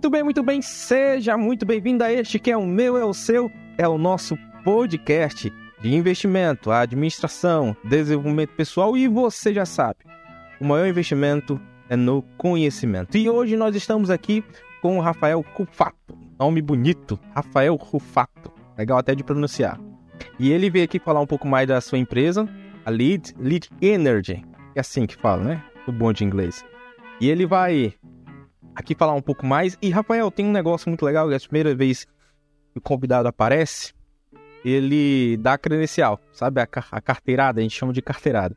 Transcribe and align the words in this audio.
Muito 0.00 0.08
bem, 0.08 0.22
muito 0.22 0.42
bem. 0.42 0.62
Seja 0.62 1.36
muito 1.36 1.66
bem-vindo 1.66 2.02
a 2.02 2.10
este 2.10 2.38
que 2.38 2.50
é 2.50 2.56
o 2.56 2.64
meu, 2.66 2.96
é 2.96 3.04
o 3.04 3.12
seu, 3.12 3.52
é 3.76 3.86
o 3.86 3.98
nosso 3.98 4.34
podcast 4.64 5.52
de 5.78 5.94
investimento, 5.94 6.70
administração, 6.70 7.76
desenvolvimento 7.84 8.54
pessoal 8.54 8.96
e 8.96 9.06
você 9.06 9.52
já 9.52 9.66
sabe, 9.66 9.98
o 10.58 10.64
maior 10.64 10.86
investimento 10.86 11.60
é 11.90 11.96
no 11.96 12.22
conhecimento. 12.38 13.18
E 13.18 13.28
hoje 13.28 13.58
nós 13.58 13.76
estamos 13.76 14.08
aqui 14.08 14.42
com 14.80 14.96
o 14.96 15.02
Rafael 15.02 15.44
Rufato, 15.52 16.16
nome 16.38 16.62
bonito, 16.62 17.20
Rafael 17.34 17.76
Rufato, 17.76 18.50
legal 18.78 18.96
até 18.96 19.14
de 19.14 19.22
pronunciar. 19.22 19.78
E 20.38 20.50
ele 20.50 20.70
veio 20.70 20.86
aqui 20.86 20.98
falar 20.98 21.20
um 21.20 21.26
pouco 21.26 21.46
mais 21.46 21.68
da 21.68 21.78
sua 21.78 21.98
empresa, 21.98 22.48
a 22.86 22.90
Lead, 22.90 23.34
Lead 23.38 23.68
Energy, 23.82 24.42
é 24.74 24.80
assim 24.80 25.04
que 25.04 25.14
fala, 25.14 25.44
né? 25.44 25.64
O 25.86 25.92
bom 25.92 26.10
de 26.10 26.24
inglês. 26.24 26.64
E 27.20 27.28
ele 27.28 27.44
vai 27.44 27.92
aqui 28.74 28.94
falar 28.94 29.14
um 29.14 29.22
pouco 29.22 29.46
mais. 29.46 29.76
E, 29.80 29.90
Rafael, 29.90 30.30
tem 30.30 30.46
um 30.46 30.52
negócio 30.52 30.88
muito 30.88 31.04
legal, 31.04 31.30
é 31.30 31.36
a 31.36 31.40
primeira 31.40 31.74
vez 31.74 32.04
que 32.72 32.78
o 32.78 32.80
convidado 32.80 33.28
aparece, 33.28 33.92
ele 34.64 35.36
dá 35.38 35.56
credencial, 35.56 36.20
sabe? 36.32 36.60
A, 36.60 36.68
a 36.90 37.00
carteirada, 37.00 37.60
a 37.60 37.62
gente 37.62 37.76
chama 37.76 37.92
de 37.92 38.02
carteirada. 38.02 38.56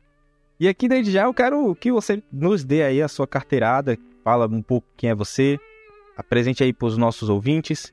E 0.58 0.68
aqui 0.68 0.88
desde 0.88 1.10
já 1.10 1.24
eu 1.24 1.34
quero 1.34 1.74
que 1.74 1.90
você 1.90 2.22
nos 2.32 2.64
dê 2.64 2.82
aí 2.82 3.02
a 3.02 3.08
sua 3.08 3.26
carteirada, 3.26 3.98
fala 4.22 4.46
um 4.46 4.62
pouco 4.62 4.86
quem 4.96 5.10
é 5.10 5.14
você, 5.14 5.58
apresente 6.16 6.62
aí 6.62 6.72
para 6.72 6.86
os 6.86 6.96
nossos 6.96 7.28
ouvintes 7.28 7.92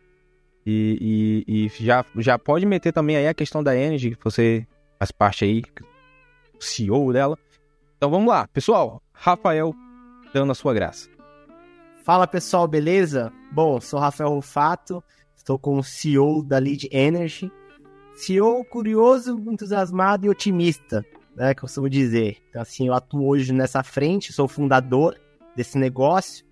e, 0.65 1.43
e, 1.47 1.65
e, 1.65 1.83
já, 1.83 2.05
já 2.17 2.37
pode 2.37 2.65
meter 2.65 2.93
também 2.93 3.15
aí 3.15 3.27
a 3.27 3.33
questão 3.33 3.63
da 3.63 3.75
Energy, 3.75 4.15
que 4.15 4.23
você 4.23 4.67
faz 4.99 5.11
parte 5.11 5.43
aí, 5.43 5.63
CEO 6.59 7.11
dela. 7.11 7.37
Então 7.97 8.11
vamos 8.11 8.27
lá, 8.27 8.47
pessoal, 8.47 9.01
Rafael 9.11 9.73
dando 10.33 10.51
a 10.51 10.55
sua 10.55 10.73
graça. 10.73 11.09
Fala 12.03 12.25
pessoal, 12.25 12.67
beleza? 12.67 13.31
Bom, 13.51 13.79
sou 13.79 13.99
Rafael 13.99 14.33
Rufato, 14.33 15.03
estou 15.35 15.59
como 15.59 15.83
CEO 15.83 16.43
da 16.43 16.57
Lead 16.57 16.89
Energy. 16.91 17.51
CEO 18.15 18.65
curioso, 18.65 19.39
entusiasmado 19.47 20.25
e 20.25 20.29
otimista, 20.29 21.05
né, 21.35 21.53
que 21.53 21.59
eu 21.59 21.61
costumo 21.61 21.87
dizer. 21.87 22.37
Então, 22.49 22.63
assim, 22.63 22.87
eu 22.87 22.93
atuo 22.95 23.27
hoje 23.27 23.53
nessa 23.53 23.83
frente, 23.83 24.33
sou 24.33 24.47
fundador 24.47 25.15
desse 25.55 25.77
negócio. 25.77 26.43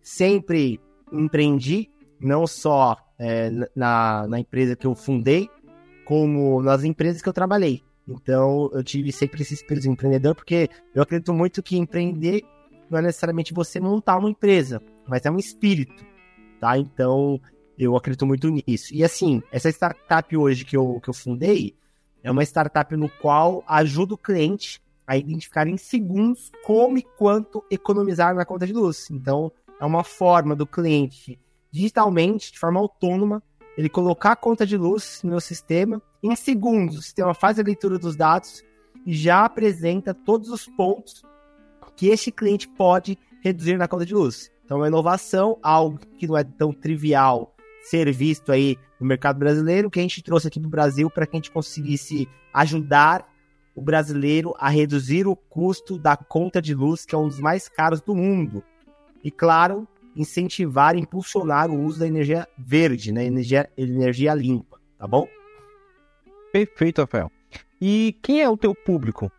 Sempre 0.00 0.80
empreendi, 1.12 1.90
não 2.18 2.46
só 2.46 2.96
é, 3.18 3.50
na, 3.74 4.26
na 4.26 4.40
empresa 4.40 4.74
que 4.74 4.86
eu 4.86 4.94
fundei, 4.94 5.50
como 6.06 6.62
nas 6.62 6.84
empresas 6.84 7.20
que 7.20 7.28
eu 7.28 7.34
trabalhei. 7.34 7.82
Então, 8.08 8.70
eu 8.72 8.82
tive 8.82 9.12
sempre 9.12 9.42
esse 9.42 9.52
espírito 9.52 9.82
de 9.82 9.90
empreendedor, 9.90 10.34
porque 10.34 10.70
eu 10.94 11.02
acredito 11.02 11.34
muito 11.34 11.62
que 11.62 11.76
empreender 11.76 12.42
não 12.90 12.98
é 12.98 13.02
necessariamente 13.02 13.54
você 13.54 13.80
montar 13.80 14.18
uma 14.18 14.30
empresa, 14.30 14.82
mas 15.06 15.24
é 15.24 15.30
um 15.30 15.38
espírito, 15.38 16.04
tá? 16.60 16.78
Então, 16.78 17.40
eu 17.78 17.96
acredito 17.96 18.26
muito 18.26 18.48
nisso. 18.48 18.94
E 18.94 19.04
assim, 19.04 19.42
essa 19.50 19.68
startup 19.68 20.36
hoje 20.36 20.64
que 20.64 20.76
eu, 20.76 21.00
que 21.00 21.08
eu 21.08 21.14
fundei 21.14 21.76
é 22.22 22.30
uma 22.30 22.42
startup 22.42 22.96
no 22.96 23.08
qual 23.08 23.62
ajuda 23.66 24.14
o 24.14 24.18
cliente 24.18 24.80
a 25.06 25.16
identificar 25.16 25.68
em 25.68 25.76
segundos 25.76 26.50
como 26.64 26.98
e 26.98 27.02
quanto 27.02 27.64
economizar 27.70 28.34
na 28.34 28.44
conta 28.44 28.66
de 28.66 28.72
luz. 28.72 29.08
Então, 29.10 29.52
é 29.80 29.84
uma 29.84 30.02
forma 30.02 30.56
do 30.56 30.66
cliente, 30.66 31.38
digitalmente, 31.70 32.52
de 32.52 32.58
forma 32.58 32.80
autônoma, 32.80 33.42
ele 33.76 33.88
colocar 33.88 34.32
a 34.32 34.36
conta 34.36 34.66
de 34.66 34.76
luz 34.76 35.20
no 35.22 35.30
meu 35.30 35.40
sistema. 35.40 36.02
Em 36.22 36.34
segundos, 36.34 36.98
o 36.98 37.02
sistema 37.02 37.34
faz 37.34 37.58
a 37.58 37.62
leitura 37.62 37.98
dos 37.98 38.16
dados 38.16 38.64
e 39.04 39.14
já 39.14 39.44
apresenta 39.44 40.12
todos 40.14 40.48
os 40.50 40.66
pontos 40.66 41.22
que 41.96 42.08
este 42.08 42.30
cliente 42.30 42.68
pode 42.68 43.18
reduzir 43.40 43.76
na 43.76 43.88
conta 43.88 44.04
de 44.04 44.14
luz. 44.14 44.50
Então, 44.64 44.78
é 44.78 44.80
uma 44.80 44.88
inovação, 44.88 45.58
algo 45.62 45.98
que 46.18 46.26
não 46.26 46.36
é 46.36 46.44
tão 46.44 46.72
trivial 46.72 47.54
ser 47.82 48.12
visto 48.12 48.50
aí 48.50 48.76
no 49.00 49.06
mercado 49.06 49.38
brasileiro, 49.38 49.90
que 49.90 50.00
a 50.00 50.02
gente 50.02 50.22
trouxe 50.22 50.48
aqui 50.48 50.58
para 50.58 50.66
o 50.66 50.70
Brasil 50.70 51.08
para 51.08 51.26
que 51.26 51.36
a 51.36 51.38
gente 51.38 51.50
conseguisse 51.50 52.28
ajudar 52.52 53.32
o 53.74 53.82
brasileiro 53.82 54.54
a 54.58 54.68
reduzir 54.68 55.26
o 55.26 55.36
custo 55.36 55.98
da 55.98 56.16
conta 56.16 56.60
de 56.60 56.74
luz, 56.74 57.04
que 57.04 57.14
é 57.14 57.18
um 57.18 57.28
dos 57.28 57.38
mais 57.38 57.68
caros 57.68 58.00
do 58.00 58.14
mundo. 58.14 58.64
E, 59.22 59.30
claro, 59.30 59.86
incentivar 60.16 60.96
impulsionar 60.96 61.70
o 61.70 61.84
uso 61.84 62.00
da 62.00 62.06
energia 62.06 62.48
verde, 62.58 63.12
né? 63.12 63.24
energia, 63.24 63.70
energia 63.76 64.34
limpa, 64.34 64.80
tá 64.98 65.06
bom? 65.06 65.28
Perfeito, 66.50 67.02
Rafael. 67.02 67.30
E 67.80 68.18
quem 68.22 68.40
é 68.40 68.48
o 68.48 68.56
teu 68.56 68.74
público 68.74 69.30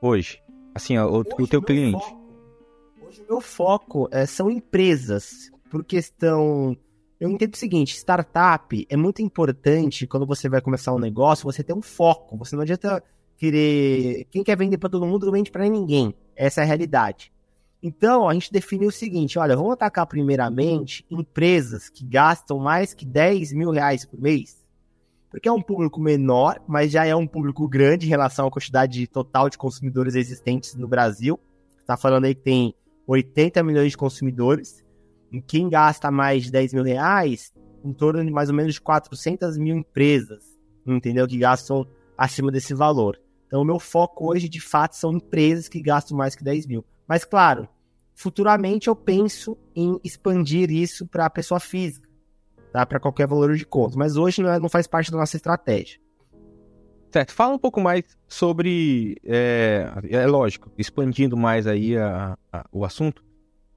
hoje? 0.00 0.41
Assim, 0.74 0.96
o, 0.98 1.18
hoje, 1.18 1.28
o 1.38 1.46
teu 1.46 1.62
cliente? 1.62 2.02
Foco, 2.02 3.06
hoje 3.06 3.22
o 3.22 3.32
meu 3.32 3.40
foco 3.40 4.08
é, 4.10 4.26
são 4.26 4.50
empresas, 4.50 5.50
por 5.70 5.84
questão... 5.84 6.76
Eu 7.20 7.30
entendo 7.30 7.54
o 7.54 7.56
seguinte, 7.56 7.94
startup 7.94 8.86
é 8.90 8.96
muito 8.96 9.22
importante 9.22 10.08
quando 10.08 10.26
você 10.26 10.48
vai 10.48 10.60
começar 10.60 10.92
um 10.92 10.98
negócio, 10.98 11.44
você 11.44 11.62
ter 11.62 11.72
um 11.72 11.80
foco. 11.80 12.36
Você 12.38 12.56
não 12.56 12.62
adianta 12.62 13.02
querer... 13.36 14.26
Quem 14.28 14.42
quer 14.42 14.56
vender 14.56 14.76
para 14.78 14.88
todo 14.88 15.06
mundo 15.06 15.26
não 15.26 15.32
vende 15.32 15.50
para 15.50 15.68
ninguém. 15.68 16.12
Essa 16.34 16.62
é 16.62 16.64
a 16.64 16.66
realidade. 16.66 17.32
Então, 17.82 18.28
a 18.28 18.34
gente 18.34 18.52
definiu 18.52 18.88
o 18.88 18.92
seguinte: 18.92 19.38
olha, 19.38 19.56
vamos 19.56 19.72
atacar 19.72 20.06
primeiramente 20.06 21.04
empresas 21.10 21.88
que 21.88 22.04
gastam 22.04 22.58
mais 22.58 22.94
que 22.94 23.04
10 23.04 23.52
mil 23.52 23.70
reais 23.70 24.04
por 24.04 24.20
mês, 24.20 24.61
porque 25.32 25.48
é 25.48 25.52
um 25.52 25.62
público 25.62 25.98
menor, 25.98 26.60
mas 26.68 26.92
já 26.92 27.06
é 27.06 27.16
um 27.16 27.26
público 27.26 27.66
grande 27.66 28.04
em 28.06 28.10
relação 28.10 28.46
à 28.46 28.50
quantidade 28.50 29.06
total 29.06 29.48
de 29.48 29.56
consumidores 29.56 30.14
existentes 30.14 30.74
no 30.74 30.86
Brasil. 30.86 31.40
Está 31.80 31.96
falando 31.96 32.26
aí 32.26 32.34
que 32.34 32.42
tem 32.42 32.74
80 33.06 33.62
milhões 33.62 33.92
de 33.92 33.96
consumidores. 33.96 34.84
Quem 35.46 35.70
gasta 35.70 36.10
mais 36.10 36.44
de 36.44 36.52
10 36.52 36.74
mil 36.74 36.84
reais, 36.84 37.50
em 37.82 37.94
torno 37.94 38.22
de 38.22 38.30
mais 38.30 38.50
ou 38.50 38.54
menos 38.54 38.78
400 38.78 39.56
mil 39.56 39.74
empresas, 39.74 40.44
entendeu? 40.86 41.26
Que 41.26 41.38
gastam 41.38 41.86
acima 42.16 42.52
desse 42.52 42.74
valor. 42.74 43.18
Então, 43.46 43.62
o 43.62 43.64
meu 43.64 43.78
foco 43.78 44.30
hoje, 44.30 44.50
de 44.50 44.60
fato, 44.60 44.96
são 44.96 45.14
empresas 45.14 45.66
que 45.66 45.80
gastam 45.80 46.14
mais 46.14 46.34
que 46.34 46.44
10 46.44 46.66
mil. 46.66 46.84
Mas, 47.08 47.24
claro, 47.24 47.66
futuramente 48.14 48.88
eu 48.88 48.94
penso 48.94 49.56
em 49.74 49.98
expandir 50.04 50.70
isso 50.70 51.06
para 51.06 51.24
a 51.24 51.30
pessoa 51.30 51.58
física, 51.58 52.06
tá? 52.72 52.86
para 52.86 52.98
qualquer 52.98 53.26
valor 53.26 53.54
de 53.54 53.66
conta. 53.66 53.96
Mas 53.96 54.16
hoje 54.16 54.42
não, 54.42 54.50
é, 54.50 54.58
não, 54.58 54.68
faz 54.68 54.86
parte 54.86 55.10
da 55.10 55.18
nossa 55.18 55.36
estratégia. 55.36 56.00
Certo. 57.10 57.32
Fala 57.32 57.54
um 57.54 57.58
pouco 57.58 57.80
mais 57.80 58.04
sobre. 58.26 59.16
É, 59.24 59.86
é 60.08 60.26
lógico, 60.26 60.72
expandindo 60.78 61.36
mais 61.36 61.66
aí 61.66 61.96
a, 61.96 62.36
a, 62.52 62.64
o 62.72 62.84
assunto. 62.84 63.22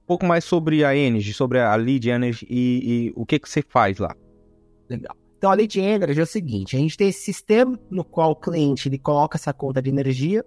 Um 0.04 0.06
pouco 0.06 0.24
mais 0.24 0.44
sobre 0.44 0.84
a 0.84 0.96
Energy, 0.96 1.34
sobre 1.34 1.60
a 1.60 1.74
Lead 1.74 2.08
Energy 2.08 2.46
e, 2.48 3.08
e 3.08 3.12
o 3.14 3.26
que, 3.26 3.38
que 3.38 3.48
você 3.48 3.60
faz 3.60 3.98
lá. 3.98 4.14
Legal. 4.88 5.14
Então, 5.36 5.50
a 5.50 5.54
Lead 5.54 5.78
Energy 5.78 6.18
é 6.18 6.22
o 6.22 6.26
seguinte: 6.26 6.76
a 6.76 6.78
gente 6.78 6.96
tem 6.96 7.08
esse 7.08 7.20
sistema 7.20 7.78
no 7.90 8.04
qual 8.04 8.30
o 8.30 8.36
cliente 8.36 8.88
ele 8.88 8.98
coloca 8.98 9.36
essa 9.36 9.52
conta 9.52 9.82
de 9.82 9.90
energia. 9.90 10.44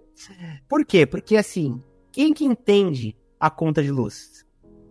Por 0.68 0.84
quê? 0.84 1.06
Porque 1.06 1.36
assim, 1.36 1.80
quem 2.10 2.34
que 2.34 2.44
entende 2.44 3.16
a 3.38 3.48
conta 3.48 3.82
de 3.82 3.90
luz? 3.90 4.44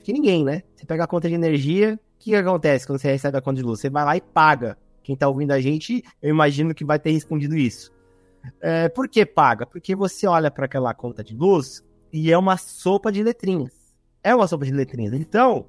Que 0.03 0.13
ninguém, 0.13 0.43
né? 0.43 0.63
Você 0.75 0.85
pega 0.85 1.03
a 1.03 1.07
conta 1.07 1.27
de 1.27 1.35
energia, 1.35 1.99
que, 2.19 2.35
acontece 2.35 2.85
quando 2.85 3.00
você 3.00 3.12
recebe 3.12 3.38
a 3.38 3.41
conta 3.41 3.57
de 3.57 3.63
luz? 3.63 3.80
Você 3.80 3.90
vai 3.90 4.06
lá 4.06 4.18
e 4.18 4.22
paga. 4.22 4.78
Quem 5.02 5.16
tá 5.16 5.28
ouvindo 5.28 5.52
a 5.52 5.62
gente, 5.62 6.03
eu 6.22 6.30
imagino 6.30 6.75
que 6.75 6.85
vai 6.85 7.00
ter 7.00 7.12
respondido 7.12 7.56
isso. 7.56 7.91
É, 8.62 8.90
por 8.90 9.07
que 9.07 9.25
paga? 9.25 9.66
Porque 9.66 9.96
você 9.96 10.28
olha 10.28 10.52
para 10.52 10.66
aquela 10.66 10.94
conta 10.94 11.24
de 11.24 11.35
luz 11.35 11.84
e 12.12 12.31
é 12.31 12.38
uma 12.38 12.57
sopa 12.57 13.12
de 13.12 13.24
letrinhas. 13.24 13.74
É 14.24 14.35
uma 14.35 14.47
sopa 14.47 14.66
de 14.66 14.72
letrinhas. 14.72 15.13
Então, 15.13 15.66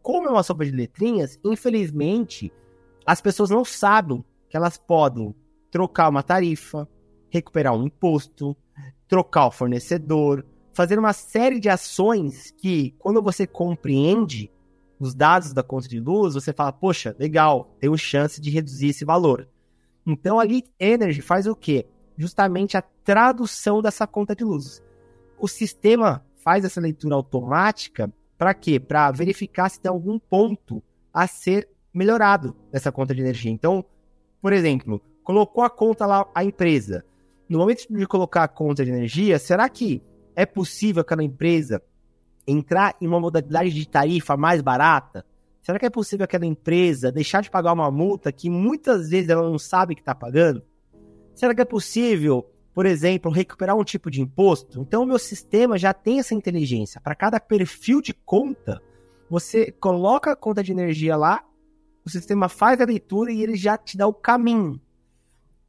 como 0.00 0.28
é 0.28 0.30
uma 0.30 0.42
sopa 0.42 0.64
de 0.64 0.70
letrinhas, 0.70 1.38
infelizmente, 1.44 2.52
as 3.04 3.20
pessoas 3.20 3.50
não 3.50 3.64
sabem 3.64 4.24
que 4.48 4.56
elas 4.56 4.78
podem 4.78 5.34
trocar 5.70 6.08
uma 6.08 6.22
tarifa, 6.22 6.88
recuperar 7.28 7.74
um 7.74 7.86
imposto, 7.86 8.56
trocar 9.08 9.46
o 9.46 9.50
fornecedor, 9.50 10.44
fazer 10.72 10.98
uma 10.98 11.12
série 11.12 11.58
de 11.58 11.68
ações 11.68 12.50
que, 12.52 12.94
quando 12.98 13.22
você 13.22 13.46
compreende 13.46 14.50
os 15.02 15.16
dados 15.16 15.52
da 15.52 15.64
conta 15.64 15.88
de 15.88 15.98
luz, 15.98 16.34
você 16.34 16.52
fala, 16.52 16.72
poxa, 16.72 17.16
legal, 17.18 17.74
tenho 17.80 17.98
chance 17.98 18.40
de 18.40 18.50
reduzir 18.50 18.90
esse 18.90 19.04
valor. 19.04 19.48
Então 20.06 20.38
a 20.38 20.44
Lead 20.44 20.70
Energy 20.78 21.20
faz 21.20 21.44
o 21.44 21.56
quê? 21.56 21.88
Justamente 22.16 22.76
a 22.76 22.82
tradução 22.82 23.82
dessa 23.82 24.06
conta 24.06 24.32
de 24.36 24.44
luz. 24.44 24.80
O 25.40 25.48
sistema 25.48 26.24
faz 26.36 26.64
essa 26.64 26.80
leitura 26.80 27.16
automática 27.16 28.12
para 28.38 28.54
quê? 28.54 28.78
Para 28.78 29.10
verificar 29.10 29.68
se 29.68 29.80
tem 29.80 29.90
algum 29.90 30.20
ponto 30.20 30.80
a 31.12 31.26
ser 31.26 31.68
melhorado 31.92 32.54
nessa 32.72 32.92
conta 32.92 33.12
de 33.12 33.22
energia. 33.22 33.50
Então, 33.50 33.84
por 34.40 34.52
exemplo, 34.52 35.02
colocou 35.24 35.64
a 35.64 35.70
conta 35.70 36.06
lá, 36.06 36.30
a 36.32 36.44
empresa. 36.44 37.04
No 37.48 37.58
momento 37.58 37.88
de 37.90 38.06
colocar 38.06 38.44
a 38.44 38.48
conta 38.48 38.84
de 38.84 38.92
energia, 38.92 39.36
será 39.40 39.68
que 39.68 40.00
é 40.36 40.46
possível 40.46 41.02
aquela 41.02 41.24
empresa 41.24 41.82
entrar 42.46 42.96
em 43.00 43.06
uma 43.06 43.20
modalidade 43.20 43.70
de 43.70 43.88
tarifa 43.88 44.36
mais 44.36 44.60
barata? 44.60 45.24
Será 45.62 45.78
que 45.78 45.86
é 45.86 45.90
possível 45.90 46.24
aquela 46.24 46.44
empresa 46.44 47.12
deixar 47.12 47.40
de 47.40 47.50
pagar 47.50 47.72
uma 47.72 47.90
multa 47.90 48.32
que 48.32 48.50
muitas 48.50 49.08
vezes 49.08 49.30
ela 49.30 49.48
não 49.48 49.58
sabe 49.58 49.94
que 49.94 50.00
está 50.00 50.14
pagando? 50.14 50.62
Será 51.34 51.54
que 51.54 51.60
é 51.60 51.64
possível, 51.64 52.50
por 52.74 52.84
exemplo, 52.84 53.30
recuperar 53.30 53.76
um 53.76 53.84
tipo 53.84 54.10
de 54.10 54.20
imposto? 54.20 54.80
Então, 54.80 55.04
o 55.04 55.06
meu 55.06 55.18
sistema 55.18 55.78
já 55.78 55.94
tem 55.94 56.18
essa 56.18 56.34
inteligência. 56.34 57.00
Para 57.00 57.14
cada 57.14 57.38
perfil 57.38 58.02
de 58.02 58.12
conta, 58.12 58.82
você 59.30 59.70
coloca 59.70 60.32
a 60.32 60.36
conta 60.36 60.62
de 60.62 60.72
energia 60.72 61.16
lá, 61.16 61.44
o 62.04 62.10
sistema 62.10 62.48
faz 62.48 62.80
a 62.80 62.84
leitura 62.84 63.30
e 63.32 63.42
ele 63.42 63.54
já 63.54 63.78
te 63.78 63.96
dá 63.96 64.06
o 64.06 64.12
caminho. 64.12 64.80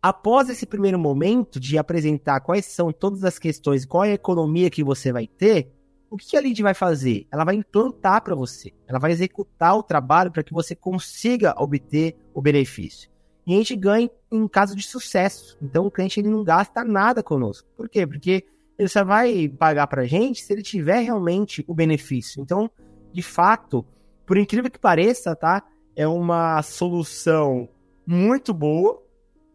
Após 0.02 0.50
esse 0.50 0.66
primeiro 0.66 1.00
momento 1.00 1.60
de 1.60 1.78
apresentar 1.78 2.42
quais 2.42 2.66
são 2.66 2.92
todas 2.92 3.24
as 3.24 3.40
questões, 3.40 3.86
qual 3.86 4.04
é 4.04 4.10
a 4.10 4.16
economia 4.16 4.70
que 4.70 4.84
você 4.84 5.14
vai 5.14 5.28
ter, 5.28 5.72
o 6.14 6.18
que 6.18 6.38
a 6.38 6.40
lead 6.40 6.62
vai 6.62 6.76
fazer? 6.76 7.26
Ela 7.32 7.44
vai 7.44 7.56
implantar 7.56 8.24
para 8.24 8.36
você, 8.36 8.72
ela 8.88 9.00
vai 9.00 9.12
executar 9.12 9.76
o 9.76 9.82
trabalho 9.82 10.32
para 10.32 10.44
que 10.44 10.54
você 10.54 10.76
consiga 10.76 11.56
obter 11.58 12.16
o 12.36 12.40
benefício. 12.40 13.10
E 13.48 13.56
a 13.56 13.58
gente 13.58 13.76
ganha 13.76 14.12
em 14.32 14.48
caso 14.48 14.76
de 14.76 14.84
sucesso. 14.84 15.58
Então 15.60 15.88
o 15.88 15.92
cliente 15.92 16.20
ele 16.20 16.30
não 16.30 16.44
gasta 16.44 16.84
nada 16.84 17.24
conosco. 17.24 17.68
Por 17.76 17.90
quê? 17.90 18.06
Porque 18.06 18.46
ele 18.78 18.88
só 18.88 19.04
vai 19.04 19.50
pagar 19.50 19.88
para 19.88 20.04
a 20.04 20.06
gente 20.06 20.44
se 20.44 20.54
ele 20.54 20.62
tiver 20.62 21.00
realmente 21.00 21.66
o 21.68 21.74
benefício. 21.74 22.44
Então, 22.44 22.70
de 23.12 23.24
fato, 23.24 23.84
por 24.24 24.38
incrível 24.38 24.70
que 24.70 24.78
pareça, 24.80 25.36
tá? 25.36 25.64
É 25.96 26.08
uma 26.08 26.62
solução 26.62 27.68
muito 28.06 28.54
boa. 28.54 29.02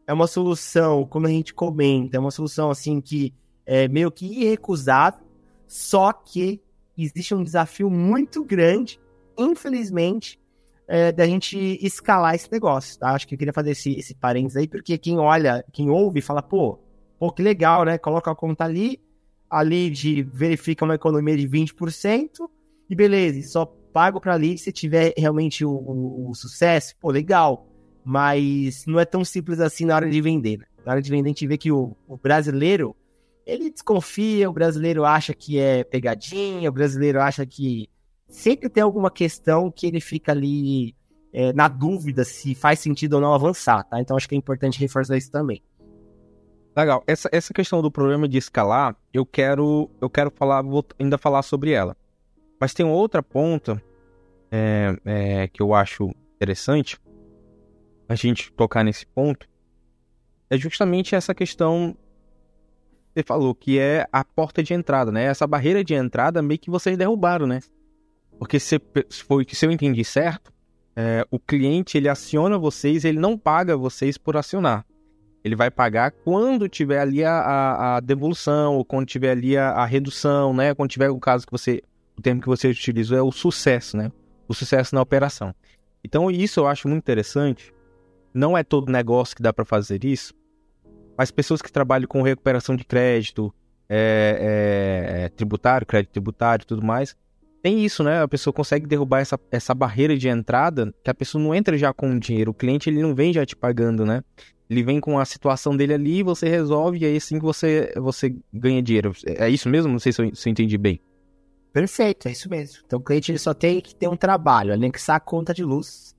É 0.08 0.12
uma 0.12 0.26
solução, 0.26 1.06
como 1.06 1.28
a 1.28 1.30
gente 1.30 1.54
comenta, 1.54 2.16
é 2.16 2.20
uma 2.20 2.32
solução 2.32 2.68
assim 2.68 3.00
que 3.00 3.32
é 3.64 3.86
meio 3.86 4.10
que 4.10 4.26
irrecusável. 4.26 5.27
Só 5.68 6.12
que 6.12 6.60
existe 6.96 7.34
um 7.34 7.44
desafio 7.44 7.88
muito 7.88 8.42
grande, 8.42 8.98
infelizmente, 9.36 10.40
é, 10.88 11.12
da 11.12 11.26
gente 11.26 11.78
escalar 11.84 12.34
esse 12.34 12.50
negócio, 12.50 12.98
tá? 12.98 13.10
Acho 13.10 13.28
que 13.28 13.34
eu 13.34 13.38
queria 13.38 13.52
fazer 13.52 13.72
esse, 13.72 13.92
esse 13.92 14.14
parênteses 14.14 14.56
aí, 14.56 14.66
porque 14.66 14.96
quem 14.96 15.18
olha, 15.18 15.62
quem 15.70 15.90
ouve, 15.90 16.22
fala, 16.22 16.42
pô, 16.42 16.78
pô, 17.18 17.30
que 17.30 17.42
legal, 17.42 17.84
né? 17.84 17.98
Coloca 17.98 18.30
a 18.30 18.34
conta 18.34 18.64
ali, 18.64 18.98
ali 19.50 19.90
de 19.90 20.22
verifica 20.22 20.84
uma 20.84 20.94
economia 20.94 21.36
de 21.36 21.46
20%, 21.46 22.48
e 22.88 22.94
beleza, 22.94 23.46
só 23.46 23.66
pago 23.92 24.20
para 24.20 24.34
ali 24.34 24.56
se 24.56 24.72
tiver 24.72 25.12
realmente 25.16 25.64
o, 25.64 25.70
o, 25.70 26.30
o, 26.30 26.34
sucesso, 26.34 26.94
pô, 26.98 27.10
legal. 27.10 27.66
Mas 28.02 28.86
não 28.86 28.98
é 28.98 29.04
tão 29.04 29.22
simples 29.24 29.60
assim 29.60 29.84
na 29.84 29.94
hora 29.94 30.08
de 30.08 30.20
vender. 30.22 30.58
Né? 30.58 30.64
Na 30.86 30.92
hora 30.92 31.02
de 31.02 31.10
vender, 31.10 31.28
a 31.28 31.32
gente 31.32 31.46
vê 31.46 31.58
que 31.58 31.70
o, 31.70 31.94
o 32.06 32.16
brasileiro, 32.16 32.96
ele 33.48 33.70
desconfia, 33.70 34.48
o 34.48 34.52
brasileiro 34.52 35.06
acha 35.06 35.32
que 35.32 35.58
é 35.58 35.82
pegadinha, 35.82 36.68
o 36.68 36.72
brasileiro 36.72 37.18
acha 37.18 37.46
que 37.46 37.88
sempre 38.28 38.68
tem 38.68 38.82
alguma 38.82 39.10
questão 39.10 39.70
que 39.70 39.86
ele 39.86 40.00
fica 40.00 40.32
ali 40.32 40.94
é, 41.32 41.50
na 41.54 41.66
dúvida 41.66 42.24
se 42.24 42.54
faz 42.54 42.78
sentido 42.78 43.14
ou 43.14 43.22
não 43.22 43.32
avançar, 43.32 43.82
tá? 43.84 43.98
Então 44.00 44.18
acho 44.18 44.28
que 44.28 44.34
é 44.34 44.38
importante 44.38 44.78
reforçar 44.78 45.16
isso 45.16 45.30
também. 45.30 45.62
Legal. 46.76 47.02
Essa, 47.06 47.30
essa 47.32 47.54
questão 47.54 47.80
do 47.80 47.90
problema 47.90 48.28
de 48.28 48.36
escalar, 48.36 48.94
eu 49.14 49.24
quero 49.24 49.90
eu 49.98 50.10
quero 50.10 50.30
falar, 50.30 50.60
vou 50.60 50.84
ainda 50.98 51.16
falar 51.16 51.40
sobre 51.40 51.70
ela. 51.70 51.96
Mas 52.60 52.74
tem 52.74 52.84
outra 52.84 53.22
ponta 53.22 53.82
é, 54.52 54.94
é, 55.06 55.48
que 55.48 55.62
eu 55.62 55.72
acho 55.72 56.10
interessante 56.36 56.98
a 58.06 58.14
gente 58.14 58.52
tocar 58.52 58.84
nesse 58.84 59.06
ponto. 59.06 59.48
É 60.50 60.58
justamente 60.58 61.14
essa 61.14 61.34
questão 61.34 61.96
que 61.96 62.07
você 63.18 63.22
falou, 63.24 63.54
que 63.54 63.78
é 63.78 64.06
a 64.12 64.24
porta 64.24 64.62
de 64.62 64.72
entrada, 64.72 65.10
né? 65.10 65.24
Essa 65.24 65.46
barreira 65.46 65.82
de 65.82 65.94
entrada 65.94 66.40
meio 66.40 66.58
que 66.58 66.70
vocês 66.70 66.96
derrubaram, 66.96 67.46
né? 67.46 67.60
Porque 68.38 68.60
se 68.60 68.80
foi 69.26 69.44
se 69.50 69.66
eu 69.66 69.72
entendi 69.72 70.04
certo, 70.04 70.52
é, 70.94 71.26
o 71.30 71.38
cliente 71.38 71.98
ele 71.98 72.08
aciona 72.08 72.56
vocês, 72.56 73.04
ele 73.04 73.18
não 73.18 73.36
paga 73.36 73.76
vocês 73.76 74.16
por 74.16 74.36
acionar. 74.36 74.86
Ele 75.42 75.56
vai 75.56 75.70
pagar 75.70 76.12
quando 76.12 76.68
tiver 76.68 77.00
ali 77.00 77.24
a, 77.24 77.40
a, 77.40 77.96
a 77.96 78.00
devolução, 78.00 78.76
ou 78.76 78.84
quando 78.84 79.06
tiver 79.06 79.32
ali 79.32 79.56
a, 79.56 79.70
a, 79.70 79.84
redução, 79.84 80.52
né? 80.52 80.74
Quando 80.74 80.90
tiver 80.90 81.10
o 81.10 81.18
caso 81.18 81.46
que 81.46 81.52
você. 81.52 81.82
O 82.16 82.22
termo 82.22 82.40
que 82.40 82.48
você 82.48 82.68
utilizou 82.68 83.16
é 83.16 83.22
o 83.22 83.32
sucesso, 83.32 83.96
né? 83.96 84.12
O 84.46 84.54
sucesso 84.54 84.94
na 84.94 85.00
operação. 85.00 85.54
Então, 86.04 86.30
isso 86.30 86.60
eu 86.60 86.66
acho 86.66 86.88
muito 86.88 87.02
interessante. 87.02 87.72
Não 88.34 88.56
é 88.56 88.62
todo 88.62 88.92
negócio 88.92 89.36
que 89.36 89.42
dá 89.42 89.52
para 89.52 89.64
fazer 89.64 90.04
isso, 90.04 90.34
mas 91.18 91.32
pessoas 91.32 91.60
que 91.60 91.72
trabalham 91.72 92.06
com 92.06 92.22
recuperação 92.22 92.76
de 92.76 92.84
crédito, 92.84 93.52
é, 93.88 95.08
é, 95.10 95.24
é, 95.24 95.28
tributário, 95.30 95.84
crédito 95.84 96.12
tributário 96.12 96.62
e 96.62 96.66
tudo 96.66 96.86
mais, 96.86 97.16
tem 97.60 97.84
isso, 97.84 98.04
né? 98.04 98.22
A 98.22 98.28
pessoa 98.28 98.54
consegue 98.54 98.86
derrubar 98.86 99.18
essa, 99.18 99.38
essa 99.50 99.74
barreira 99.74 100.16
de 100.16 100.28
entrada, 100.28 100.94
que 101.02 101.10
a 101.10 101.14
pessoa 101.14 101.42
não 101.42 101.52
entra 101.52 101.76
já 101.76 101.92
com 101.92 102.14
o 102.14 102.20
dinheiro. 102.20 102.52
O 102.52 102.54
cliente 102.54 102.88
ele 102.88 103.02
não 103.02 103.16
vem 103.16 103.32
já 103.32 103.44
te 103.44 103.56
pagando, 103.56 104.06
né? 104.06 104.22
Ele 104.70 104.84
vem 104.84 105.00
com 105.00 105.18
a 105.18 105.24
situação 105.24 105.76
dele 105.76 105.94
ali, 105.94 106.22
você 106.22 106.48
resolve 106.48 106.98
e 106.98 107.04
aí 107.04 107.16
assim 107.16 107.38
que 107.38 107.44
você, 107.44 107.92
você 107.96 108.36
ganha 108.52 108.80
dinheiro. 108.80 109.12
É 109.26 109.50
isso 109.50 109.68
mesmo? 109.68 109.90
Não 109.90 109.98
sei 109.98 110.12
se 110.12 110.22
eu, 110.22 110.32
se 110.36 110.48
eu 110.48 110.52
entendi 110.52 110.78
bem. 110.78 111.00
Perfeito, 111.72 112.28
é 112.28 112.30
isso 112.30 112.48
mesmo. 112.48 112.82
Então 112.86 113.00
o 113.00 113.02
cliente 113.02 113.32
ele 113.32 113.38
só 113.38 113.52
tem 113.52 113.80
que 113.80 113.94
ter 113.94 114.06
um 114.06 114.16
trabalho, 114.16 114.72
anexar 114.72 115.16
a 115.16 115.20
conta 115.20 115.52
de 115.52 115.64
luz, 115.64 116.14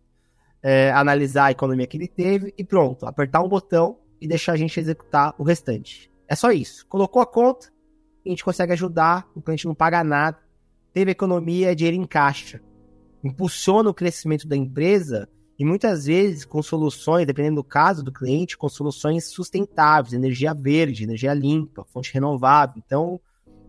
é, 0.61 0.91
analisar 0.91 1.45
a 1.45 1.51
economia 1.51 1.87
que 1.87 1.95
ele 1.95 2.07
teve 2.07 2.53
e 2.57 2.65
pronto, 2.65 3.05
apertar 3.05 3.41
um 3.41 3.47
botão 3.47 3.97
e 4.21 4.27
deixar 4.27 4.53
a 4.53 4.57
gente 4.57 4.79
executar 4.79 5.33
o 5.37 5.43
restante. 5.43 6.11
É 6.27 6.35
só 6.35 6.51
isso. 6.51 6.85
Colocou 6.87 7.21
a 7.21 7.25
conta, 7.25 7.71
a 8.25 8.29
gente 8.29 8.43
consegue 8.43 8.73
ajudar, 8.73 9.27
o 9.35 9.41
cliente 9.41 9.65
não 9.65 9.75
paga 9.75 10.03
nada 10.03 10.37
teve 10.93 11.11
economia, 11.11 11.75
dinheiro 11.75 11.97
em 11.97 12.05
caixa. 12.05 12.61
Impulsiona 13.23 13.89
o 13.89 13.93
crescimento 13.93 14.47
da 14.47 14.55
empresa 14.55 15.29
e 15.57 15.65
muitas 15.65 16.05
vezes 16.05 16.45
com 16.45 16.61
soluções, 16.61 17.27
dependendo 17.27 17.57
do 17.57 17.63
caso 17.63 18.03
do 18.03 18.11
cliente, 18.11 18.57
com 18.57 18.69
soluções 18.69 19.25
sustentáveis, 19.25 20.13
energia 20.13 20.53
verde, 20.53 21.03
energia 21.03 21.33
limpa, 21.33 21.85
fonte 21.85 22.13
renovável. 22.13 22.81
Então, 22.85 23.19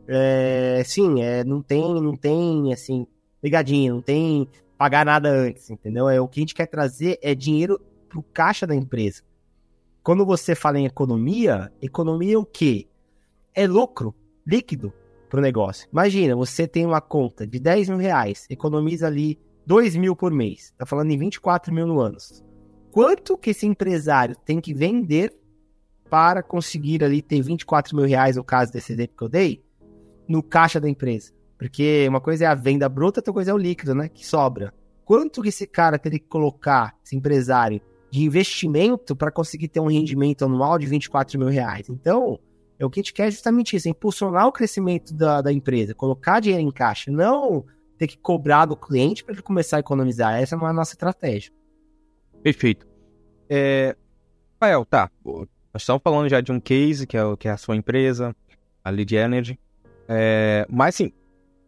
é, 0.07 0.83
sim, 0.85 1.21
é, 1.21 1.43
não 1.45 1.63
tem, 1.63 2.01
não 2.01 2.17
tem 2.17 2.73
assim, 2.73 3.07
ligadinho, 3.43 3.95
não 3.95 4.03
tem 4.03 4.49
pagar 4.79 5.05
nada 5.05 5.29
antes, 5.29 5.69
entendeu? 5.69 6.09
É 6.09 6.21
o 6.21 6.29
que 6.29 6.41
a 6.41 6.43
gente 6.43 6.55
quer 6.55 6.67
trazer 6.67 7.19
é 7.21 7.35
dinheiro 7.35 7.79
para 8.09 8.19
o 8.19 8.23
caixa 8.23 8.67
da 8.67 8.75
empresa. 8.75 9.23
Quando 10.03 10.25
você 10.25 10.55
fala 10.55 10.79
em 10.79 10.87
economia, 10.87 11.71
economia 11.83 12.35
é 12.35 12.39
o 12.39 12.45
quê? 12.45 12.89
É 13.55 13.67
lucro 13.67 14.15
líquido 14.47 14.93
para 15.29 15.39
o 15.39 15.43
negócio. 15.43 15.87
Imagina, 15.93 16.35
você 16.35 16.67
tem 16.67 16.87
uma 16.87 17.03
conta 17.03 17.47
de 17.47 17.61
10 17.61 17.91
mil 17.91 17.99
reais, 17.99 18.47
economiza 18.49 19.07
ali 19.07 19.39
2 19.67 19.97
mil 19.97 20.17
por 20.17 20.33
mês. 20.33 20.73
Tá 20.79 20.87
falando 20.87 21.11
em 21.11 21.19
24 21.19 21.73
mil 21.73 21.87
no 21.87 22.01
ano. 22.01 22.17
Quanto 22.91 23.37
que 23.37 23.51
esse 23.51 23.67
empresário 23.67 24.35
tem 24.37 24.59
que 24.59 24.73
vender 24.73 25.37
para 26.09 26.43
conseguir 26.43 27.05
ali 27.05 27.21
ter 27.21 27.43
24 27.43 27.95
mil 27.95 28.07
reais, 28.07 28.37
no 28.37 28.43
caso 28.43 28.73
desse 28.73 28.95
exemplo 28.95 29.17
que 29.19 29.25
eu 29.25 29.29
dei, 29.29 29.63
no 30.27 30.43
caixa 30.43 30.81
da 30.81 30.89
empresa? 30.89 31.31
Porque 31.59 32.07
uma 32.09 32.23
coisa 32.23 32.45
é 32.45 32.47
a 32.47 32.55
venda 32.55 32.89
bruta, 32.89 33.21
outra 33.21 33.35
coisa 33.35 33.51
é 33.51 33.55
o 33.55 33.59
líquido, 33.59 33.95
né? 33.95 34.09
Que 34.09 34.27
sobra. 34.27 34.73
Quanto 35.05 35.43
que 35.43 35.51
esse 35.51 35.67
cara 35.67 35.99
teria 35.99 36.19
que 36.19 36.27
colocar, 36.27 36.97
esse 37.05 37.15
empresário, 37.15 37.83
de 38.11 38.23
investimento 38.25 39.15
para 39.15 39.31
conseguir 39.31 39.69
ter 39.69 39.81
um 39.81 39.89
rendimento 39.89 40.45
anual 40.45 40.79
de 40.79 40.87
24 40.87 41.39
mil 41.39 41.49
reais? 41.49 41.89
Então, 41.89 42.39
é 42.79 42.85
o 42.85 42.91
que 42.91 43.01
a 43.01 43.03
gente 43.03 43.13
quer 43.13 43.29
é 43.29 43.31
justamente 43.31 43.77
isso, 43.77 43.89
impulsionar 43.89 44.47
o 44.47 44.53
crescimento 44.53 45.13
da, 45.15 45.43
da 45.43 45.53
empresa, 45.53 45.95
colocar 45.95 46.41
dinheiro 46.41 46.67
em 46.67 46.71
caixa, 46.71 47.11
não 47.11 47.65
ter 47.99 48.07
que 48.07 48.17
cobrar 48.17 48.65
do 48.65 48.75
cliente 48.75 49.23
para 49.23 49.35
ele 49.35 49.43
começar 49.43 49.77
a 49.77 49.81
economizar. 49.81 50.41
Essa 50.41 50.57
é 50.57 50.59
a 50.59 50.73
nossa 50.73 50.95
estratégia. 50.95 51.53
Perfeito. 52.43 52.89
É... 53.47 53.95
Rafael, 54.55 54.87
tá. 54.87 55.11
Nós 55.23 55.83
estamos 55.83 56.03
falando 56.03 56.27
já 56.27 56.41
de 56.41 56.51
um 56.51 56.59
case, 56.59 57.07
que 57.07 57.15
é, 57.15 57.37
que 57.39 57.47
é 57.47 57.51
a 57.51 57.59
sua 57.59 57.77
empresa, 57.77 58.35
a 58.83 58.89
Lead 58.89 59.15
Energy. 59.15 59.61
É... 60.09 60.67
Mas, 60.71 60.95
sim, 60.95 61.13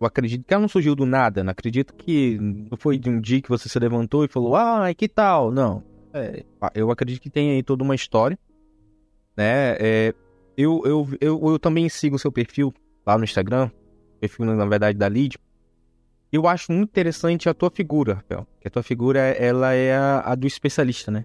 eu 0.01 0.07
acredito 0.07 0.47
que 0.47 0.55
ela 0.55 0.63
não 0.63 0.69
surgiu 0.69 0.95
do 0.97 1.05
nada. 1.05 1.45
Não 1.45 1.51
acredito 1.51 1.95
que 1.95 2.39
foi 2.79 2.97
de 2.97 3.11
um 3.11 3.21
dia 3.21 3.43
que 3.43 3.51
você 3.51 3.69
se 3.69 3.79
levantou 3.79 4.25
e 4.25 4.29
falou, 4.29 4.57
ah, 4.57 4.93
que 4.95 5.07
tal? 5.07 5.51
Não. 5.51 5.85
É... 6.13 6.45
eu 6.75 6.91
acredito 6.91 7.23
que 7.23 7.31
tem 7.31 7.53
aí 7.53 7.63
toda 7.63 7.83
uma 7.83 7.95
história. 7.95 8.39
Né? 9.37 9.77
É... 9.79 10.15
Eu, 10.57 10.83
eu, 10.85 11.09
eu, 11.21 11.41
eu 11.53 11.59
também 11.59 11.89
sigo 11.89 12.17
o 12.17 12.19
seu 12.19 12.31
perfil 12.31 12.75
lá 13.07 13.17
no 13.17 13.25
Instagram, 13.25 13.71
perfil, 14.21 14.45
na 14.45 14.67
verdade, 14.67 14.99
da 14.99 15.09
Lid. 15.09 15.39
Eu 16.31 16.47
acho 16.47 16.73
muito 16.73 16.91
interessante 16.91 17.49
a 17.49 17.55
tua 17.55 17.71
figura, 17.71 18.15
Rafael. 18.15 18.47
Que 18.61 18.69
a 18.69 18.71
tua 18.71 18.83
figura, 18.83 19.19
ela 19.19 19.75
é 19.75 19.95
a, 19.95 20.21
a 20.21 20.35
do 20.35 20.47
especialista, 20.47 21.11
né? 21.11 21.25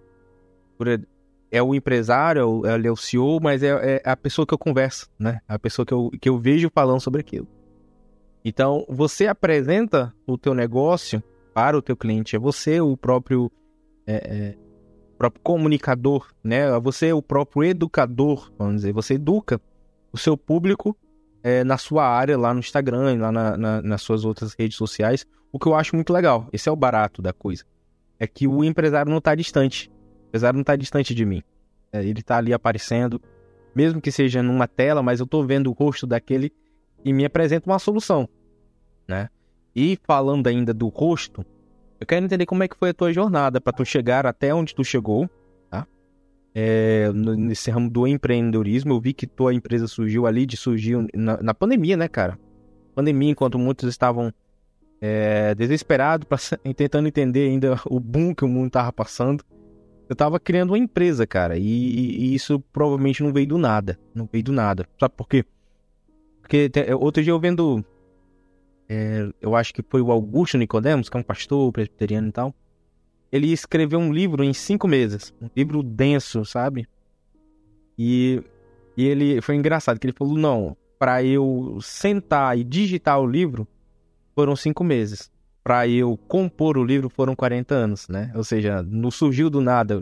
É 1.50 1.62
o 1.62 1.74
empresário, 1.74 2.66
ela 2.66 2.88
é 2.88 2.92
o 2.92 2.96
CEO, 2.96 3.40
mas 3.42 3.64
é, 3.64 3.70
é, 3.96 4.02
a 4.04 4.18
pessoa 4.18 4.46
que 4.46 4.54
eu 4.54 4.58
converso, 4.58 5.10
né? 5.18 5.40
A 5.48 5.58
pessoa 5.58 5.86
que 5.86 5.94
eu, 5.94 6.12
que 6.20 6.28
eu 6.28 6.38
vejo 6.38 6.70
falando 6.74 7.00
sobre 7.00 7.22
aquilo. 7.22 7.48
Então, 8.44 8.86
você 8.90 9.28
apresenta 9.28 10.14
o 10.26 10.38
teu 10.38 10.54
negócio 10.54 11.24
para 11.54 11.78
o 11.78 11.82
teu 11.82 11.96
cliente. 11.96 12.36
É 12.36 12.40
você 12.40 12.80
o 12.82 12.96
próprio 12.98 13.52
é, 14.06 14.16
é, 14.16 14.58
próprio 15.18 15.42
comunicador, 15.42 16.28
né? 16.44 16.78
Você 16.80 17.08
é 17.08 17.14
o 17.14 17.22
próprio 17.22 17.64
educador, 17.64 18.52
vamos 18.58 18.78
dizer. 18.78 18.94
Você 18.94 19.16
educa 19.16 19.60
o 20.12 20.18
seu 20.18 20.38
público 20.38 20.96
é, 21.44 21.64
na 21.64 21.78
sua 21.78 22.08
área, 22.08 22.38
lá 22.38 22.54
no 22.54 22.60
Instagram, 22.60 23.20
lá 23.20 23.32
na, 23.32 23.58
na, 23.58 23.82
nas 23.82 24.02
suas 24.02 24.26
outras 24.26 24.54
redes 24.54 24.78
sociais, 24.78 25.26
o 25.52 25.60
que 25.60 25.68
eu 25.68 25.76
acho 25.76 25.96
muito 25.96 26.14
legal. 26.14 26.48
Esse 26.52 26.70
é 26.70 26.72
o 26.72 26.76
barato 26.76 27.22
da 27.22 27.34
coisa. 27.34 27.64
É 28.20 28.28
que 28.28 28.48
o 28.48 28.64
empresário 28.64 29.10
não 29.10 29.20
está 29.20 29.34
distante. 29.36 29.90
O 30.26 30.28
empresário 30.28 30.58
não 30.58 30.62
está 30.62 30.76
distante 30.76 31.14
de 31.14 31.26
mim. 31.26 31.42
É, 31.92 32.04
ele 32.04 32.20
está 32.20 32.38
ali 32.38 32.54
aparecendo, 32.54 33.22
mesmo 33.76 34.02
que 34.02 34.12
seja 34.12 34.44
numa 34.44 34.68
tela, 34.68 35.02
mas 35.02 35.20
eu 35.20 35.24
estou 35.24 35.46
vendo 35.46 35.70
o 35.70 35.74
rosto 35.74 36.06
daquele 36.06 36.52
e 37.04 37.14
me 37.14 37.26
apresenta 37.26 37.70
uma 37.70 37.80
solução, 37.80 38.28
né? 39.08 39.30
E 39.76 39.98
falando 40.04 40.48
ainda 40.48 40.74
do 40.74 40.88
rosto, 40.88 41.46
eu 42.00 42.06
quero 42.06 42.26
entender 42.26 42.46
como 42.46 42.64
é 42.64 42.68
que 42.68 42.78
foi 42.78 42.90
a 42.90 42.94
tua 42.94 43.12
jornada 43.12 43.60
para 43.60 43.74
tu 43.74 43.86
chegar 43.86 44.26
até 44.26 44.54
onde 44.54 44.76
tu 44.76 44.84
chegou, 44.84 45.30
tá? 45.70 45.88
É, 46.54 47.12
nesse 47.14 47.72
ramo 47.72 47.90
do 47.90 48.08
empreendedorismo, 48.08 48.94
eu 48.94 49.00
vi 49.00 49.14
que 49.14 49.26
tua 49.26 49.54
empresa 49.54 49.88
surgiu 49.88 50.28
ali, 50.28 50.46
de 50.46 50.58
surgiu 50.58 51.08
na, 51.14 51.42
na 51.42 51.54
pandemia, 51.54 51.98
né, 51.98 52.08
cara? 52.08 52.38
Pandemia, 52.96 53.32
enquanto 53.32 53.58
muitos 53.58 53.90
estavam 53.90 54.34
é, 55.02 55.54
desesperados, 55.56 56.28
tentando 56.76 57.08
entender 57.08 57.50
ainda 57.50 57.80
o 57.86 58.00
boom 58.00 58.34
que 58.34 58.46
o 58.46 58.48
mundo 58.48 58.72
tava 58.72 58.92
passando. 58.92 59.44
Eu 60.10 60.16
tava 60.16 60.40
criando 60.40 60.72
uma 60.72 60.78
empresa, 60.78 61.28
cara, 61.28 61.58
e, 61.58 61.64
e, 61.64 62.34
isso 62.34 62.62
provavelmente 62.72 63.22
não 63.22 63.34
veio 63.34 63.48
do 63.48 63.58
nada. 63.58 64.00
Não 64.16 64.28
veio 64.32 64.44
do 64.44 64.54
nada. 64.54 64.88
Sabe 64.98 65.14
por 65.16 65.28
quê? 65.28 65.44
Porque 66.42 66.72
outro 66.98 67.22
dia 67.22 67.32
eu 67.32 67.40
vendo. 67.40 67.84
É, 68.90 69.30
eu 69.42 69.56
acho 69.56 69.74
que 69.74 69.82
foi 69.82 70.02
o 70.02 70.12
Augusto 70.12 70.58
Nicodemos, 70.58 71.10
que 71.10 71.18
é 71.18 71.20
um 71.20 71.24
pastor 71.24 71.72
presbiteriano 71.72 72.30
e 72.30 72.32
tal. 72.32 72.56
Ele 73.32 73.52
escreveu 73.52 74.00
um 74.00 74.14
livro 74.14 74.44
em 74.44 74.54
cinco 74.54 74.88
meses. 74.88 75.34
Um 75.42 75.50
livro 75.56 75.84
denso, 75.84 76.46
sabe? 76.46 76.88
E, 77.98 78.42
e 78.96 79.06
ele 79.06 79.42
foi 79.42 79.56
engraçado, 79.56 80.00
que 80.00 80.08
ele 80.08 80.16
falou: 80.18 80.38
não, 80.38 80.78
para 80.98 81.24
eu 81.24 81.78
sentar 81.82 82.58
e 82.58 82.64
digitar 82.64 83.20
o 83.20 83.28
livro 83.28 83.68
foram 84.34 84.56
cinco 84.56 84.84
meses 84.84 85.30
para 85.68 85.86
eu 85.86 86.18
compor 86.30 86.78
o 86.78 86.84
livro 86.86 87.10
foram 87.10 87.36
40 87.36 87.76
anos, 87.76 88.08
né? 88.08 88.32
Ou 88.34 88.42
seja, 88.42 88.82
não 88.84 89.12
surgiu 89.12 89.50
do 89.50 89.60
nada. 89.60 90.02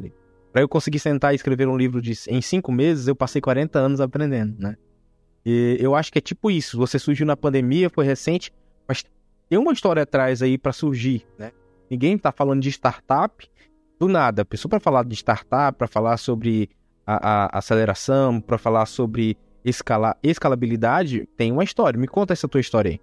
Para 0.54 0.62
eu 0.62 0.70
conseguir 0.70 1.00
sentar 1.00 1.34
e 1.34 1.36
escrever 1.38 1.68
um 1.68 1.76
livro 1.76 2.00
de, 2.00 2.14
em 2.30 2.40
cinco 2.40 2.72
meses, 2.72 3.08
eu 3.08 3.16
passei 3.16 3.42
40 3.42 3.80
anos 3.80 4.00
aprendendo, 4.00 4.56
né? 4.60 4.78
E 5.44 5.76
eu 5.80 5.96
acho 5.96 6.12
que 6.12 6.20
é 6.20 6.22
tipo 6.22 6.52
isso. 6.52 6.78
Você 6.78 7.00
surgiu 7.00 7.26
na 7.26 7.36
pandemia, 7.36 7.90
foi 7.90 8.06
recente, 8.06 8.54
mas 8.88 9.04
tem 9.50 9.58
uma 9.58 9.74
história 9.74 10.04
atrás 10.04 10.42
aí 10.42 10.58
para 10.58 10.72
surgir, 10.72 11.26
né? 11.38 11.52
Ninguém 11.90 12.18
tá 12.18 12.32
falando 12.32 12.62
de 12.62 12.70
startup 12.70 13.48
do 14.00 14.08
nada. 14.08 14.42
A 14.42 14.46
pessoa 14.46 14.70
para 14.70 14.80
falar 14.80 15.06
de 15.06 15.16
startup, 15.16 15.78
para 15.78 15.88
falar 15.88 16.18
sobre 16.18 16.70
a, 17.06 17.46
a 17.46 17.60
aceleração, 17.60 18.42
para 18.42 18.58
falar 18.58 18.86
sobre 18.86 19.38
escala, 19.64 20.18
escalabilidade, 20.24 21.28
tem 21.38 21.52
uma 21.52 21.64
história. 21.64 22.00
Me 22.00 22.08
conta 22.08 22.34
essa 22.34 22.48
tua 22.48 22.60
história 22.60 22.92
aí. 22.92 23.02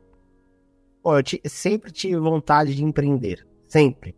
Pô, 1.02 1.18
eu 1.18 1.24
sempre 1.46 1.90
tive 1.90 2.16
vontade 2.16 2.74
de 2.74 2.84
empreender. 2.84 3.46
Sempre. 3.66 4.14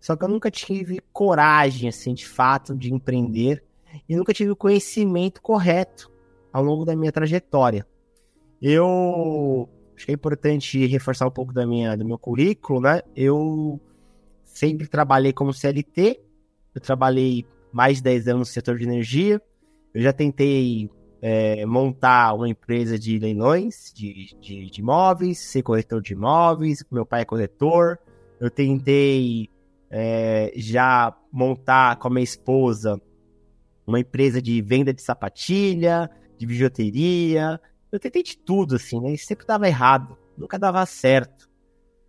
Só 0.00 0.14
que 0.14 0.24
eu 0.24 0.28
nunca 0.28 0.50
tive 0.50 1.00
coragem, 1.12 1.88
assim, 1.88 2.14
de 2.14 2.26
fato, 2.26 2.74
de 2.74 2.92
empreender. 2.92 3.64
E 4.08 4.16
nunca 4.16 4.32
tive 4.32 4.50
o 4.50 4.56
conhecimento 4.56 5.40
correto 5.40 6.10
ao 6.52 6.62
longo 6.62 6.84
da 6.84 6.94
minha 6.94 7.10
trajetória. 7.10 7.86
Eu 8.60 9.68
acho 9.98 10.06
que 10.06 10.12
é 10.12 10.14
importante 10.14 10.86
reforçar 10.86 11.26
um 11.26 11.30
pouco 11.30 11.52
da 11.52 11.66
minha, 11.66 11.96
do 11.96 12.04
meu 12.04 12.16
currículo, 12.16 12.80
né? 12.80 13.02
Eu 13.16 13.80
sempre 14.44 14.86
trabalhei 14.86 15.32
como 15.32 15.52
CLT. 15.52 16.20
Eu 16.72 16.80
trabalhei 16.80 17.44
mais 17.72 17.96
de 17.96 18.04
10 18.04 18.28
anos 18.28 18.48
no 18.48 18.52
setor 18.52 18.78
de 18.78 18.84
energia. 18.84 19.42
Eu 19.92 20.00
já 20.00 20.12
tentei 20.12 20.88
é, 21.20 21.66
montar 21.66 22.32
uma 22.34 22.48
empresa 22.48 22.96
de 22.96 23.18
leilões 23.18 23.92
de, 23.92 24.36
de, 24.40 24.70
de, 24.70 24.80
imóveis, 24.80 25.38
ser 25.38 25.62
corretor 25.62 26.00
de 26.00 26.12
imóveis, 26.12 26.84
meu 26.92 27.04
pai 27.04 27.22
é 27.22 27.24
corretor. 27.24 27.98
Eu 28.38 28.48
tentei 28.48 29.50
é, 29.90 30.52
já 30.54 31.12
montar 31.32 31.96
com 31.96 32.06
a 32.06 32.10
minha 32.10 32.22
esposa 32.22 33.00
uma 33.84 33.98
empresa 33.98 34.40
de 34.40 34.62
venda 34.62 34.94
de 34.94 35.02
sapatilha, 35.02 36.08
de 36.38 36.46
bijuteria. 36.46 37.60
Eu 37.90 37.98
tentei 37.98 38.22
de 38.22 38.36
tudo, 38.36 38.76
assim, 38.76 39.00
né? 39.00 39.12
E 39.12 39.18
sempre 39.18 39.46
dava 39.46 39.66
errado, 39.66 40.16
nunca 40.36 40.58
dava 40.58 40.84
certo. 40.84 41.48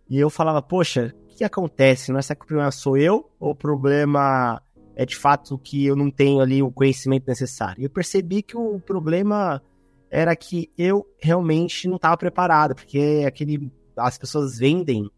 E 0.08 0.18
eu 0.18 0.28
falava, 0.28 0.60
poxa, 0.60 1.14
o 1.24 1.36
que 1.36 1.44
acontece? 1.44 2.12
Não 2.12 2.18
é 2.18 2.22
que 2.22 2.32
o 2.32 2.46
problema 2.46 2.70
sou 2.70 2.96
eu 2.96 3.30
ou 3.38 3.52
o 3.52 3.54
problema 3.54 4.60
é 4.94 5.06
de 5.06 5.16
fato 5.16 5.56
que 5.58 5.86
eu 5.86 5.96
não 5.96 6.10
tenho 6.10 6.40
ali 6.40 6.62
o 6.62 6.70
conhecimento 6.70 7.26
necessário. 7.26 7.82
Eu 7.82 7.88
percebi 7.88 8.42
que 8.42 8.56
o 8.56 8.78
problema 8.80 9.62
era 10.10 10.34
que 10.34 10.70
eu 10.76 11.06
realmente 11.18 11.88
não 11.88 11.96
estava 11.96 12.16
preparado, 12.16 12.74
porque 12.74 13.24
aquele, 13.26 13.72
as 13.96 14.18
pessoas 14.18 14.58
vendem 14.58 15.08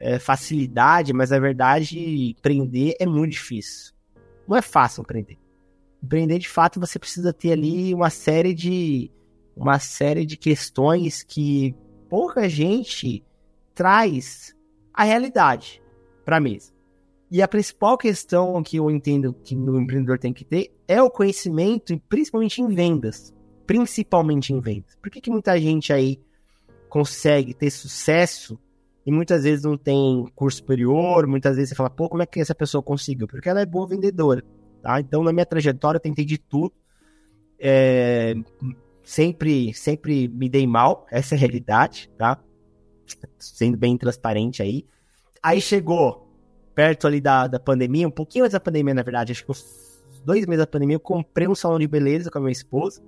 é, 0.00 0.18
facilidade, 0.18 1.12
mas 1.12 1.30
na 1.30 1.38
verdade 1.38 2.30
empreender 2.30 2.96
é 2.98 3.06
muito 3.06 3.32
difícil. 3.32 3.92
Não 4.48 4.56
é 4.56 4.62
fácil 4.62 5.02
empreender. 5.02 5.38
Empreender 6.02 6.38
de 6.38 6.48
fato 6.48 6.80
você 6.80 6.98
precisa 6.98 7.32
ter 7.32 7.52
ali 7.52 7.94
uma 7.94 8.08
série 8.08 8.54
de 8.54 9.10
uma 9.58 9.78
série 9.78 10.24
de 10.24 10.36
questões 10.36 11.22
que 11.22 11.74
pouca 12.08 12.48
gente 12.48 13.24
traz 13.74 14.54
a 14.94 15.04
realidade 15.04 15.82
para 16.24 16.36
a 16.36 16.40
mesa. 16.40 16.72
E 17.30 17.42
a 17.42 17.48
principal 17.48 17.98
questão 17.98 18.62
que 18.62 18.78
eu 18.78 18.90
entendo 18.90 19.34
que 19.44 19.54
o 19.54 19.78
empreendedor 19.78 20.18
tem 20.18 20.32
que 20.32 20.44
ter 20.44 20.72
é 20.86 21.02
o 21.02 21.10
conhecimento, 21.10 22.00
principalmente 22.08 22.62
em 22.62 22.68
vendas. 22.68 23.34
Principalmente 23.66 24.52
em 24.52 24.60
vendas. 24.60 24.96
Por 25.02 25.10
que, 25.10 25.20
que 25.20 25.30
muita 25.30 25.60
gente 25.60 25.92
aí 25.92 26.18
consegue 26.88 27.52
ter 27.52 27.70
sucesso 27.70 28.58
e 29.04 29.12
muitas 29.12 29.42
vezes 29.44 29.64
não 29.64 29.76
tem 29.76 30.24
curso 30.34 30.58
superior? 30.58 31.26
Muitas 31.26 31.56
vezes 31.56 31.70
você 31.70 31.74
fala, 31.74 31.90
pô, 31.90 32.08
como 32.08 32.22
é 32.22 32.26
que 32.26 32.40
essa 32.40 32.54
pessoa 32.54 32.82
conseguiu? 32.82 33.28
Porque 33.28 33.48
ela 33.48 33.60
é 33.60 33.66
boa 33.66 33.86
vendedora. 33.86 34.42
Tá? 34.80 34.98
Então, 35.00 35.22
na 35.22 35.32
minha 35.32 35.44
trajetória, 35.44 35.98
eu 35.98 36.02
tentei 36.02 36.24
de 36.24 36.38
tudo. 36.38 36.72
É, 37.58 38.34
sempre, 39.08 39.72
sempre 39.72 40.28
me 40.28 40.50
dei 40.50 40.66
mal, 40.66 41.06
essa 41.10 41.34
é 41.34 41.36
a 41.36 41.38
realidade, 41.38 42.10
tá? 42.18 42.38
Sendo 43.38 43.78
bem 43.78 43.96
transparente 43.96 44.62
aí. 44.62 44.84
Aí 45.42 45.62
chegou 45.62 46.28
perto 46.74 47.06
ali 47.06 47.18
da, 47.18 47.46
da 47.46 47.58
pandemia, 47.58 48.06
um 48.06 48.10
pouquinho 48.10 48.44
antes 48.44 48.52
da 48.52 48.60
pandemia, 48.60 48.92
na 48.92 49.02
verdade, 49.02 49.32
acho 49.32 49.46
que 49.46 49.50
uns 49.50 49.64
dois 50.26 50.44
meses 50.44 50.58
da 50.58 50.66
pandemia, 50.66 50.96
eu 50.96 51.00
comprei 51.00 51.48
um 51.48 51.54
salão 51.54 51.78
de 51.78 51.88
beleza 51.88 52.30
com 52.30 52.36
a 52.36 52.40
minha 52.42 52.52
esposa. 52.52 53.02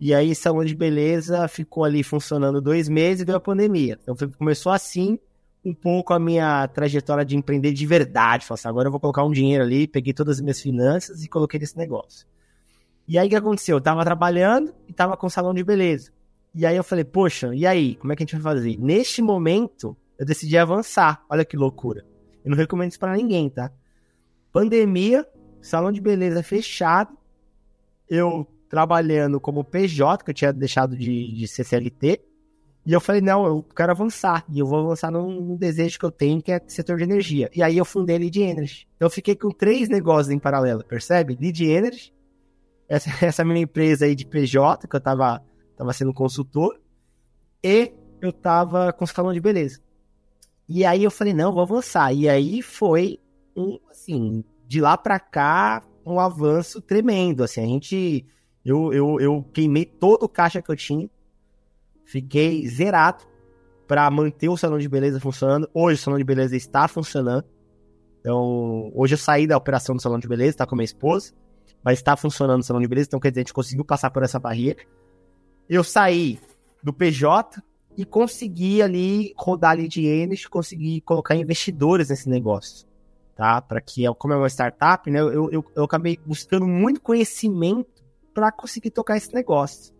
E 0.00 0.14
aí, 0.14 0.32
salão 0.36 0.64
de 0.64 0.76
beleza 0.76 1.48
ficou 1.48 1.82
ali 1.82 2.04
funcionando 2.04 2.60
dois 2.60 2.88
meses 2.88 3.22
e 3.22 3.24
veio 3.24 3.38
a 3.38 3.40
pandemia. 3.40 3.98
Então, 4.00 4.14
começou 4.38 4.70
assim 4.70 5.18
um 5.64 5.74
pouco 5.74 6.14
a 6.14 6.20
minha 6.20 6.68
trajetória 6.68 7.24
de 7.24 7.36
empreender 7.36 7.72
de 7.72 7.84
verdade. 7.84 8.46
Falei 8.46 8.60
assim, 8.60 8.68
agora 8.68 8.86
eu 8.86 8.92
vou 8.92 9.00
colocar 9.00 9.24
um 9.24 9.32
dinheiro 9.32 9.64
ali, 9.64 9.88
peguei 9.88 10.12
todas 10.12 10.36
as 10.36 10.40
minhas 10.40 10.60
finanças 10.60 11.24
e 11.24 11.28
coloquei 11.28 11.58
nesse 11.58 11.76
negócio. 11.76 12.24
E 13.08 13.16
aí, 13.18 13.26
o 13.26 13.30
que 13.30 13.36
aconteceu? 13.36 13.78
Eu 13.78 13.80
tava 13.80 14.04
trabalhando 14.04 14.74
e 14.86 14.92
tava 14.92 15.16
com 15.16 15.30
salão 15.30 15.54
de 15.54 15.64
beleza. 15.64 16.12
E 16.54 16.66
aí, 16.66 16.76
eu 16.76 16.84
falei, 16.84 17.04
poxa, 17.04 17.54
e 17.54 17.66
aí? 17.66 17.94
Como 17.96 18.12
é 18.12 18.16
que 18.16 18.22
a 18.22 18.26
gente 18.26 18.36
vai 18.36 18.54
fazer? 18.54 18.76
Neste 18.78 19.22
momento, 19.22 19.96
eu 20.18 20.26
decidi 20.26 20.58
avançar. 20.58 21.24
Olha 21.30 21.44
que 21.44 21.56
loucura. 21.56 22.04
Eu 22.44 22.50
não 22.50 22.58
recomendo 22.58 22.90
isso 22.90 23.00
para 23.00 23.16
ninguém, 23.16 23.48
tá? 23.48 23.72
Pandemia, 24.52 25.26
salão 25.62 25.90
de 25.90 26.00
beleza 26.00 26.42
fechado. 26.42 27.16
Eu 28.08 28.46
trabalhando 28.68 29.40
como 29.40 29.64
PJ, 29.64 30.22
que 30.22 30.30
eu 30.30 30.34
tinha 30.34 30.52
deixado 30.52 30.96
de, 30.96 31.32
de 31.32 31.48
ser 31.48 31.64
CLT. 31.64 32.20
E 32.84 32.92
eu 32.92 33.00
falei, 33.00 33.20
não, 33.20 33.46
eu 33.46 33.62
quero 33.62 33.92
avançar. 33.92 34.44
E 34.50 34.58
eu 34.58 34.66
vou 34.66 34.80
avançar 34.80 35.10
num, 35.10 35.40
num, 35.40 35.56
desejo 35.56 35.98
que 35.98 36.04
eu 36.04 36.10
tenho, 36.10 36.42
que 36.42 36.52
é 36.52 36.60
setor 36.66 36.96
de 36.96 37.04
energia. 37.04 37.50
E 37.54 37.62
aí 37.62 37.76
eu 37.76 37.84
fundei 37.84 38.16
a 38.16 38.18
Lead 38.18 38.40
Energy. 38.40 38.88
Então 38.96 39.06
eu 39.06 39.10
fiquei 39.10 39.34
com 39.34 39.50
três 39.50 39.88
negócios 39.88 40.30
em 40.30 40.38
paralelo, 40.38 40.84
percebe? 40.84 41.36
Lead 41.40 41.64
Energy, 41.64 42.12
essa, 42.88 43.10
essa 43.24 43.44
minha 43.44 43.60
empresa 43.60 44.06
aí 44.06 44.14
de 44.14 44.26
PJ, 44.26 44.88
que 44.88 44.96
eu 44.96 45.00
tava, 45.00 45.42
tava 45.76 45.92
sendo 45.92 46.14
consultor. 46.14 46.80
E 47.62 47.92
eu 48.20 48.32
tava 48.32 48.92
com 48.92 49.06
salão 49.06 49.32
de 49.32 49.40
beleza. 49.40 49.80
E 50.68 50.84
aí 50.84 51.04
eu 51.04 51.10
falei, 51.10 51.32
não, 51.32 51.52
vou 51.52 51.62
avançar. 51.62 52.12
E 52.12 52.28
aí 52.28 52.62
foi 52.62 53.18
um, 53.56 53.78
assim, 53.90 54.44
de 54.66 54.80
lá 54.80 54.96
para 54.96 55.18
cá, 55.18 55.82
um 56.04 56.20
avanço 56.20 56.80
tremendo. 56.80 57.42
Assim, 57.42 57.62
a 57.62 57.66
gente. 57.66 58.26
Eu, 58.64 58.92
eu, 58.92 59.20
eu 59.20 59.44
queimei 59.52 59.84
todo 59.84 60.24
o 60.24 60.28
caixa 60.28 60.60
que 60.60 60.70
eu 60.70 60.76
tinha. 60.76 61.08
Fiquei 62.04 62.66
zerado 62.68 63.24
para 63.86 64.10
manter 64.10 64.48
o 64.48 64.56
salão 64.56 64.78
de 64.78 64.88
beleza 64.88 65.18
funcionando. 65.18 65.68
Hoje 65.72 65.98
o 65.98 66.02
salão 66.02 66.18
de 66.18 66.24
beleza 66.24 66.54
está 66.54 66.86
funcionando. 66.86 67.44
Então, 68.20 68.92
hoje 68.94 69.14
eu 69.14 69.18
saí 69.18 69.46
da 69.46 69.56
operação 69.56 69.96
do 69.96 70.02
salão 70.02 70.18
de 70.18 70.28
beleza, 70.28 70.58
tá 70.58 70.66
com 70.66 70.76
minha 70.76 70.84
esposa, 70.84 71.32
mas 71.82 71.98
está 71.98 72.16
funcionando 72.16 72.60
o 72.60 72.64
salão 72.64 72.82
de 72.82 72.88
beleza, 72.88 73.08
então 73.08 73.20
quer 73.20 73.30
dizer, 73.30 73.40
a 73.40 73.44
gente 73.44 73.54
conseguiu 73.54 73.84
passar 73.84 74.10
por 74.10 74.22
essa 74.22 74.38
barreira. 74.38 74.78
Eu 75.68 75.84
saí 75.84 76.38
do 76.82 76.92
PJ, 76.92 77.62
e 77.98 78.04
conseguir 78.04 78.80
ali 78.80 79.34
rodar 79.36 79.76
lead 79.76 80.06
enes, 80.06 80.46
conseguir 80.46 81.00
colocar 81.00 81.34
investidores 81.34 82.10
nesse 82.10 82.28
negócio, 82.28 82.86
tá? 83.34 83.60
Para 83.60 83.80
que, 83.80 84.04
como 84.14 84.34
é 84.34 84.36
uma 84.36 84.46
startup, 84.46 85.10
né, 85.10 85.18
eu, 85.18 85.50
eu, 85.50 85.64
eu 85.74 85.82
acabei 85.82 86.16
buscando 86.24 86.64
muito 86.64 87.00
conhecimento 87.00 88.04
para 88.32 88.52
conseguir 88.52 88.90
tocar 88.90 89.16
esse 89.16 89.34
negócio. 89.34 89.92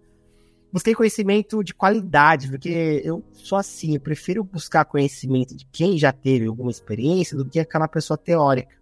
Busquei 0.73 0.95
conhecimento 0.95 1.65
de 1.65 1.75
qualidade, 1.75 2.49
porque 2.49 3.03
eu 3.05 3.25
sou 3.33 3.59
assim, 3.59 3.95
eu 3.97 4.01
prefiro 4.01 4.45
buscar 4.45 4.85
conhecimento 4.85 5.57
de 5.57 5.67
quem 5.67 5.99
já 5.99 6.13
teve 6.13 6.47
alguma 6.47 6.71
experiência 6.71 7.37
do 7.37 7.45
que 7.45 7.59
aquela 7.59 7.89
pessoa 7.89 8.17
teórica. 8.17 8.78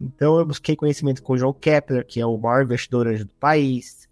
Então 0.00 0.38
eu 0.38 0.46
busquei 0.46 0.74
conhecimento 0.74 1.22
com 1.22 1.34
o 1.34 1.38
João 1.38 1.52
Kepler, 1.52 2.06
que 2.06 2.20
é 2.20 2.26
o 2.26 2.38
maior 2.38 2.62
investidor 2.64 3.18
do 3.18 3.34
país, 3.34 4.08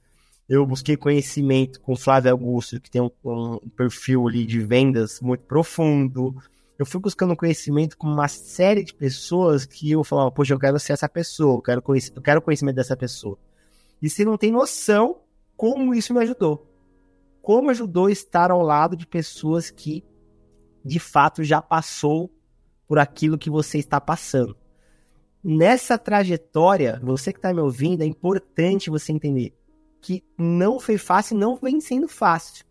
eu 0.49 0.65
busquei 0.65 0.97
conhecimento 0.97 1.79
com 1.79 1.95
Flávio 1.95 2.31
Augusto, 2.31 2.81
que 2.81 2.91
tem 2.91 3.03
um, 3.03 3.11
um, 3.23 3.59
perfil 3.77 4.27
ali 4.27 4.47
de 4.47 4.61
vendas 4.61 5.21
muito 5.21 5.45
profundo. 5.45 6.35
eu 6.79 6.87
fui 6.87 6.99
buscando 6.99 7.37
conhecimento 7.37 7.99
com 7.99 8.07
uma 8.07 8.29
série 8.29 8.83
de 8.83 8.95
pessoas 8.95 9.67
que 9.67 9.91
eu 9.91 10.03
falava, 10.03 10.31
poxa, 10.31 10.55
eu 10.55 10.59
quero 10.59 10.79
ser 10.79 10.95
essa 10.95 11.09
pessoa, 11.09 11.59
eu 11.59 11.63
quero, 11.63 11.83
conhec 11.83 12.11
eu 12.17 12.23
quero 12.23 12.41
conhecimento 12.41 12.77
dessa 12.77 12.97
pessoa. 12.97 13.39
E 14.01 14.09
você 14.09 14.25
não 14.25 14.39
tem 14.39 14.51
noção 14.51 15.21
como 15.55 15.95
isso 15.95 16.15
me 16.15 16.21
ajudou. 16.21 16.67
Como 17.43 17.69
ajudou 17.69 18.09
estar 18.09 18.51
ao 18.51 18.63
lado 18.63 18.97
de 18.97 19.07
pessoas 19.07 19.71
que, 19.71 20.03
de 20.83 20.99
fato, 20.99 21.45
já 21.45 21.61
passou 21.61 22.31
por 22.87 22.99
aquilo 22.99 23.37
que 23.37 23.51
você 23.51 23.77
está 23.77 24.01
passando. 24.01 24.57
Nessa 25.51 25.97
trajetória, 25.97 27.01
você 27.03 27.33
que 27.33 27.39
está 27.39 27.55
me 27.55 27.61
ouvindo, 27.63 28.03
é 28.03 28.05
importante 28.05 28.91
você 28.91 29.13
entender 29.13 29.55
que 29.99 30.23
não 30.37 30.79
foi 30.79 30.99
fácil, 30.99 31.39
não 31.39 31.57
vem 31.57 31.81
sendo 31.81 32.07
fácil. 32.07 32.67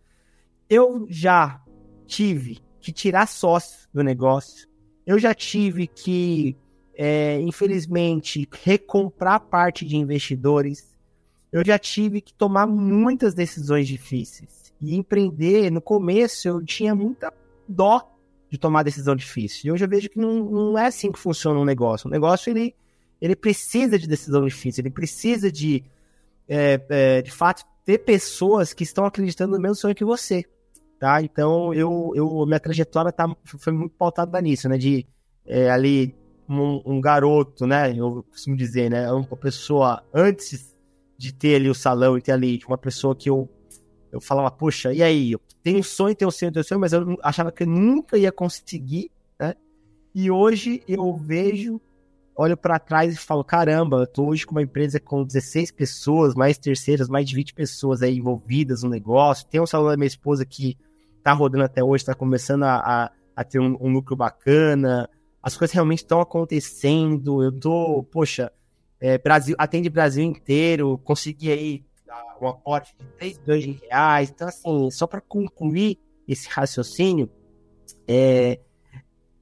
Eu 0.69 1.07
já 1.09 1.59
tive 2.05 2.59
que 2.79 2.91
tirar 2.91 3.25
sócio 3.27 3.89
do 3.91 4.03
negócio. 4.03 4.69
Eu 5.07 5.17
já 5.17 5.33
tive 5.33 5.87
que, 5.87 6.55
é, 6.93 7.41
infelizmente, 7.41 8.47
recomprar 8.61 9.39
parte 9.39 9.83
de 9.83 9.97
investidores. 9.97 10.95
Eu 11.51 11.65
já 11.65 11.79
tive 11.79 12.21
que 12.21 12.31
tomar 12.31 12.67
muitas 12.67 13.33
decisões 13.33 13.87
difíceis. 13.87 14.71
E 14.79 14.95
empreender, 14.95 15.71
no 15.71 15.81
começo, 15.81 16.47
eu 16.47 16.63
tinha 16.63 16.93
muita 16.93 17.33
dó 17.67 18.07
de 18.49 18.57
tomar 18.57 18.83
decisão 18.83 19.15
difícil. 19.15 19.67
E 19.67 19.71
hoje 19.71 19.85
eu 19.85 19.89
vejo 19.89 20.09
que 20.09 20.19
não, 20.19 20.43
não 20.43 20.77
é 20.77 20.87
assim 20.87 21.11
que 21.11 21.19
funciona 21.19 21.59
um 21.59 21.65
negócio. 21.65 22.07
O 22.07 22.11
negócio, 22.11 22.49
ele, 22.49 22.75
ele 23.21 23.35
precisa 23.35 23.97
de 23.99 24.07
decisão 24.07 24.45
difícil, 24.45 24.81
ele 24.81 24.91
precisa 24.91 25.51
de 25.51 25.83
é, 26.47 26.81
é, 26.89 27.21
de 27.21 27.31
fato, 27.31 27.63
ter 27.83 27.99
pessoas 27.99 28.73
que 28.73 28.83
estão 28.83 29.05
acreditando 29.05 29.55
no 29.55 29.61
mesmo 29.61 29.75
sonho 29.75 29.95
que 29.95 30.05
você, 30.05 30.45
tá? 30.99 31.21
Então, 31.21 31.73
eu, 31.73 32.13
eu 32.15 32.45
minha 32.45 32.59
trajetória 32.59 33.11
tá, 33.11 33.27
foi 33.43 33.73
muito 33.73 33.95
pautada 33.95 34.39
nisso, 34.41 34.69
né? 34.69 34.77
De 34.77 35.05
é, 35.45 35.69
ali, 35.69 36.15
um, 36.47 36.81
um, 36.85 37.01
garoto, 37.01 37.67
né? 37.67 37.93
Eu 37.93 38.23
costumo 38.29 38.55
dizer, 38.55 38.89
né? 38.89 39.11
Uma 39.11 39.37
pessoa, 39.37 40.03
antes 40.13 40.75
de 41.17 41.33
ter 41.33 41.55
ali 41.55 41.69
o 41.69 41.75
salão 41.75 42.17
e 42.17 42.21
ter 42.21 42.31
ali, 42.31 42.59
uma 42.67 42.77
pessoa 42.77 43.15
que 43.15 43.29
eu, 43.29 43.49
eu 44.11 44.21
falava, 44.21 44.49
poxa, 44.51 44.93
e 44.93 45.03
aí? 45.03 45.31
Eu 45.31 45.41
tenho 45.63 45.79
um 45.79 45.83
sonho, 45.83 46.15
tenho 46.15 46.29
um 46.29 46.31
sonho, 46.31 46.51
tenho 46.51 46.61
um 46.61 46.67
sonho, 46.67 46.81
mas 46.81 46.93
eu 46.93 47.17
achava 47.23 47.51
que 47.51 47.63
eu 47.63 47.67
nunca 47.67 48.17
ia 48.17 48.31
conseguir, 48.31 49.11
né? 49.39 49.55
E 50.13 50.31
hoje 50.31 50.83
eu 50.87 51.15
vejo 51.15 51.81
olho 52.37 52.55
para 52.55 52.77
trás 52.77 53.13
e 53.13 53.17
falo, 53.17 53.43
caramba, 53.43 54.01
eu 54.01 54.07
tô 54.07 54.27
hoje 54.27 54.45
com 54.45 54.53
uma 54.53 54.61
empresa 54.61 54.99
com 54.99 55.23
16 55.23 55.71
pessoas, 55.71 56.35
mais 56.35 56.57
terceiras, 56.57 57.09
mais 57.09 57.27
de 57.27 57.35
20 57.35 57.53
pessoas 57.53 58.03
aí 58.03 58.15
envolvidas 58.15 58.83
no 58.83 58.89
negócio. 58.89 59.47
Tem 59.47 59.59
um 59.59 59.65
salão 59.65 59.89
da 59.89 59.97
minha 59.97 60.07
esposa 60.07 60.45
que 60.45 60.77
tá 61.23 61.33
rodando 61.33 61.63
até 61.63 61.83
hoje, 61.83 62.05
tá 62.05 62.13
começando 62.13 62.63
a, 62.63 62.75
a, 62.75 63.11
a 63.35 63.43
ter 63.43 63.59
um, 63.59 63.75
um, 63.81 63.91
lucro 63.91 64.15
bacana. 64.15 65.09
As 65.41 65.57
coisas 65.57 65.73
realmente 65.73 65.99
estão 65.99 66.21
acontecendo. 66.21 67.41
Eu 67.43 67.51
tô, 67.51 68.03
poxa, 68.03 68.51
é, 68.99 69.17
Brasil, 69.17 69.55
atende 69.57 69.89
Brasil 69.89 70.23
inteiro, 70.23 70.99
consegui 70.99 71.51
aí 71.51 71.85
um 72.41 72.47
aporte 72.47 72.95
de 72.97 73.05
3 73.17 73.37
bilhões 73.39 73.63
de 73.63 73.71
reais. 73.71 74.29
Então, 74.29 74.47
assim, 74.47 74.91
só 74.91 75.07
para 75.07 75.21
concluir 75.21 75.99
esse 76.27 76.47
raciocínio, 76.49 77.29
é, 78.07 78.59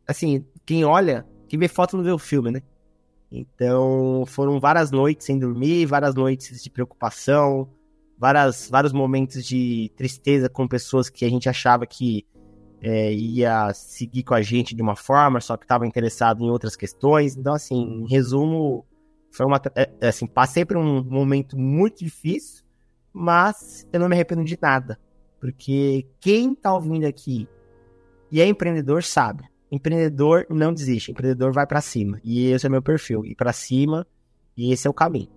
assim, 0.08 0.46
quem 0.66 0.86
olha, 0.86 1.26
quem 1.48 1.60
vê 1.60 1.68
foto 1.68 1.98
não 1.98 2.04
vê 2.04 2.12
o 2.12 2.20
filme, 2.20 2.52
né? 2.52 2.62
Então, 3.32 4.24
foram 4.28 4.60
várias 4.60 4.92
noites 4.92 5.26
sem 5.26 5.38
dormir, 5.38 5.86
várias 5.86 6.16
noites 6.16 6.64
de 6.64 6.70
preocupação, 6.70 7.70
várias, 8.18 8.70
vários 8.70 8.94
momentos 8.94 9.46
de 9.46 9.92
tristeza 9.96 10.48
com 10.48 10.68
pessoas 10.68 11.10
que 11.10 11.26
a 11.26 11.30
gente 11.30 11.50
achava 11.50 11.86
que 11.86 12.26
é, 12.82 13.12
ia 13.14 13.74
seguir 13.74 14.24
com 14.24 14.36
a 14.36 14.42
gente 14.42 14.76
de 14.76 14.82
uma 14.82 14.96
forma, 14.96 15.42
só 15.42 15.58
que 15.58 15.66
estava 15.66 15.88
interessado 15.88 16.44
em 16.44 16.50
outras 16.50 16.76
questões. 16.76 17.36
Então, 17.36 17.54
assim, 17.54 17.76
em 17.76 18.08
resumo, 18.08 18.86
foi 19.36 19.46
uma, 19.46 19.62
é, 19.76 19.90
é, 20.02 20.08
assim, 20.08 20.26
passei 20.28 20.66
por 20.66 20.78
um 20.78 21.04
momento 21.04 21.58
muito 21.58 22.04
difícil, 22.04 22.64
mas 23.14 23.88
eu 23.92 24.00
não 24.00 24.10
me 24.10 24.16
arrependo 24.16 24.44
de 24.44 24.58
nada. 24.62 25.00
Porque 25.40 26.08
quem 26.20 26.54
está 26.54 26.74
ouvindo 26.74 27.06
aqui 27.06 27.48
e 28.32 28.42
é 28.42 28.48
empreendedor 28.48 29.04
sabe 29.04 29.44
empreendedor 29.72 30.46
não 30.50 30.74
desiste, 30.74 31.12
empreendedor 31.12 31.52
vai 31.52 31.68
para 31.68 31.82
cima. 31.82 32.20
E 32.24 32.48
esse 32.52 32.66
é 32.66 32.70
meu 32.70 32.82
perfil, 32.82 33.26
ir 33.26 33.36
para 33.36 33.54
cima, 33.54 34.08
e 34.56 34.72
esse 34.72 34.88
é 34.88 34.90
o 34.90 34.94
caminho. 34.94 35.30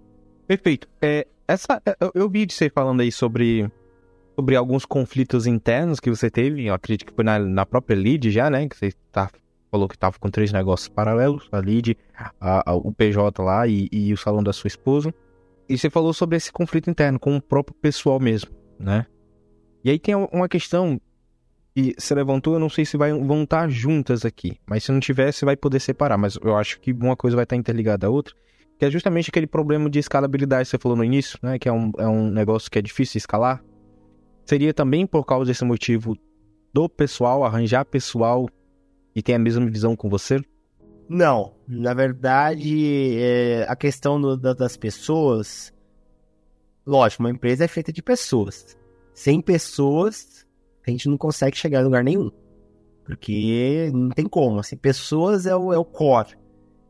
Perfeito. 0.46 0.88
É, 1.02 1.26
essa, 1.46 1.82
é, 1.84 1.96
eu, 2.00 2.12
eu 2.14 2.30
vi 2.30 2.46
de 2.46 2.54
você 2.54 2.70
falando 2.70 3.00
aí 3.00 3.10
sobre, 3.10 3.70
sobre 4.36 4.56
alguns 4.56 4.84
conflitos 4.84 5.46
internos 5.46 6.00
que 6.00 6.10
você 6.10 6.30
teve, 6.30 6.66
eu 6.66 6.74
acredito 6.74 7.06
que 7.06 7.14
foi 7.14 7.24
na, 7.24 7.38
na 7.38 7.66
própria 7.66 7.96
lead 7.96 8.30
já, 8.30 8.48
né, 8.48 8.68
que 8.68 8.76
você 8.76 8.92
tá, 9.12 9.30
falou 9.70 9.88
que 9.88 9.94
estava 9.94 10.18
com 10.18 10.30
três 10.30 10.52
negócios 10.52 10.88
paralelos, 10.88 11.48
a 11.52 11.60
a, 12.40 12.74
o 12.74 12.92
PJ 12.92 13.42
lá 13.42 13.66
e, 13.66 13.88
e 13.92 14.12
o 14.12 14.16
salão 14.16 14.42
da 14.42 14.52
sua 14.52 14.68
esposa. 14.68 15.14
E 15.68 15.76
você 15.76 15.90
falou 15.90 16.12
sobre 16.12 16.36
esse 16.36 16.50
conflito 16.50 16.88
interno 16.88 17.18
com 17.18 17.36
o 17.36 17.42
próprio 17.42 17.76
pessoal 17.76 18.18
mesmo, 18.18 18.50
né? 18.78 19.06
E 19.84 19.90
aí 19.90 19.98
tem 19.98 20.14
uma 20.14 20.48
questão 20.48 21.00
que 21.74 21.94
se 21.98 22.14
levantou, 22.14 22.54
eu 22.54 22.60
não 22.60 22.68
sei 22.68 22.84
se 22.84 22.96
vai, 22.96 23.12
vão 23.12 23.42
estar 23.42 23.68
juntas 23.68 24.24
aqui. 24.24 24.58
Mas 24.66 24.84
se 24.84 24.90
não 24.90 24.98
tiver, 24.98 25.30
você 25.30 25.44
vai 25.44 25.56
poder 25.56 25.78
separar. 25.80 26.18
Mas 26.18 26.36
eu 26.42 26.56
acho 26.56 26.80
que 26.80 26.92
uma 26.92 27.16
coisa 27.16 27.36
vai 27.36 27.44
estar 27.44 27.56
interligada 27.56 28.06
à 28.06 28.10
outra. 28.10 28.34
Que 28.78 28.86
é 28.86 28.90
justamente 28.90 29.28
aquele 29.30 29.46
problema 29.46 29.88
de 29.90 29.98
escalabilidade 29.98 30.64
que 30.64 30.70
você 30.70 30.78
falou 30.78 30.96
no 30.96 31.04
início, 31.04 31.38
né? 31.42 31.58
Que 31.58 31.68
é 31.68 31.72
um, 31.72 31.92
é 31.98 32.08
um 32.08 32.30
negócio 32.30 32.70
que 32.70 32.78
é 32.78 32.82
difícil 32.82 33.12
de 33.12 33.18
escalar. 33.18 33.62
Seria 34.44 34.72
também 34.72 35.06
por 35.06 35.24
causa 35.24 35.46
desse 35.46 35.64
motivo 35.64 36.16
do 36.72 36.88
pessoal, 36.88 37.44
arranjar 37.44 37.84
pessoal 37.84 38.48
e 39.18 39.22
tem 39.22 39.34
a 39.34 39.38
mesma 39.38 39.68
visão 39.68 39.96
com 39.96 40.08
você? 40.08 40.40
Não. 41.08 41.52
Na 41.66 41.92
verdade, 41.92 43.18
é, 43.18 43.66
a 43.68 43.74
questão 43.74 44.20
do, 44.20 44.36
das 44.36 44.76
pessoas. 44.76 45.74
Lógico, 46.86 47.24
uma 47.24 47.30
empresa 47.30 47.64
é 47.64 47.68
feita 47.68 47.92
de 47.92 48.00
pessoas. 48.00 48.78
Sem 49.12 49.40
pessoas, 49.40 50.46
a 50.86 50.90
gente 50.92 51.08
não 51.08 51.18
consegue 51.18 51.56
chegar 51.56 51.80
em 51.80 51.84
lugar 51.84 52.04
nenhum. 52.04 52.30
Porque 53.04 53.90
não 53.92 54.10
tem 54.10 54.24
como. 54.24 54.60
Assim, 54.60 54.76
pessoas 54.76 55.46
é 55.46 55.56
o, 55.56 55.72
é 55.72 55.78
o 55.78 55.84
core. 55.84 56.38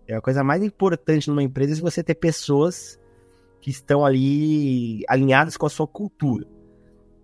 É 0.06 0.14
a 0.14 0.20
coisa 0.20 0.44
mais 0.44 0.62
importante 0.62 1.30
numa 1.30 1.42
empresa 1.42 1.80
é 1.80 1.80
você 1.80 2.02
ter 2.02 2.16
pessoas 2.16 3.00
que 3.58 3.70
estão 3.70 4.04
ali 4.04 5.02
alinhadas 5.08 5.56
com 5.56 5.64
a 5.64 5.70
sua 5.70 5.86
cultura. 5.86 6.46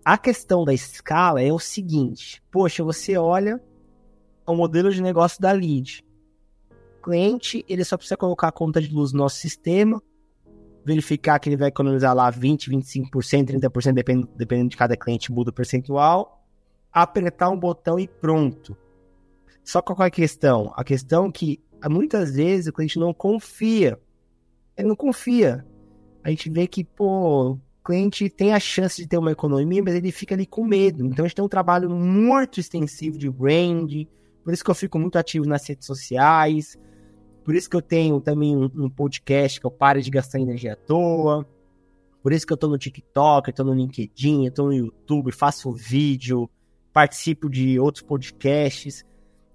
A 0.03 0.17
questão 0.17 0.65
da 0.65 0.73
escala 0.73 1.43
é 1.43 1.53
o 1.53 1.59
seguinte: 1.59 2.41
poxa, 2.51 2.83
você 2.83 3.15
olha 3.15 3.61
o 4.45 4.55
modelo 4.55 4.91
de 4.91 5.01
negócio 5.01 5.41
da 5.41 5.51
lead. 5.51 6.03
O 6.99 7.03
cliente 7.03 7.63
ele 7.67 7.83
só 7.83 7.97
precisa 7.97 8.17
colocar 8.17 8.47
a 8.47 8.51
conta 8.51 8.81
de 8.81 8.93
luz 8.93 9.11
no 9.11 9.19
nosso 9.19 9.37
sistema, 9.37 10.01
verificar 10.83 11.39
que 11.39 11.49
ele 11.49 11.57
vai 11.57 11.69
economizar 11.69 12.15
lá 12.15 12.29
20, 12.29 12.69
25%, 12.69 13.09
30%, 13.59 13.93
dependendo, 13.93 14.29
dependendo 14.35 14.69
de 14.69 14.77
cada 14.77 14.95
cliente, 14.95 15.31
muda 15.31 15.49
o 15.49 15.53
percentual 15.53 16.35
apertar 16.95 17.49
um 17.49 17.59
botão 17.59 17.99
e 17.99 18.07
pronto. 18.07 18.77
Só 19.65 19.81
qual 19.81 20.01
é 20.01 20.05
a 20.05 20.09
questão? 20.11 20.71
A 20.77 20.83
questão 20.83 21.25
é 21.25 21.31
que 21.31 21.61
muitas 21.89 22.35
vezes 22.35 22.67
o 22.67 22.73
cliente 22.73 22.97
não 22.97 23.13
confia. 23.13 23.99
Ele 24.77 24.87
não 24.87 24.95
confia. 24.95 25.65
A 26.23 26.29
gente 26.29 26.49
vê 26.49 26.65
que, 26.67 26.85
pô, 26.85 27.51
o 27.51 27.59
cliente 27.83 28.29
tem 28.29 28.53
a 28.53 28.59
chance 28.61 29.01
de 29.01 29.09
ter 29.09 29.17
uma 29.17 29.33
economia, 29.33 29.83
mas 29.83 29.93
ele 29.93 30.09
fica 30.09 30.35
ali 30.35 30.45
com 30.45 30.63
medo. 30.63 31.05
Então 31.05 31.25
a 31.25 31.27
gente 31.27 31.35
tem 31.35 31.43
um 31.43 31.49
trabalho 31.49 31.89
muito 31.89 32.61
extensivo 32.61 33.17
de 33.17 33.29
brand, 33.29 33.91
por 34.45 34.53
isso 34.53 34.63
que 34.63 34.69
eu 34.69 34.75
fico 34.75 34.99
muito 34.99 35.17
ativo 35.17 35.45
nas 35.45 35.67
redes 35.67 35.87
sociais, 35.87 36.77
por 37.43 37.55
isso 37.55 37.67
que 37.67 37.75
eu 37.75 37.81
tenho 37.81 38.21
também 38.21 38.55
um, 38.55 38.69
um 38.75 38.89
podcast 38.89 39.59
que 39.59 39.65
eu 39.65 39.71
pare 39.71 40.03
de 40.03 40.11
gastar 40.11 40.39
energia 40.39 40.73
à 40.73 40.75
toa, 40.75 41.45
por 42.21 42.31
isso 42.31 42.45
que 42.45 42.53
eu 42.53 42.57
tô 42.57 42.67
no 42.67 42.77
TikTok, 42.77 43.49
eu 43.49 43.55
tô 43.55 43.63
no 43.63 43.73
LinkedIn, 43.73 44.45
eu 44.45 44.51
tô 44.51 44.65
no 44.65 44.73
YouTube, 44.73 45.31
faço 45.31 45.71
vídeo, 45.71 46.47
participo 46.93 47.49
de 47.49 47.79
outros 47.79 48.03
podcasts, 48.03 49.03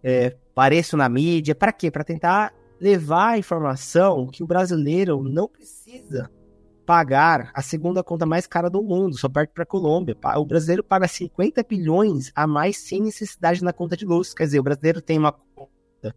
é, 0.03 0.37
na 0.97 1.09
mídia. 1.09 1.55
Para 1.55 1.73
quê? 1.73 1.91
Para 1.91 2.05
tentar 2.05 2.53
levar 2.81 3.31
a 3.31 3.39
informação 3.39 4.27
que 4.27 4.43
o 4.43 4.47
brasileiro 4.47 5.23
não 5.23 5.49
precisa 5.49 6.31
pagar 6.91 7.53
a 7.55 7.63
segunda 7.63 8.03
conta 8.03 8.27
mais 8.27 8.49
cara 8.49 8.69
do 8.69 8.83
mundo, 8.83 9.17
só 9.17 9.29
perto 9.29 9.53
para 9.53 9.63
a 9.63 9.67
Colômbia. 9.67 10.17
O 10.37 10.45
brasileiro 10.45 10.83
paga 10.83 11.07
50 11.07 11.63
bilhões 11.63 12.33
a 12.35 12.49
mais 12.49 12.79
sem 12.79 13.01
necessidade 13.01 13.63
na 13.63 13.73
conta 13.73 13.97
de 13.97 14.05
luz. 14.05 14.35
Quer 14.35 14.43
dizer, 14.43 14.59
o 14.59 14.65
brasileiro 14.65 15.01
tem 15.01 15.17
uma 15.17 15.31
conta 15.31 16.17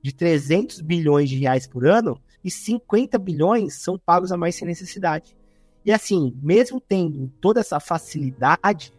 de 0.00 0.14
300 0.14 0.80
bilhões 0.82 1.28
de 1.28 1.36
reais 1.36 1.66
por 1.66 1.84
ano 1.84 2.16
e 2.44 2.48
50 2.48 3.18
bilhões 3.18 3.82
são 3.82 3.98
pagos 3.98 4.30
a 4.30 4.36
mais 4.36 4.54
sem 4.54 4.68
necessidade. 4.68 5.36
E 5.84 5.90
assim, 5.90 6.32
mesmo 6.40 6.80
tendo 6.80 7.26
toda 7.40 7.58
essa 7.58 7.80
facilidade 7.80 8.92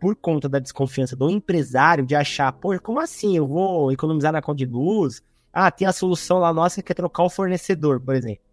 por 0.00 0.16
conta 0.16 0.48
da 0.48 0.58
desconfiança 0.58 1.14
do 1.14 1.30
empresário 1.30 2.04
de 2.04 2.16
achar, 2.16 2.50
pô, 2.50 2.76
como 2.80 2.98
assim? 2.98 3.36
Eu 3.36 3.46
vou 3.46 3.92
economizar 3.92 4.32
na 4.32 4.42
conta 4.42 4.58
de 4.58 4.66
luz? 4.66 5.22
Ah, 5.52 5.70
tem 5.70 5.86
a 5.86 5.92
solução 5.92 6.38
lá 6.40 6.52
nossa 6.52 6.82
que 6.82 6.90
é 6.90 6.94
trocar 6.94 7.22
o 7.22 7.30
fornecedor, 7.30 8.00
por 8.00 8.16
exemplo. 8.16 8.45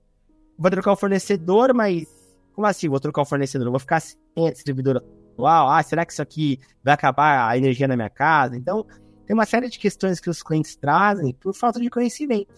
Vou 0.58 0.72
trocar 0.72 0.92
o 0.92 0.96
fornecedor, 0.96 1.74
mas 1.74 2.06
como 2.54 2.68
assim 2.68 2.88
vou 2.88 3.00
trocar 3.00 3.24
o 3.24 3.26
fornecedor? 3.26 3.68
Eu 3.68 3.72
vou 3.72 3.80
ficar 3.80 4.00
sem 4.00 4.48
a 4.48 4.52
distribuidora 4.52 5.04
atual? 5.34 5.70
Ah, 5.70 5.82
será 5.82 6.06
que 6.06 6.14
isso 6.14 6.22
aqui 6.22 6.60
vai 6.84 6.94
acabar 6.94 7.50
a 7.50 7.58
energia 7.58 7.88
na 7.88 7.96
minha 7.96 8.10
casa? 8.10 8.56
Então, 8.56 8.86
tem 9.26 9.34
uma 9.34 9.46
série 9.46 9.70
de 9.70 9.80
questões 9.80 10.20
que 10.20 10.30
os 10.30 10.44
clientes 10.44 10.76
trazem 10.76 11.34
por 11.34 11.54
falta 11.54 11.80
de 11.80 11.90
conhecimento. 11.90 12.54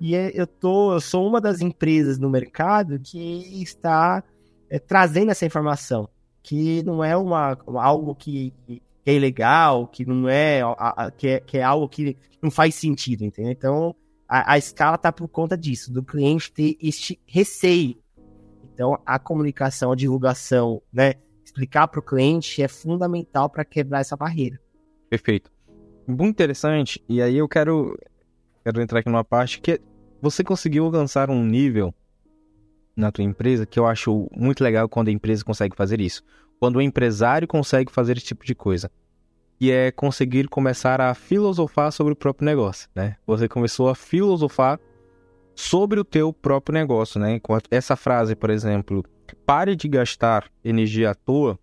E 0.00 0.14
é, 0.14 0.30
eu, 0.34 0.46
tô, 0.46 0.94
eu 0.94 1.00
sou 1.00 1.26
uma 1.26 1.40
das 1.40 1.60
empresas 1.60 2.18
no 2.18 2.28
mercado 2.28 2.98
que 2.98 3.62
está 3.62 4.22
é, 4.68 4.78
trazendo 4.78 5.30
essa 5.30 5.46
informação, 5.46 6.08
que 6.42 6.82
não 6.82 7.02
é 7.02 7.16
uma, 7.16 7.56
algo 7.66 8.14
que, 8.14 8.52
que 8.66 8.82
é 9.06 9.14
ilegal, 9.14 9.86
que 9.86 10.04
não 10.04 10.28
é, 10.28 10.62
a, 10.62 11.04
a, 11.06 11.10
que 11.10 11.28
é, 11.28 11.40
que 11.40 11.58
é 11.58 11.62
algo 11.62 11.88
que 11.88 12.16
não 12.42 12.50
faz 12.50 12.74
sentido, 12.74 13.24
entendeu? 13.24 13.52
Então, 13.52 13.94
a, 14.28 14.52
a 14.52 14.58
escala 14.58 14.96
está 14.96 15.12
por 15.12 15.28
conta 15.28 15.56
disso, 15.56 15.92
do 15.92 16.02
cliente 16.02 16.52
ter 16.52 16.76
este 16.80 17.20
receio. 17.26 17.96
Então, 18.72 18.98
a 19.06 19.18
comunicação, 19.18 19.92
a 19.92 19.96
divulgação, 19.96 20.82
né, 20.92 21.14
explicar 21.44 21.86
para 21.86 22.00
o 22.00 22.02
cliente 22.02 22.62
é 22.62 22.68
fundamental 22.68 23.48
para 23.48 23.64
quebrar 23.64 24.00
essa 24.00 24.16
barreira. 24.16 24.60
Perfeito. 25.08 25.50
Muito 26.06 26.30
interessante, 26.30 27.02
e 27.08 27.22
aí 27.22 27.36
eu 27.36 27.48
quero, 27.48 27.96
quero 28.62 28.80
entrar 28.82 28.98
aqui 28.98 29.08
numa 29.08 29.24
parte 29.24 29.60
que 29.60 29.80
você 30.20 30.42
conseguiu 30.42 30.84
alcançar 30.84 31.30
um 31.30 31.44
nível 31.44 31.94
na 32.96 33.10
tua 33.10 33.24
empresa 33.24 33.66
que 33.66 33.78
eu 33.78 33.86
acho 33.86 34.28
muito 34.34 34.62
legal 34.62 34.88
quando 34.88 35.08
a 35.08 35.12
empresa 35.12 35.44
consegue 35.44 35.76
fazer 35.76 36.00
isso. 36.00 36.22
Quando 36.60 36.76
o 36.76 36.82
empresário 36.82 37.48
consegue 37.48 37.90
fazer 37.90 38.16
esse 38.16 38.26
tipo 38.26 38.44
de 38.44 38.54
coisa. 38.54 38.90
Que 39.64 39.72
é 39.72 39.90
conseguir 39.90 40.46
começar 40.46 41.00
a 41.00 41.14
filosofar 41.14 41.90
sobre 41.90 42.12
o 42.12 42.16
próprio 42.16 42.44
negócio, 42.44 42.86
né? 42.94 43.16
Você 43.26 43.48
começou 43.48 43.88
a 43.88 43.94
filosofar 43.94 44.78
sobre 45.54 45.98
o 45.98 46.04
teu 46.04 46.34
próprio 46.34 46.74
negócio, 46.74 47.18
né? 47.18 47.40
Essa 47.70 47.96
frase, 47.96 48.36
por 48.36 48.50
exemplo, 48.50 49.02
pare 49.46 49.74
de 49.74 49.88
gastar 49.88 50.50
energia 50.62 51.12
à 51.12 51.14
toa, 51.14 51.58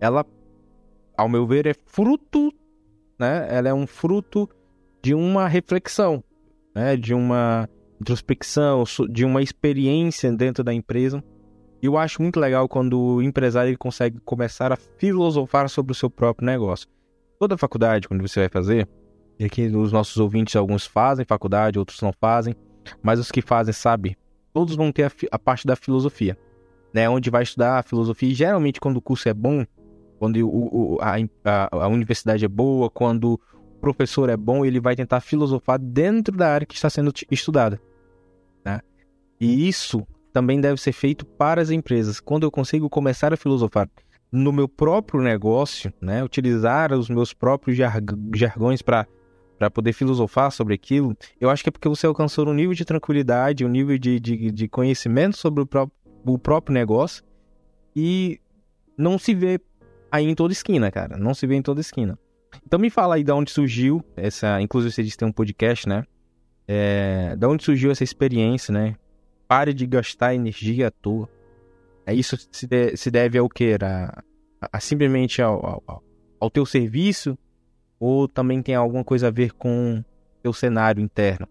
ela, 0.00 0.24
ao 1.16 1.28
meu 1.28 1.44
ver, 1.44 1.66
é 1.66 1.74
fruto, 1.74 2.54
né? 3.18 3.48
Ela 3.50 3.70
é 3.70 3.74
um 3.74 3.88
fruto 3.88 4.48
de 5.02 5.12
uma 5.12 5.48
reflexão, 5.48 6.22
né? 6.72 6.96
De 6.96 7.12
uma 7.12 7.68
introspecção, 8.00 8.84
de 9.10 9.24
uma 9.24 9.42
experiência 9.42 10.30
dentro 10.30 10.62
da 10.62 10.72
empresa. 10.72 11.20
Eu 11.82 11.98
acho 11.98 12.22
muito 12.22 12.38
legal 12.38 12.68
quando 12.68 13.00
o 13.00 13.20
empresário 13.20 13.76
consegue 13.76 14.20
começar 14.20 14.72
a 14.72 14.76
filosofar 14.76 15.68
sobre 15.68 15.90
o 15.90 15.96
seu 15.96 16.08
próprio 16.08 16.46
negócio. 16.46 16.88
Toda 17.42 17.58
faculdade, 17.58 18.06
quando 18.06 18.20
você 18.20 18.38
vai 18.38 18.48
fazer, 18.48 18.88
e 19.36 19.44
aqui 19.44 19.66
os 19.66 19.90
nossos 19.90 20.16
ouvintes, 20.16 20.54
alguns 20.54 20.86
fazem 20.86 21.24
faculdade, 21.24 21.76
outros 21.76 22.00
não 22.00 22.12
fazem, 22.12 22.54
mas 23.02 23.18
os 23.18 23.32
que 23.32 23.42
fazem, 23.42 23.74
sabe, 23.74 24.16
todos 24.52 24.76
vão 24.76 24.92
ter 24.92 25.06
a, 25.06 25.12
a 25.32 25.38
parte 25.40 25.66
da 25.66 25.74
filosofia, 25.74 26.38
né? 26.94 27.10
Onde 27.10 27.30
vai 27.30 27.42
estudar 27.42 27.80
a 27.80 27.82
filosofia. 27.82 28.30
E 28.30 28.32
geralmente, 28.32 28.80
quando 28.80 28.98
o 28.98 29.02
curso 29.02 29.28
é 29.28 29.34
bom, 29.34 29.66
quando 30.20 30.36
o, 30.36 30.94
o, 30.94 30.98
a, 31.00 31.16
a, 31.44 31.84
a 31.84 31.88
universidade 31.88 32.44
é 32.44 32.48
boa, 32.48 32.88
quando 32.88 33.32
o 33.32 33.80
professor 33.80 34.28
é 34.28 34.36
bom, 34.36 34.64
ele 34.64 34.78
vai 34.78 34.94
tentar 34.94 35.20
filosofar 35.20 35.80
dentro 35.80 36.36
da 36.36 36.48
área 36.48 36.64
que 36.64 36.76
está 36.76 36.88
sendo 36.88 37.12
estudada. 37.28 37.82
Né? 38.64 38.80
E 39.40 39.68
isso 39.68 40.06
também 40.32 40.60
deve 40.60 40.80
ser 40.80 40.92
feito 40.92 41.26
para 41.26 41.60
as 41.60 41.70
empresas. 41.70 42.20
Quando 42.20 42.44
eu 42.44 42.52
consigo 42.52 42.88
começar 42.88 43.32
a 43.32 43.36
filosofar 43.36 43.90
no 44.32 44.50
meu 44.50 44.66
próprio 44.66 45.20
negócio, 45.20 45.92
né, 46.00 46.24
utilizar 46.24 46.92
os 46.92 47.10
meus 47.10 47.34
próprios 47.34 47.76
jargões 47.76 48.80
para 48.80 49.06
para 49.58 49.70
poder 49.70 49.92
filosofar 49.92 50.50
sobre 50.50 50.74
aquilo, 50.74 51.16
eu 51.40 51.48
acho 51.48 51.62
que 51.62 51.68
é 51.68 51.70
porque 51.70 51.88
você 51.88 52.04
alcançou 52.04 52.48
um 52.48 52.52
nível 52.52 52.74
de 52.74 52.84
tranquilidade, 52.84 53.64
um 53.64 53.68
nível 53.68 53.96
de, 53.96 54.18
de, 54.18 54.50
de 54.50 54.66
conhecimento 54.66 55.36
sobre 55.36 55.62
o, 55.62 55.66
pró 55.66 55.88
o 56.26 56.36
próprio 56.36 56.74
negócio 56.74 57.22
e 57.94 58.40
não 58.98 59.20
se 59.20 59.32
vê 59.32 59.60
aí 60.10 60.26
em 60.26 60.34
toda 60.34 60.52
esquina, 60.52 60.90
cara. 60.90 61.16
Não 61.16 61.32
se 61.32 61.46
vê 61.46 61.54
em 61.54 61.62
toda 61.62 61.80
esquina. 61.80 62.18
Então 62.66 62.78
me 62.78 62.90
fala 62.90 63.14
aí 63.14 63.22
de 63.22 63.30
onde 63.30 63.52
surgiu 63.52 64.04
essa. 64.16 64.60
Inclusive 64.60 64.92
você 64.92 65.02
disse 65.02 65.14
que 65.14 65.20
tem 65.20 65.28
um 65.28 65.32
podcast, 65.32 65.88
né? 65.88 66.04
É, 66.66 67.36
da 67.36 67.48
onde 67.48 67.62
surgiu 67.62 67.92
essa 67.92 68.02
experiência, 68.02 68.72
né? 68.72 68.96
Pare 69.46 69.72
de 69.72 69.86
gastar 69.86 70.34
energia 70.34 70.88
à 70.88 70.90
toa. 70.90 71.28
É 72.04 72.14
isso 72.14 72.36
se, 72.50 72.66
de, 72.66 72.96
se 72.96 73.10
deve 73.10 73.38
ao 73.38 73.48
que? 73.48 73.76
A, 73.80 74.22
a, 74.72 74.80
simplesmente 74.80 75.40
ao, 75.40 75.82
ao, 75.86 76.02
ao, 76.40 76.50
teu 76.50 76.66
serviço? 76.66 77.38
Ou 77.98 78.26
também 78.26 78.60
tem 78.62 78.74
alguma 78.74 79.04
coisa 79.04 79.28
a 79.28 79.30
ver 79.30 79.52
com 79.52 80.02
teu 80.42 80.52
cenário 80.52 81.02
interno? 81.02 81.48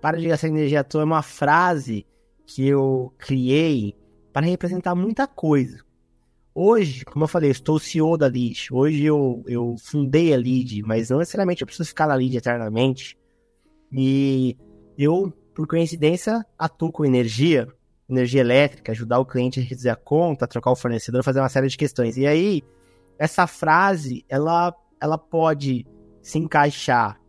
Pare 0.00 0.20
de 0.20 0.28
gastar 0.28 0.48
energia 0.48 0.80
à 0.80 0.84
toa 0.84 1.02
é 1.02 1.04
uma 1.04 1.22
frase 1.22 2.06
que 2.46 2.66
eu 2.66 3.12
criei 3.18 3.94
para 4.32 4.46
representar 4.46 4.94
muita 4.94 5.26
coisa. 5.26 5.84
Hoje, 6.54 7.04
como 7.04 7.24
eu 7.24 7.28
falei, 7.28 7.50
eu 7.50 7.52
estou 7.52 7.78
CEO 7.78 8.16
da 8.16 8.28
Lead. 8.28 8.68
Hoje 8.72 9.04
eu, 9.04 9.42
eu 9.46 9.74
fundei 9.78 10.32
a 10.32 10.38
Lead, 10.38 10.82
mas 10.84 11.10
não 11.10 11.18
necessariamente 11.18 11.62
eu 11.62 11.66
preciso 11.66 11.88
ficar 11.88 12.06
na 12.06 12.14
Lead 12.14 12.36
eternamente. 12.36 13.18
E 13.92 14.56
eu, 14.96 15.32
por 15.54 15.66
coincidência, 15.66 16.46
atuo 16.58 16.90
com 16.90 17.04
energia, 17.04 17.68
energia 18.08 18.40
elétrica, 18.40 18.92
ajudar 18.92 19.18
o 19.18 19.26
cliente 19.26 19.60
a 19.60 19.62
reduzir 19.62 19.90
a 19.90 19.96
conta, 19.96 20.46
trocar 20.46 20.70
o 20.70 20.76
fornecedor, 20.76 21.22
fazer 21.22 21.40
uma 21.40 21.48
série 21.48 21.68
de 21.68 21.76
questões. 21.76 22.16
E 22.16 22.26
aí, 22.26 22.62
essa 23.18 23.46
frase, 23.46 24.24
ela, 24.28 24.74
ela 25.00 25.18
pode 25.18 25.86
se 26.22 26.38
encaixar 26.38 27.20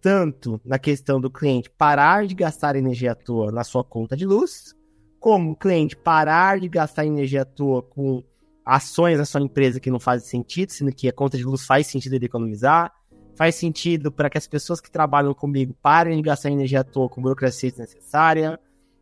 tanto 0.00 0.60
na 0.64 0.78
questão 0.78 1.20
do 1.20 1.30
cliente 1.30 1.70
parar 1.70 2.26
de 2.26 2.34
gastar 2.34 2.74
energia 2.74 3.12
à 3.12 3.14
toa 3.14 3.52
na 3.52 3.62
sua 3.62 3.84
conta 3.84 4.16
de 4.16 4.24
luz, 4.24 4.74
como 5.18 5.52
o 5.52 5.56
cliente 5.56 5.96
parar 5.96 6.58
de 6.58 6.68
gastar 6.68 7.04
energia 7.04 7.42
à 7.42 7.44
toa 7.44 7.82
com 7.82 8.24
ações 8.64 9.18
na 9.18 9.24
sua 9.24 9.42
empresa 9.42 9.80
que 9.80 9.90
não 9.90 10.00
fazem 10.00 10.26
sentido, 10.26 10.70
sendo 10.70 10.92
que 10.92 11.08
a 11.08 11.12
conta 11.12 11.36
de 11.36 11.44
luz 11.44 11.66
faz 11.66 11.86
sentido 11.86 12.14
ele 12.14 12.26
economizar, 12.26 12.92
faz 13.36 13.54
sentido 13.54 14.10
para 14.10 14.30
que 14.30 14.38
as 14.38 14.46
pessoas 14.46 14.80
que 14.80 14.90
trabalham 14.90 15.34
comigo 15.34 15.74
parem 15.82 16.16
de 16.16 16.22
gastar 16.22 16.50
energia 16.50 16.80
à 16.80 16.84
toa 16.84 17.08
com 17.08 17.20
burocracia 17.20 17.70
desnecessária, 17.70 18.58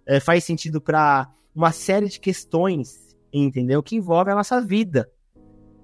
é, 0.09 0.19
faz 0.19 0.43
sentido 0.43 0.81
para 0.81 1.31
uma 1.55 1.71
série 1.71 2.09
de 2.09 2.19
questões, 2.19 3.15
entendeu? 3.31 3.83
Que 3.83 3.95
envolvem 3.95 4.33
a 4.33 4.37
nossa 4.37 4.59
vida. 4.59 5.09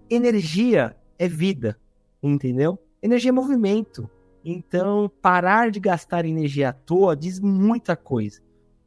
Energia 0.08 0.96
é 1.18 1.28
vida, 1.28 1.78
entendeu? 2.22 2.78
Energia 3.02 3.28
é 3.28 3.32
movimento. 3.32 4.08
Então, 4.42 5.10
parar 5.20 5.70
de 5.70 5.78
gastar 5.78 6.24
energia 6.24 6.70
à 6.70 6.72
toa 6.72 7.14
diz 7.14 7.38
muita 7.38 7.94
coisa. 7.94 8.40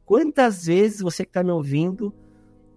Quantas 0.04 0.66
vezes 0.66 1.00
você 1.00 1.24
que 1.24 1.30
está 1.30 1.44
me 1.44 1.52
ouvindo 1.52 2.12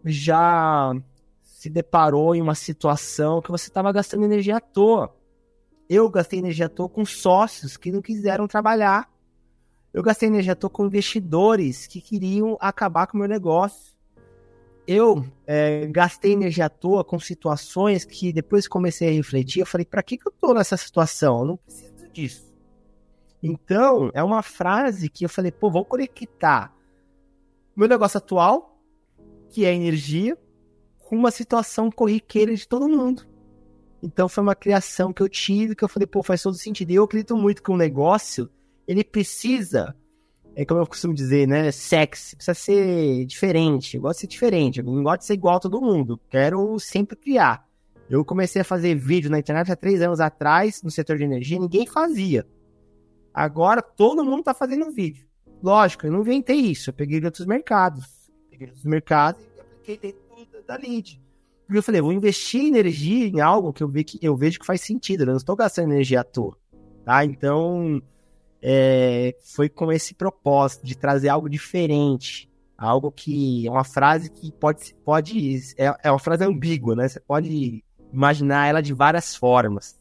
já 0.05 0.93
se 1.41 1.69
deparou 1.69 2.35
em 2.35 2.41
uma 2.41 2.55
situação 2.55 3.41
que 3.41 3.49
você 3.49 3.69
estava 3.69 3.91
gastando 3.91 4.25
energia 4.25 4.57
à 4.57 4.59
toa? 4.59 5.15
Eu 5.89 6.09
gastei 6.09 6.39
energia 6.39 6.67
à 6.67 6.69
toa 6.69 6.89
com 6.89 7.05
sócios 7.05 7.75
que 7.75 7.91
não 7.91 8.01
quiseram 8.01 8.47
trabalhar. 8.47 9.09
Eu 9.93 10.01
gastei 10.01 10.29
energia 10.29 10.53
à 10.53 10.55
toa 10.55 10.69
com 10.69 10.85
investidores 10.85 11.85
que 11.87 11.99
queriam 11.99 12.57
acabar 12.59 13.07
com 13.07 13.17
o 13.17 13.19
meu 13.19 13.27
negócio. 13.27 13.93
Eu 14.87 15.25
é, 15.45 15.85
gastei 15.87 16.33
energia 16.33 16.65
à 16.65 16.69
toa 16.69 17.03
com 17.03 17.19
situações 17.19 18.05
que 18.05 18.31
depois 18.33 18.67
comecei 18.67 19.09
a 19.09 19.11
refletir, 19.11 19.59
eu 19.59 19.65
falei, 19.65 19.85
para 19.85 20.01
que, 20.01 20.17
que 20.17 20.27
eu 20.27 20.31
tô 20.31 20.53
nessa 20.53 20.75
situação? 20.75 21.39
Eu 21.39 21.45
não 21.45 21.57
preciso 21.57 22.09
disso. 22.11 22.51
Então, 23.43 24.11
é 24.13 24.23
uma 24.23 24.41
frase 24.41 25.09
que 25.09 25.25
eu 25.25 25.29
falei, 25.29 25.51
pô, 25.51 25.69
vou 25.69 25.85
conectar 25.85 26.73
meu 27.75 27.87
negócio 27.87 28.17
atual, 28.17 28.79
que 29.49 29.65
é 29.65 29.73
energia, 29.73 30.37
com 30.99 31.15
uma 31.15 31.31
situação 31.31 31.89
corriqueira 31.89 32.53
de 32.55 32.67
todo 32.67 32.87
mundo. 32.87 33.25
Então 34.03 34.27
foi 34.27 34.41
uma 34.41 34.55
criação 34.55 35.13
que 35.13 35.21
eu 35.21 35.29
tive 35.29 35.75
que 35.75 35.83
eu 35.83 35.89
falei, 35.89 36.07
pô, 36.07 36.23
faz 36.23 36.41
todo 36.41 36.55
sentido. 36.55 36.91
E 36.91 36.95
eu 36.95 37.03
acredito 37.03 37.35
muito 37.35 37.61
que 37.61 37.71
um 37.71 37.77
negócio, 37.77 38.49
ele 38.91 39.03
precisa, 39.05 39.95
é 40.53 40.65
como 40.65 40.81
eu 40.81 40.87
costumo 40.87 41.13
dizer, 41.13 41.47
né, 41.47 41.71
sexy, 41.71 42.35
precisa 42.35 42.53
ser 42.53 43.25
diferente. 43.25 43.95
Eu 43.95 44.01
gosto 44.01 44.17
de 44.17 44.21
ser 44.21 44.27
diferente, 44.27 44.79
eu 44.79 44.85
não 44.85 45.01
gosto 45.01 45.19
de 45.19 45.25
ser 45.27 45.33
igual 45.33 45.55
a 45.55 45.59
todo 45.59 45.81
mundo. 45.81 46.19
Quero 46.29 46.77
sempre 46.77 47.15
criar. 47.15 47.65
Eu 48.09 48.25
comecei 48.25 48.61
a 48.61 48.65
fazer 48.65 48.93
vídeo 48.95 49.31
na 49.31 49.39
internet 49.39 49.71
há 49.71 49.75
três 49.75 50.01
anos 50.01 50.19
atrás, 50.19 50.83
no 50.83 50.91
setor 50.91 51.17
de 51.17 51.23
energia, 51.23 51.57
ninguém 51.57 51.87
fazia. 51.87 52.45
Agora 53.33 53.81
todo 53.81 54.25
mundo 54.25 54.43
tá 54.43 54.53
fazendo 54.53 54.91
vídeo. 54.91 55.25
Lógico, 55.63 56.05
eu 56.05 56.11
não 56.11 56.19
inventei 56.19 56.57
isso, 56.57 56.89
eu 56.89 56.93
peguei 56.93 57.21
de 57.21 57.25
outros 57.25 57.45
mercados. 57.45 58.05
Peguei 58.49 58.67
de 58.67 58.71
outros 58.71 58.85
mercados 58.85 59.41
e 59.55 59.61
apliquei 59.61 59.97
dentro 59.97 60.63
da 60.67 60.75
lead. 60.75 61.21
Porque 61.65 61.77
eu 61.77 61.83
falei, 61.83 62.01
vou 62.01 62.11
investir 62.11 62.65
energia 62.65 63.27
em 63.27 63.39
algo 63.39 63.71
que 63.71 63.81
eu, 63.81 63.89
que, 63.89 64.19
eu 64.21 64.35
vejo 64.35 64.59
que 64.59 64.65
faz 64.65 64.81
sentido, 64.81 65.21
eu 65.21 65.27
não 65.27 65.37
estou 65.37 65.55
gastando 65.55 65.93
energia 65.93 66.19
à 66.19 66.23
toa. 66.25 66.57
Tá? 67.05 67.23
Então, 67.23 68.01
é, 68.61 69.35
foi 69.43 69.69
com 69.69 69.91
esse 69.91 70.13
propósito 70.13 70.85
de 70.85 70.97
trazer 70.97 71.29
algo 71.29 71.49
diferente. 71.49 72.49
Algo 72.77 73.11
que 73.11 73.67
é 73.67 73.71
uma 73.71 73.83
frase 73.83 74.29
que 74.31 74.51
pode. 74.51 74.95
pode 75.05 75.59
é, 75.77 75.95
é 76.03 76.11
uma 76.11 76.19
frase 76.19 76.43
ambígua, 76.43 76.95
né? 76.95 77.07
Você 77.07 77.19
pode 77.19 77.83
imaginar 78.11 78.67
ela 78.67 78.81
de 78.81 78.93
várias 78.93 79.35
formas. 79.35 79.99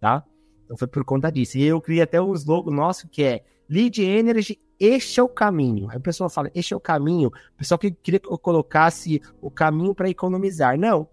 Tá? 0.00 0.24
Então 0.64 0.76
foi 0.76 0.88
por 0.88 1.04
conta 1.04 1.30
disso. 1.30 1.56
E 1.56 1.64
eu 1.64 1.80
criei 1.80 2.02
até 2.02 2.20
um 2.20 2.34
slogan 2.34 2.72
nosso 2.72 3.08
que 3.08 3.22
é 3.22 3.44
Lead 3.68 4.02
Energy, 4.02 4.58
este 4.78 5.20
é 5.20 5.22
o 5.22 5.28
caminho. 5.28 5.88
Aí 5.88 5.98
o 5.98 6.00
pessoal 6.00 6.28
fala, 6.28 6.50
este 6.54 6.74
é 6.74 6.76
o 6.76 6.80
caminho. 6.80 7.28
O 7.28 7.58
pessoal 7.58 7.78
que 7.78 7.90
queria 7.90 8.18
que 8.18 8.28
eu 8.28 8.38
colocasse 8.38 9.22
o 9.40 9.50
caminho 9.50 9.94
para 9.94 10.10
economizar. 10.10 10.76
Não. 10.76 11.08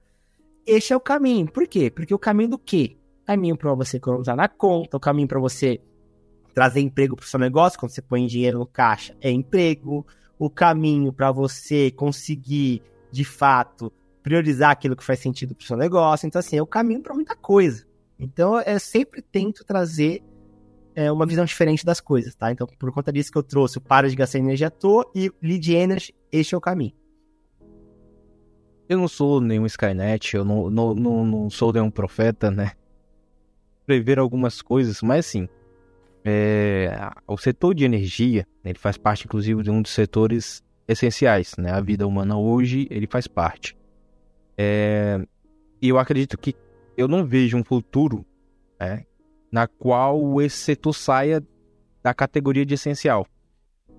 Este 0.65 0.93
é 0.93 0.95
o 0.95 0.99
caminho. 0.99 1.51
Por 1.51 1.67
quê? 1.67 1.91
Porque 1.91 2.13
o 2.13 2.19
caminho 2.19 2.49
do 2.49 2.57
quê? 2.57 2.97
caminho 3.25 3.57
para 3.57 3.73
você 3.73 3.97
economizar 3.97 4.35
na 4.35 4.47
conta, 4.47 4.97
o 4.97 4.99
caminho 4.99 5.27
para 5.27 5.39
você 5.39 5.81
trazer 6.53 6.81
emprego 6.81 7.15
para 7.15 7.23
o 7.23 7.27
seu 7.27 7.39
negócio, 7.39 7.79
quando 7.79 7.91
você 7.91 8.01
põe 8.01 8.25
dinheiro 8.27 8.59
no 8.59 8.65
caixa, 8.65 9.15
é 9.19 9.31
emprego, 9.31 10.05
o 10.37 10.49
caminho 10.49 11.11
para 11.11 11.31
você 11.31 11.91
conseguir, 11.91 12.81
de 13.11 13.23
fato, 13.23 13.91
priorizar 14.21 14.71
aquilo 14.71 14.95
que 14.95 15.03
faz 15.03 15.19
sentido 15.19 15.55
para 15.55 15.63
o 15.63 15.67
seu 15.67 15.77
negócio. 15.77 16.27
Então, 16.27 16.39
assim, 16.39 16.57
é 16.57 16.61
o 16.61 16.67
caminho 16.67 17.01
para 17.01 17.13
muita 17.13 17.35
coisa. 17.35 17.85
Então, 18.19 18.59
eu 18.61 18.79
sempre 18.79 19.21
tento 19.21 19.63
trazer 19.65 20.23
é, 20.95 21.11
uma 21.11 21.25
visão 21.25 21.45
diferente 21.45 21.85
das 21.85 21.99
coisas, 21.99 22.35
tá? 22.35 22.51
Então, 22.51 22.67
por 22.79 22.91
conta 22.91 23.11
disso 23.11 23.31
que 23.31 23.37
eu 23.37 23.43
trouxe 23.43 23.77
o 23.77 23.81
para 23.81 24.09
de 24.09 24.15
gastar 24.15 24.39
energia 24.39 24.67
à 24.67 24.71
toa 24.71 25.09
e 25.15 25.31
lead 25.41 25.73
energy, 25.75 26.13
este 26.31 26.55
é 26.55 26.57
o 26.57 26.61
caminho. 26.61 26.93
Eu 28.87 28.97
não 28.97 29.07
sou 29.07 29.41
nenhum 29.41 29.65
Skynet, 29.65 30.35
eu 30.35 30.45
não, 30.45 30.69
não, 30.69 30.93
não, 30.93 31.25
não 31.25 31.49
sou 31.49 31.73
nenhum 31.73 31.89
profeta, 31.89 32.51
né? 32.51 32.73
Prever 33.85 34.19
algumas 34.19 34.61
coisas, 34.61 35.01
mas 35.01 35.25
assim, 35.25 35.49
é, 36.25 37.11
o 37.27 37.37
setor 37.37 37.73
de 37.73 37.83
energia, 37.83 38.47
ele 38.63 38.79
faz 38.79 38.97
parte, 38.97 39.25
inclusive, 39.25 39.61
de 39.61 39.69
um 39.69 39.81
dos 39.81 39.91
setores 39.91 40.63
essenciais, 40.87 41.53
né? 41.57 41.71
A 41.71 41.81
vida 41.81 42.07
humana 42.07 42.37
hoje, 42.37 42.87
ele 42.89 43.07
faz 43.07 43.27
parte. 43.27 43.75
É, 44.57 45.19
e 45.81 45.89
eu 45.89 45.97
acredito 45.97 46.37
que 46.37 46.55
eu 46.95 47.07
não 47.07 47.25
vejo 47.25 47.57
um 47.57 47.63
futuro 47.63 48.25
né, 48.79 49.05
na 49.51 49.67
qual 49.67 50.41
esse 50.41 50.57
setor 50.57 50.93
saia 50.93 51.43
da 52.01 52.13
categoria 52.13 52.65
de 52.65 52.75
essencial. 52.75 53.27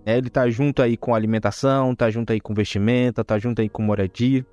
É, 0.06 0.16
ele 0.16 0.28
está 0.28 0.48
junto 0.48 0.82
aí 0.82 0.96
com 0.96 1.14
alimentação, 1.14 1.92
está 1.92 2.10
junto 2.10 2.32
aí 2.32 2.40
com 2.40 2.54
vestimenta, 2.54 3.22
está 3.22 3.38
junto 3.38 3.60
aí 3.60 3.68
com 3.68 3.82
moradia. 3.82 4.46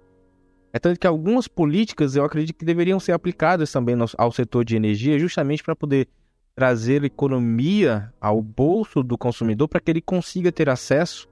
É 0.74 0.80
tanto 0.80 1.00
que 1.00 1.08
algumas 1.08 1.48
políticas 1.48 2.16
eu 2.16 2.24
acredito 2.24 2.58
que 2.58 2.66
deveriam 2.66 3.00
ser 3.00 3.12
aplicadas 3.12 3.72
também 3.72 3.96
ao 4.18 4.32
setor 4.32 4.64
de 4.64 4.76
energia, 4.76 5.20
justamente 5.20 5.62
para 5.62 5.76
poder 5.76 6.08
trazer 6.56 7.04
economia 7.04 8.14
ao 8.20 8.42
bolso 8.42 9.04
do 9.04 9.18
consumidor 9.18 9.68
para 9.68 9.80
que 9.80 9.92
ele 9.92 10.02
consiga 10.02 10.52
ter 10.52 10.70
acesso 10.70 11.28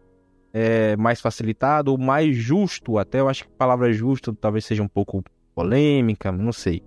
é, 0.53 0.95
mais 0.97 1.21
facilitado 1.21 1.91
ou 1.91 1.97
mais 1.97 2.36
justo, 2.36 2.97
até 2.97 3.19
eu 3.19 3.29
acho 3.29 3.43
que 3.43 3.49
a 3.53 3.58
palavra 3.58 3.91
justo 3.93 4.34
talvez 4.34 4.65
seja 4.65 4.82
um 4.82 4.88
pouco 4.88 5.23
polêmica, 5.53 6.32
não 6.32 6.51
sei. 6.51 6.82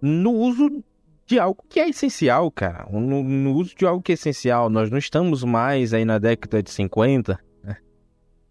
No 0.00 0.32
uso 0.32 0.82
de 1.26 1.38
algo 1.38 1.64
que 1.68 1.80
é 1.80 1.88
essencial, 1.88 2.50
cara. 2.50 2.86
No, 2.90 3.22
no 3.22 3.54
uso 3.54 3.74
de 3.76 3.86
algo 3.86 4.02
que 4.02 4.12
é 4.12 4.14
essencial. 4.14 4.68
Nós 4.68 4.90
não 4.90 4.98
estamos 4.98 5.42
mais 5.42 5.94
aí 5.94 6.04
na 6.04 6.18
década 6.18 6.62
de 6.62 6.70
50, 6.70 7.38
né? 7.62 7.76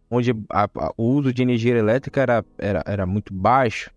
onde 0.10 0.32
a, 0.49 0.63
a, 0.63 0.93
o 0.97 1.03
uso 1.03 1.34
de 1.34 1.41
energia 1.41 1.77
elétrica 1.77 2.21
era, 2.21 2.45
era, 2.58 2.84
era 2.86 3.06
muito 3.06 3.34
baixo. 3.34 3.91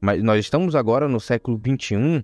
Mas 0.00 0.22
nós 0.22 0.40
estamos 0.40 0.74
agora 0.74 1.08
no 1.08 1.20
século 1.20 1.58
21 1.58 2.22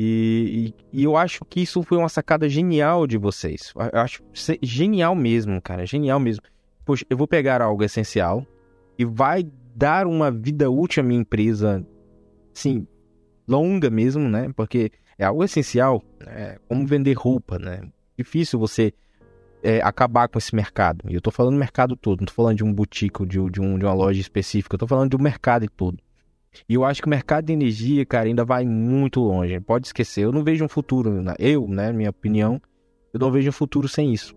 e, 0.00 0.72
e, 0.92 1.00
e, 1.00 1.04
eu 1.04 1.16
acho 1.16 1.44
que 1.44 1.60
isso 1.60 1.82
foi 1.82 1.98
uma 1.98 2.08
sacada 2.08 2.48
genial 2.48 3.04
de 3.04 3.18
vocês. 3.18 3.74
Eu 3.92 4.00
acho 4.00 4.22
genial 4.62 5.12
mesmo, 5.16 5.60
cara. 5.60 5.84
Genial 5.84 6.20
mesmo. 6.20 6.44
Poxa, 6.84 7.04
eu 7.10 7.16
vou 7.16 7.26
pegar 7.26 7.60
algo 7.60 7.82
essencial 7.82 8.46
e 8.96 9.04
vai 9.04 9.44
dar 9.74 10.06
uma 10.06 10.30
vida 10.30 10.70
útil 10.70 11.02
à 11.02 11.06
minha 11.06 11.20
empresa, 11.20 11.84
sim, 12.54 12.86
longa 13.46 13.90
mesmo, 13.90 14.28
né? 14.28 14.52
Porque 14.54 14.92
é 15.18 15.24
algo 15.24 15.42
essencial, 15.42 16.00
é 16.24 16.60
como 16.68 16.86
vender 16.86 17.14
roupa, 17.14 17.58
né? 17.58 17.82
Difícil 18.16 18.56
você 18.56 18.92
é, 19.64 19.80
acabar 19.82 20.28
com 20.28 20.38
esse 20.38 20.54
mercado. 20.54 21.06
E 21.08 21.14
eu 21.14 21.20
tô 21.20 21.32
falando 21.32 21.54
do 21.54 21.58
mercado 21.58 21.96
todo, 21.96 22.20
não 22.20 22.26
tô 22.26 22.34
falando 22.34 22.56
de 22.56 22.64
um 22.64 22.72
boutique, 22.72 23.26
de, 23.26 23.50
de, 23.50 23.60
um, 23.60 23.76
de 23.76 23.84
uma 23.84 23.94
loja 23.94 24.20
específica, 24.20 24.76
eu 24.76 24.78
tô 24.78 24.86
falando 24.86 25.10
do 25.10 25.18
mercado 25.18 25.68
todo. 25.68 25.98
E 26.68 26.74
eu 26.74 26.84
acho 26.84 27.02
que 27.02 27.06
o 27.06 27.10
mercado 27.10 27.46
de 27.46 27.52
energia, 27.52 28.06
cara, 28.06 28.26
ainda 28.26 28.44
vai 28.44 28.64
muito 28.64 29.20
longe. 29.20 29.58
Pode 29.60 29.86
esquecer. 29.86 30.24
Eu 30.24 30.32
não 30.32 30.42
vejo 30.42 30.64
um 30.64 30.68
futuro, 30.68 31.22
eu, 31.38 31.68
né, 31.68 31.92
minha 31.92 32.10
opinião, 32.10 32.60
eu 33.12 33.20
não 33.20 33.30
vejo 33.30 33.48
um 33.48 33.52
futuro 33.52 33.88
sem 33.88 34.12
isso. 34.12 34.34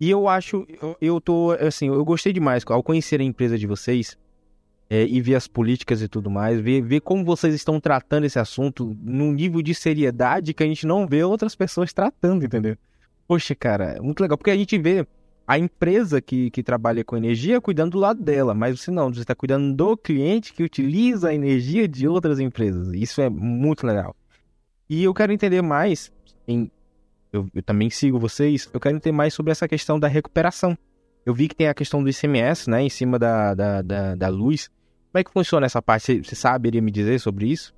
E 0.00 0.08
eu 0.08 0.28
acho, 0.28 0.64
eu, 0.80 0.96
eu 1.00 1.20
tô, 1.20 1.50
assim, 1.52 1.88
eu 1.88 2.04
gostei 2.04 2.32
demais 2.32 2.62
ao 2.66 2.82
conhecer 2.82 3.20
a 3.20 3.24
empresa 3.24 3.58
de 3.58 3.66
vocês 3.66 4.16
é, 4.88 5.04
e 5.04 5.20
ver 5.20 5.34
as 5.34 5.48
políticas 5.48 6.00
e 6.00 6.08
tudo 6.08 6.30
mais, 6.30 6.60
ver, 6.60 6.80
ver 6.82 7.00
como 7.00 7.24
vocês 7.24 7.54
estão 7.54 7.80
tratando 7.80 8.24
esse 8.24 8.38
assunto 8.38 8.96
num 9.02 9.32
nível 9.32 9.60
de 9.60 9.74
seriedade 9.74 10.54
que 10.54 10.62
a 10.62 10.66
gente 10.66 10.86
não 10.86 11.06
vê 11.06 11.24
outras 11.24 11.54
pessoas 11.54 11.92
tratando, 11.92 12.44
entendeu? 12.44 12.76
Poxa, 13.26 13.54
cara, 13.54 14.00
muito 14.00 14.20
legal, 14.20 14.38
porque 14.38 14.50
a 14.50 14.56
gente 14.56 14.78
vê 14.78 15.06
a 15.48 15.58
empresa 15.58 16.20
que, 16.20 16.50
que 16.50 16.62
trabalha 16.62 17.02
com 17.02 17.16
energia 17.16 17.58
cuidando 17.58 17.92
do 17.92 17.98
lado 17.98 18.22
dela, 18.22 18.52
mas 18.52 18.78
você 18.78 18.90
não, 18.90 19.10
você 19.10 19.22
está 19.22 19.34
cuidando 19.34 19.74
do 19.74 19.96
cliente 19.96 20.52
que 20.52 20.62
utiliza 20.62 21.30
a 21.30 21.34
energia 21.34 21.88
de 21.88 22.06
outras 22.06 22.38
empresas. 22.38 22.92
Isso 22.92 23.22
é 23.22 23.30
muito 23.30 23.86
legal. 23.86 24.14
E 24.90 25.02
eu 25.02 25.14
quero 25.14 25.32
entender 25.32 25.62
mais, 25.62 26.12
em, 26.46 26.70
eu, 27.32 27.48
eu, 27.54 27.62
também 27.62 27.88
sigo 27.88 28.18
vocês, 28.18 28.68
eu 28.74 28.78
quero 28.78 28.96
entender 28.96 29.16
mais 29.16 29.32
sobre 29.32 29.50
essa 29.50 29.66
questão 29.66 29.98
da 29.98 30.06
recuperação. 30.06 30.76
Eu 31.24 31.32
vi 31.32 31.48
que 31.48 31.56
tem 31.56 31.68
a 31.68 31.74
questão 31.74 32.02
do 32.02 32.10
ICMS, 32.10 32.68
né, 32.68 32.82
em 32.82 32.90
cima 32.90 33.18
da, 33.18 33.54
da, 33.54 33.80
da, 33.80 34.14
da 34.16 34.28
luz. 34.28 34.68
Como 35.10 35.18
é 35.18 35.24
que 35.24 35.32
funciona 35.32 35.64
essa 35.64 35.80
parte? 35.80 36.22
Você 36.22 36.34
saberia 36.34 36.82
me 36.82 36.90
dizer 36.90 37.18
sobre 37.20 37.46
isso? 37.46 37.74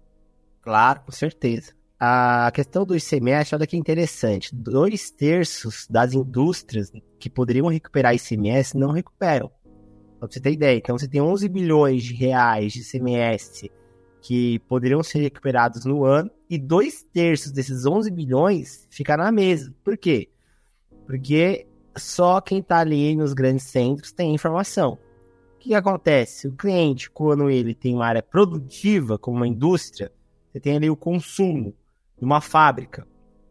Claro, 0.60 1.02
com 1.02 1.12
certeza. 1.12 1.72
A 2.02 2.50
questão 2.54 2.86
do 2.86 2.96
ICMS, 2.96 3.54
olha 3.54 3.66
que 3.66 3.76
interessante. 3.76 4.54
Dois 4.54 5.10
terços 5.10 5.86
das 5.86 6.14
indústrias 6.14 6.90
que 7.18 7.28
poderiam 7.28 7.68
recuperar 7.68 8.14
ICMS 8.14 8.74
não 8.74 8.90
recuperam. 8.90 9.50
Pra 10.18 10.26
você 10.26 10.40
ter 10.40 10.52
ideia. 10.52 10.78
Então, 10.78 10.96
você 10.96 11.06
tem 11.06 11.20
11 11.20 11.46
bilhões 11.50 12.02
de 12.02 12.14
reais 12.14 12.72
de 12.72 12.80
ICMS 12.80 13.70
que 14.22 14.58
poderiam 14.60 15.02
ser 15.02 15.20
recuperados 15.20 15.84
no 15.84 16.02
ano 16.02 16.30
e 16.48 16.56
dois 16.56 17.02
terços 17.02 17.52
desses 17.52 17.84
11 17.84 18.10
bilhões 18.10 18.86
ficaram 18.90 19.24
na 19.24 19.32
mesa. 19.32 19.74
Por 19.84 19.98
quê? 19.98 20.30
Porque 21.06 21.66
só 21.98 22.40
quem 22.40 22.60
está 22.60 22.78
ali 22.78 23.14
nos 23.14 23.34
grandes 23.34 23.64
centros 23.64 24.10
tem 24.10 24.34
informação. 24.34 24.94
O 25.54 25.58
que, 25.58 25.68
que 25.68 25.74
acontece? 25.74 26.48
O 26.48 26.52
cliente, 26.52 27.10
quando 27.10 27.50
ele 27.50 27.74
tem 27.74 27.94
uma 27.94 28.06
área 28.06 28.22
produtiva, 28.22 29.18
como 29.18 29.36
uma 29.36 29.46
indústria, 29.46 30.10
você 30.50 30.58
tem 30.58 30.76
ali 30.76 30.88
o 30.88 30.96
consumo 30.96 31.74
numa 32.20 32.40
fábrica. 32.40 33.06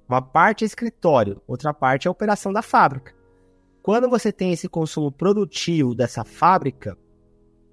Uma 0.08 0.21
parte 0.21 0.63
é 0.63 0.67
escritório, 0.67 1.41
outra 1.47 1.73
parte 1.73 2.08
é 2.08 2.10
a 2.10 2.12
operação 2.12 2.51
da 2.51 2.62
fábrica. 2.62 3.13
Quando 3.82 4.10
você 4.10 4.32
tem 4.32 4.51
esse 4.51 4.67
consumo 4.67 5.12
produtivo 5.12 5.95
dessa 5.95 6.23
fábrica, 6.23 6.97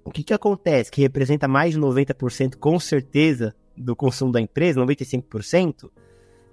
o 0.05 0.11
que, 0.11 0.23
que 0.23 0.33
acontece? 0.33 0.89
Que 0.89 1.01
representa 1.01 1.47
mais 1.47 1.73
de 1.73 1.79
90% 1.79 2.55
com 2.57 2.79
certeza 2.79 3.55
do 3.75 3.95
consumo 3.95 4.31
da 4.31 4.39
empresa, 4.39 4.81
95%, 4.81 5.89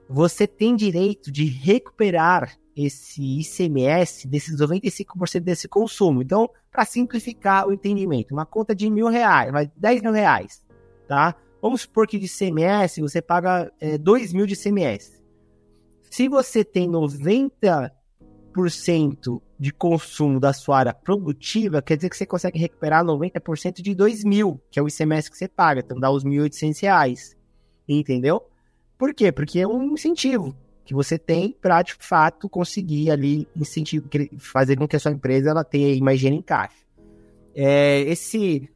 você 0.09 0.46
tem 0.46 0.74
direito 0.74 1.30
de 1.30 1.44
recuperar 1.44 2.59
esse 2.76 3.40
ICMS 3.40 4.26
desses 4.26 4.59
95% 4.59 5.40
desse 5.40 5.68
consumo. 5.68 6.22
Então, 6.22 6.50
para 6.70 6.85
simplificar 6.85 7.68
o 7.68 7.72
entendimento, 7.72 8.33
uma 8.33 8.44
conta 8.44 8.74
de 8.74 8.90
mil 8.90 9.09
reais, 9.09 9.52
vai 9.52 9.70
10 9.76 10.02
mil 10.02 10.12
reais, 10.12 10.64
tá? 11.07 11.35
Vamos 11.64 11.81
supor 11.81 12.07
que 12.07 12.18
de 12.18 12.29
CMS 12.29 12.98
você 12.98 13.22
paga 13.22 13.72
é, 13.81 13.96
2 13.96 14.35
mil 14.35 14.44
de 14.46 14.55
CMS. 14.55 15.18
Se 16.11 16.29
você 16.29 16.62
tem 16.62 16.87
90% 16.87 17.90
de 19.59 19.72
consumo 19.72 20.38
da 20.38 20.53
sua 20.53 20.81
área 20.81 20.92
produtiva, 20.92 21.81
quer 21.81 21.96
dizer 21.96 22.11
que 22.11 22.18
você 22.18 22.27
consegue 22.27 22.59
recuperar 22.59 23.03
90% 23.03 23.81
de 23.81 23.94
2 23.94 24.24
mil, 24.24 24.61
que 24.70 24.79
é 24.79 24.83
o 24.83 24.88
ICMS 24.88 25.31
que 25.31 25.38
você 25.38 25.48
paga, 25.48 25.81
então 25.81 25.98
dá 25.98 26.11
os 26.11 26.22
1.800 26.22 26.83
reais. 26.83 27.35
Entendeu? 27.88 28.42
Por 28.98 29.14
quê? 29.14 29.33
Porque 29.33 29.61
é 29.61 29.66
um 29.66 29.94
incentivo 29.94 30.55
que 30.85 30.92
você 30.92 31.16
tem 31.18 31.57
para, 31.62 31.81
de 31.81 31.94
fato, 31.98 32.46
conseguir 32.46 33.11
ali 33.11 33.48
incentivo, 33.57 34.07
fazer 34.38 34.77
com 34.77 34.87
que 34.87 34.96
a 34.96 35.00
sua 35.00 35.12
empresa 35.12 35.48
ela 35.48 35.64
tenha 35.64 35.98
mais 36.05 36.20
dinheiro 36.20 36.38
em 36.38 36.42
caixa. 36.42 36.77
É, 37.55 38.00
esse, 38.03 38.68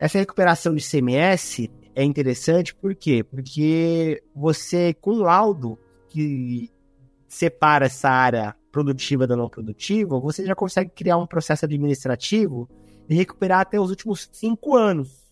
essa 0.00 0.18
recuperação 0.18 0.74
de 0.74 0.82
CMS 0.82 1.70
é 1.94 2.02
interessante, 2.02 2.74
por 2.74 2.94
quê? 2.94 3.22
Porque 3.22 4.22
você, 4.34 4.92
com 4.94 5.12
laudo 5.12 5.78
que 6.08 6.70
separa 7.28 7.86
essa 7.86 8.08
área 8.08 8.56
produtiva 8.70 9.26
da 9.26 9.36
não 9.36 9.48
produtiva, 9.48 10.18
você 10.18 10.44
já 10.44 10.54
consegue 10.54 10.90
criar 10.90 11.16
um 11.16 11.26
processo 11.26 11.64
administrativo 11.64 12.68
e 13.08 13.14
recuperar 13.14 13.60
até 13.60 13.78
os 13.78 13.90
últimos 13.90 14.28
cinco 14.32 14.76
anos. 14.76 15.24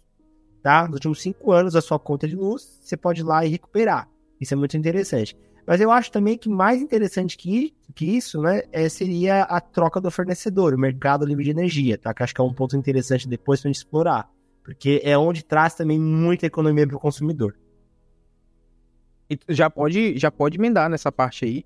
Tá? 0.62 0.84
Nos 0.84 0.94
últimos 0.94 1.20
cinco 1.20 1.50
anos 1.50 1.72
da 1.72 1.80
sua 1.80 1.98
conta 1.98 2.28
de 2.28 2.36
luz, 2.36 2.78
você 2.80 2.96
pode 2.96 3.20
ir 3.20 3.24
lá 3.24 3.44
e 3.44 3.48
recuperar. 3.48 4.08
Isso 4.40 4.54
é 4.54 4.56
muito 4.56 4.76
interessante. 4.76 5.36
Mas 5.66 5.80
eu 5.80 5.90
acho 5.90 6.10
também 6.10 6.36
que 6.36 6.48
mais 6.48 6.80
interessante 6.80 7.36
que, 7.36 7.74
que 7.94 8.04
isso, 8.04 8.40
né, 8.40 8.62
é, 8.72 8.88
seria 8.88 9.42
a 9.42 9.60
troca 9.60 10.00
do 10.00 10.10
fornecedor, 10.10 10.74
o 10.74 10.78
mercado 10.78 11.24
livre 11.24 11.44
de 11.44 11.50
energia, 11.50 11.96
tá? 11.96 12.12
Que 12.12 12.22
acho 12.22 12.34
que 12.34 12.40
é 12.40 12.44
um 12.44 12.52
ponto 12.52 12.76
interessante 12.76 13.28
depois 13.28 13.60
para 13.60 13.68
gente 13.68 13.76
explorar. 13.76 14.28
Porque 14.62 15.00
é 15.04 15.16
onde 15.18 15.44
traz 15.44 15.74
também 15.74 15.98
muita 15.98 16.46
economia 16.46 16.86
para 16.86 16.96
o 16.96 17.00
consumidor. 17.00 17.56
E 19.28 19.38
já 19.48 19.68
pode, 19.68 20.16
já 20.18 20.30
pode 20.30 20.58
emendar 20.58 20.88
nessa 20.88 21.10
parte 21.10 21.44
aí. 21.44 21.64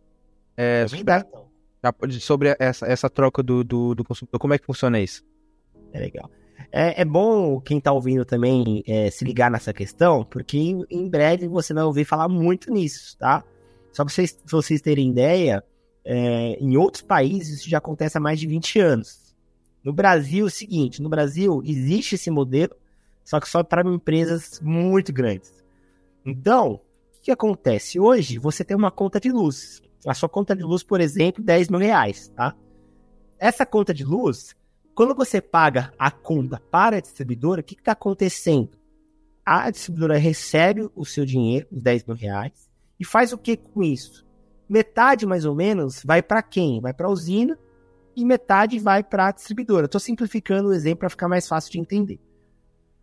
É, 0.56 0.86
então. 0.94 1.46
Já 1.82 1.92
pode, 1.92 2.20
sobre 2.20 2.56
essa, 2.58 2.86
essa 2.86 3.10
troca 3.10 3.42
do, 3.42 3.62
do, 3.62 3.94
do, 3.94 4.04
consumidor, 4.04 4.40
como 4.40 4.54
é 4.54 4.58
que 4.58 4.64
funciona 4.64 4.98
isso? 4.98 5.24
É 5.92 6.00
legal. 6.00 6.30
É, 6.72 7.02
é 7.02 7.04
bom 7.04 7.60
quem 7.60 7.78
está 7.78 7.92
ouvindo 7.92 8.24
também 8.24 8.82
é, 8.86 9.10
se 9.10 9.24
ligar 9.24 9.50
nessa 9.50 9.72
questão, 9.72 10.24
porque 10.24 10.58
em, 10.58 10.84
em, 10.90 11.08
breve 11.08 11.46
você 11.46 11.74
vai 11.74 11.84
ouvir 11.84 12.04
falar 12.04 12.28
muito 12.28 12.72
nisso, 12.72 13.16
tá? 13.18 13.44
Só 13.92 14.04
para 14.04 14.12
vocês, 14.12 14.38
vocês 14.44 14.80
terem 14.80 15.10
ideia, 15.10 15.62
é, 16.04 16.56
em 16.60 16.76
outros 16.76 17.02
países 17.02 17.60
isso 17.60 17.68
já 17.68 17.78
acontece 17.78 18.16
há 18.16 18.20
mais 18.20 18.40
de 18.40 18.46
20 18.46 18.78
anos. 18.80 19.34
No 19.82 19.92
Brasil, 19.92 20.44
é 20.44 20.48
o 20.48 20.50
seguinte: 20.50 21.00
no 21.00 21.08
Brasil 21.08 21.62
existe 21.64 22.16
esse 22.16 22.30
modelo, 22.30 22.74
só 23.26 23.40
que 23.40 23.48
só 23.48 23.64
para 23.64 23.86
empresas 23.86 24.60
muito 24.62 25.12
grandes. 25.12 25.52
Então, 26.24 26.74
o 26.74 27.20
que 27.20 27.32
acontece? 27.32 27.98
Hoje 27.98 28.38
você 28.38 28.64
tem 28.64 28.76
uma 28.76 28.90
conta 28.90 29.18
de 29.18 29.32
luz. 29.32 29.82
A 30.06 30.14
sua 30.14 30.28
conta 30.28 30.54
de 30.54 30.62
luz, 30.62 30.84
por 30.84 31.00
exemplo, 31.00 31.42
10 31.42 31.68
mil 31.68 31.80
reais, 31.80 32.28
tá? 32.28 32.54
Essa 33.36 33.66
conta 33.66 33.92
de 33.92 34.04
luz, 34.04 34.54
quando 34.94 35.12
você 35.12 35.40
paga 35.40 35.92
a 35.98 36.08
conta 36.08 36.62
para 36.70 36.98
a 36.98 37.00
distribuidora, 37.00 37.62
o 37.62 37.64
que 37.64 37.74
está 37.74 37.92
acontecendo? 37.92 38.78
A 39.44 39.68
distribuidora 39.72 40.16
recebe 40.16 40.88
o 40.94 41.04
seu 41.04 41.26
dinheiro, 41.26 41.66
os 41.72 41.82
10 41.82 42.04
mil 42.04 42.16
reais, 42.16 42.70
e 42.98 43.04
faz 43.04 43.32
o 43.32 43.38
que 43.38 43.56
com 43.56 43.82
isso? 43.82 44.24
Metade, 44.68 45.26
mais 45.26 45.44
ou 45.44 45.54
menos, 45.54 46.00
vai 46.04 46.22
para 46.22 46.42
quem? 46.42 46.80
Vai 46.80 46.94
para 46.94 47.08
a 47.08 47.10
usina 47.10 47.58
e 48.14 48.24
metade 48.24 48.78
vai 48.78 49.02
para 49.02 49.28
a 49.28 49.32
distribuidora. 49.32 49.86
Estou 49.86 50.00
simplificando 50.00 50.68
o 50.68 50.72
exemplo 50.72 51.00
para 51.00 51.10
ficar 51.10 51.28
mais 51.28 51.48
fácil 51.48 51.72
de 51.72 51.80
entender. 51.80 52.20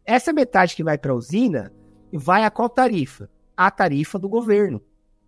Essa 0.05 0.33
metade 0.33 0.75
que 0.75 0.83
vai 0.83 0.97
para 0.97 1.11
a 1.13 1.15
usina 1.15 1.71
vai 2.11 2.43
a 2.43 2.51
qual 2.51 2.69
tarifa? 2.69 3.29
A 3.55 3.71
tarifa 3.71 4.19
do 4.19 4.27
governo, 4.27 4.81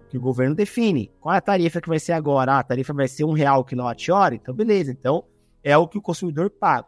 que 0.10 0.18
o 0.18 0.22
governo 0.22 0.54
define. 0.54 1.12
Qual 1.20 1.34
é 1.34 1.38
a 1.38 1.42
tarifa 1.42 1.80
que 1.80 1.88
vai 1.88 2.00
ser 2.00 2.12
agora? 2.12 2.54
Ah, 2.54 2.60
a 2.60 2.64
tarifa 2.64 2.94
vai 2.94 3.08
ser 3.08 3.24
um 3.24 3.32
real 3.32 3.64
quilowatt-hora? 3.64 4.36
Então, 4.36 4.54
beleza. 4.54 4.92
Então, 4.92 5.24
é 5.64 5.78
o 5.78 5.88
que 5.88 5.98
o 5.98 6.02
consumidor 6.02 6.50
paga. 6.50 6.88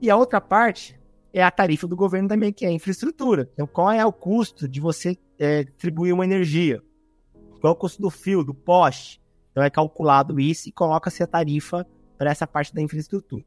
E 0.00 0.10
a 0.10 0.16
outra 0.16 0.40
parte 0.40 1.00
é 1.32 1.42
a 1.42 1.50
tarifa 1.50 1.86
do 1.86 1.96
governo 1.96 2.28
também, 2.28 2.52
que 2.52 2.64
é 2.64 2.68
a 2.68 2.72
infraestrutura. 2.72 3.48
Então, 3.54 3.66
qual 3.66 3.90
é 3.90 4.04
o 4.04 4.12
custo 4.12 4.68
de 4.68 4.80
você 4.80 5.16
é, 5.38 5.64
distribuir 5.64 6.12
uma 6.12 6.24
energia? 6.24 6.82
Qual 7.60 7.72
é 7.72 7.74
o 7.74 7.78
custo 7.78 8.02
do 8.02 8.10
fio, 8.10 8.44
do 8.44 8.54
poste? 8.54 9.20
Então, 9.50 9.62
é 9.62 9.70
calculado 9.70 10.38
isso 10.38 10.68
e 10.68 10.72
coloca-se 10.72 11.22
a 11.22 11.26
tarifa 11.26 11.86
para 12.18 12.30
essa 12.30 12.46
parte 12.46 12.74
da 12.74 12.82
infraestrutura. 12.82 13.44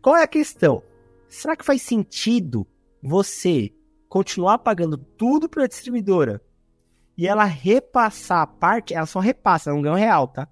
Qual 0.00 0.16
é 0.16 0.22
a 0.22 0.28
questão? 0.28 0.82
Será 1.28 1.56
que 1.56 1.64
faz 1.64 1.82
sentido 1.82 2.66
você 3.02 3.72
continuar 4.08 4.58
pagando 4.58 4.96
tudo 4.96 5.48
para 5.48 5.64
a 5.64 5.68
distribuidora 5.68 6.42
e 7.16 7.26
ela 7.26 7.44
repassar 7.44 8.42
a 8.42 8.46
parte, 8.46 8.94
ela 8.94 9.06
só 9.06 9.20
repassa, 9.20 9.70
não 9.70 9.82
ganha 9.82 9.94
um 9.94 9.98
real, 9.98 10.28
tá? 10.28 10.48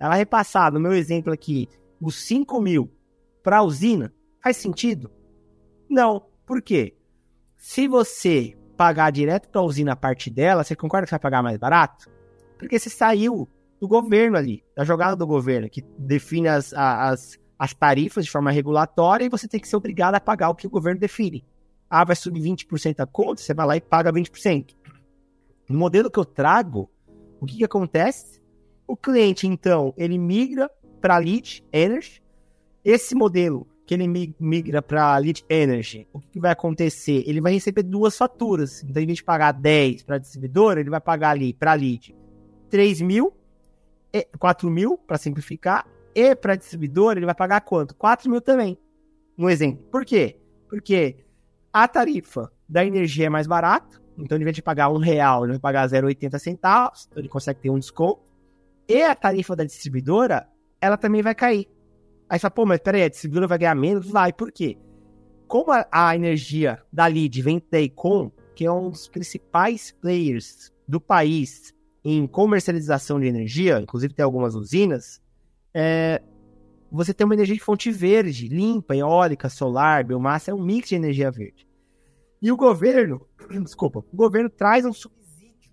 Ela 0.00 0.14
repassar, 0.14 0.72
no 0.72 0.80
meu 0.80 0.92
exemplo 0.92 1.32
aqui, 1.32 1.68
os 2.00 2.26
5 2.26 2.60
mil 2.60 2.90
para 3.42 3.58
a 3.58 3.62
usina, 3.62 4.12
faz 4.42 4.56
sentido? 4.56 5.10
Não. 5.88 6.26
Por 6.44 6.62
quê? 6.62 6.96
Se 7.56 7.88
você 7.88 8.56
pagar 8.76 9.10
direto 9.10 9.48
para 9.48 9.60
a 9.60 9.64
usina 9.64 9.92
a 9.92 9.96
parte 9.96 10.30
dela, 10.30 10.62
você 10.62 10.76
concorda 10.76 11.06
que 11.06 11.10
vai 11.10 11.20
pagar 11.20 11.42
mais 11.42 11.58
barato? 11.58 12.10
Porque 12.58 12.78
você 12.78 12.90
saiu 12.90 13.48
do 13.80 13.88
governo 13.88 14.36
ali, 14.36 14.64
da 14.74 14.84
jogada 14.84 15.16
do 15.16 15.26
governo, 15.26 15.68
que 15.68 15.82
define 15.98 16.48
as, 16.48 16.72
as, 16.74 17.38
as 17.58 17.72
tarifas 17.72 18.24
de 18.24 18.30
forma 18.30 18.50
regulatória 18.50 19.24
e 19.24 19.28
você 19.28 19.48
tem 19.48 19.60
que 19.60 19.68
ser 19.68 19.76
obrigado 19.76 20.14
a 20.14 20.20
pagar 20.20 20.50
o 20.50 20.54
que 20.54 20.66
o 20.66 20.70
governo 20.70 21.00
define. 21.00 21.44
Ah, 21.88 22.04
vai 22.04 22.16
subir 22.16 22.40
20% 22.40 23.00
a 23.00 23.06
conta, 23.06 23.40
você 23.40 23.54
vai 23.54 23.66
lá 23.66 23.76
e 23.76 23.80
paga 23.80 24.12
20%. 24.12 24.74
No 25.68 25.78
modelo 25.78 26.10
que 26.10 26.18
eu 26.18 26.24
trago, 26.24 26.90
o 27.40 27.46
que, 27.46 27.58
que 27.58 27.64
acontece? 27.64 28.40
O 28.86 28.96
cliente, 28.96 29.46
então, 29.46 29.92
ele 29.96 30.18
migra 30.18 30.70
para 31.00 31.18
Lead 31.18 31.64
Energy. 31.72 32.22
Esse 32.84 33.14
modelo 33.14 33.66
que 33.86 33.94
ele 33.94 34.34
migra 34.40 34.82
para 34.82 35.16
Lead 35.16 35.44
Energy, 35.48 36.08
o 36.12 36.20
que 36.20 36.40
vai 36.40 36.52
acontecer? 36.52 37.22
Ele 37.26 37.40
vai 37.40 37.52
receber 37.52 37.84
duas 37.84 38.16
faturas. 38.16 38.82
Então, 38.82 39.02
em 39.02 39.06
vez 39.06 39.18
de 39.18 39.24
pagar 39.24 39.52
10 39.52 40.02
para 40.02 40.16
a 40.16 40.18
distribuidora, 40.18 40.80
ele 40.80 40.90
vai 40.90 41.00
pagar 41.00 41.30
ali 41.30 41.54
para 41.54 41.74
Lead 41.74 42.14
3 42.68 43.00
mil, 43.00 43.32
4 44.38 44.70
mil, 44.70 44.98
para 44.98 45.18
simplificar, 45.18 45.86
e 46.16 46.34
para 46.34 46.54
a 46.54 46.56
distribuidora 46.56 47.18
ele 47.18 47.26
vai 47.26 47.34
pagar 47.34 47.60
quanto? 47.60 47.94
4 47.94 48.30
mil 48.30 48.40
também. 48.40 48.78
Um 49.36 49.50
exemplo. 49.50 49.84
Por 49.90 50.02
quê? 50.02 50.40
Porque 50.66 51.26
a 51.70 51.86
tarifa 51.86 52.50
da 52.66 52.82
energia 52.82 53.26
é 53.26 53.28
mais 53.28 53.46
barata, 53.46 54.00
então, 54.16 54.38
em 54.38 54.44
vez 54.44 54.56
de 54.56 54.62
pagar 54.62 54.88
um 54.88 54.96
real, 54.96 55.44
ele 55.44 55.52
vai 55.52 55.60
pagar 55.60 55.86
0,80 55.86 56.38
centavos, 56.38 57.06
então 57.06 57.20
ele 57.20 57.28
consegue 57.28 57.60
ter 57.60 57.68
um 57.68 57.78
desconto. 57.78 58.22
E 58.88 59.02
a 59.02 59.14
tarifa 59.14 59.54
da 59.54 59.62
distribuidora 59.62 60.48
ela 60.80 60.96
também 60.96 61.20
vai 61.20 61.34
cair. 61.34 61.68
Aí 62.30 62.38
você 62.38 62.42
fala, 62.42 62.50
pô, 62.50 62.64
mas 62.64 62.80
peraí, 62.80 63.02
a 63.02 63.08
distribuidora 63.10 63.46
vai 63.46 63.58
ganhar 63.58 63.74
menos? 63.74 64.08
Vai, 64.08 64.32
por 64.32 64.50
quê? 64.50 64.78
Como 65.46 65.70
a, 65.70 65.86
a 65.92 66.16
energia 66.16 66.82
da 66.90 67.06
LID 67.06 67.42
vem 67.42 67.62
Econ, 67.72 68.32
que 68.54 68.64
é 68.64 68.72
um 68.72 68.88
dos 68.88 69.06
principais 69.06 69.92
players 70.00 70.72
do 70.88 70.98
país 70.98 71.74
em 72.02 72.26
comercialização 72.26 73.20
de 73.20 73.26
energia, 73.26 73.80
inclusive 73.80 74.14
tem 74.14 74.24
algumas 74.24 74.54
usinas, 74.54 75.20
é, 75.78 76.22
você 76.90 77.12
tem 77.12 77.26
uma 77.26 77.34
energia 77.34 77.54
de 77.54 77.60
fonte 77.60 77.92
verde, 77.92 78.48
limpa, 78.48 78.96
eólica, 78.96 79.50
solar, 79.50 80.04
biomassa, 80.04 80.50
é 80.50 80.54
um 80.54 80.62
mix 80.62 80.88
de 80.88 80.94
energia 80.94 81.30
verde. 81.30 81.68
E 82.40 82.50
o 82.50 82.56
governo, 82.56 83.26
desculpa, 83.62 83.98
o 83.98 84.16
governo 84.16 84.48
traz 84.48 84.86
um 84.86 84.92
subsídio 84.94 85.70